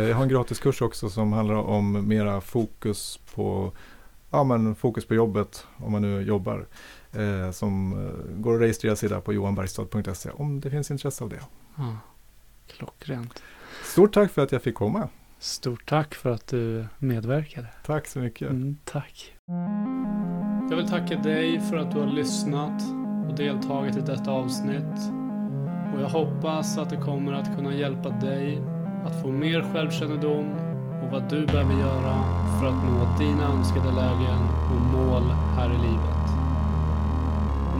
Eh, 0.00 0.08
Jag 0.08 0.16
har 0.16 0.22
en 0.22 0.28
gratiskurs 0.28 0.82
också 0.82 1.08
som 1.10 1.32
handlar 1.32 1.54
om 1.54 2.08
mera 2.08 2.40
fokus 2.40 3.20
på, 3.34 3.72
ja, 4.30 4.44
men 4.44 4.74
fokus 4.74 5.04
på 5.04 5.14
jobbet 5.14 5.66
om 5.76 5.92
man 5.92 6.02
nu 6.02 6.22
jobbar. 6.22 6.66
Eh, 7.12 7.50
som 7.50 7.92
eh, 7.92 8.40
går 8.42 8.54
att 8.54 8.60
registrera 8.60 8.96
sig 8.96 9.08
där 9.08 9.20
på 9.20 9.32
johanbergstad.se 9.32 10.30
om 10.30 10.60
det 10.60 10.70
finns 10.70 10.90
intresse 10.90 11.24
av 11.24 11.30
det. 11.30 11.40
Ja. 11.76 11.96
Klockrent. 12.66 13.42
Stort 13.84 14.14
tack 14.14 14.32
för 14.32 14.42
att 14.42 14.52
jag 14.52 14.62
fick 14.62 14.74
komma. 14.74 15.08
Stort 15.38 15.88
tack 15.88 16.14
för 16.14 16.30
att 16.30 16.46
du 16.46 16.86
medverkade. 16.98 17.68
Tack 17.84 18.06
så 18.06 18.18
mycket. 18.18 18.50
Mm, 18.50 18.76
tack. 18.84 19.34
Jag 20.70 20.76
vill 20.76 20.88
tacka 20.88 21.16
dig 21.16 21.60
för 21.60 21.76
att 21.76 21.92
du 21.92 22.00
har 22.00 22.06
lyssnat 22.06 22.82
och 23.28 23.36
deltagit 23.36 23.96
i 23.96 24.00
detta 24.00 24.30
avsnitt. 24.30 25.12
Och 25.94 26.00
jag 26.02 26.08
hoppas 26.08 26.78
att 26.78 26.90
det 26.90 26.96
kommer 26.96 27.32
att 27.32 27.56
kunna 27.56 27.74
hjälpa 27.74 28.08
dig 28.08 28.62
att 29.04 29.22
få 29.22 29.28
mer 29.28 29.72
självkännedom 29.72 30.52
och 31.02 31.12
vad 31.12 31.30
du 31.30 31.46
behöver 31.46 31.74
göra 31.74 32.24
för 32.60 32.66
att 32.66 32.84
nå 32.84 33.16
dina 33.18 33.52
önskade 33.52 33.92
lägen 33.92 34.42
och 34.72 34.80
mål 34.80 35.22
här 35.56 35.74
i 35.74 35.78
livet. 35.78 36.15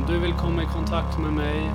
Om 0.07 0.13
du 0.13 0.19
vill 0.19 0.33
komma 0.33 0.63
i 0.63 0.67
kontakt 0.67 1.19
med 1.19 1.33
mig, 1.33 1.73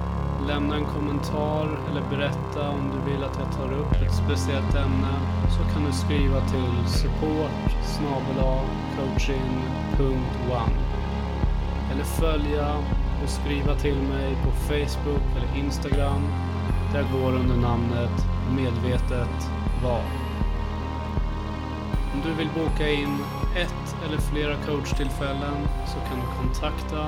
lämna 0.48 0.76
en 0.76 0.86
kommentar 0.86 1.80
eller 1.90 2.02
berätta 2.10 2.70
om 2.70 2.92
du 2.94 3.12
vill 3.12 3.24
att 3.24 3.40
jag 3.40 3.52
tar 3.52 3.74
upp 3.74 3.92
ett 3.92 4.14
speciellt 4.14 4.76
ämne 4.76 5.14
så 5.50 5.74
kan 5.74 5.86
du 5.86 5.92
skriva 5.92 6.42
till 6.42 6.88
support 6.88 7.52
coaching.one 8.98 10.74
eller 11.92 12.04
följa 12.04 12.76
och 13.24 13.30
skriva 13.30 13.76
till 13.76 13.98
mig 13.98 14.36
på 14.44 14.52
Facebook 14.52 15.24
eller 15.38 15.66
Instagram 15.66 16.22
där 16.94 17.00
jag 17.00 17.22
går 17.22 17.34
under 17.40 17.56
namnet 17.56 18.26
Medvetet 18.56 19.52
Val. 19.84 20.04
Om 22.14 22.22
du 22.26 22.34
vill 22.34 22.50
boka 22.56 22.90
in 22.90 23.18
ett 23.56 23.96
eller 24.08 24.18
flera 24.18 24.56
coachtillfällen 24.56 25.68
så 25.88 26.00
kan 26.10 26.20
du 26.20 26.26
kontakta 26.42 27.08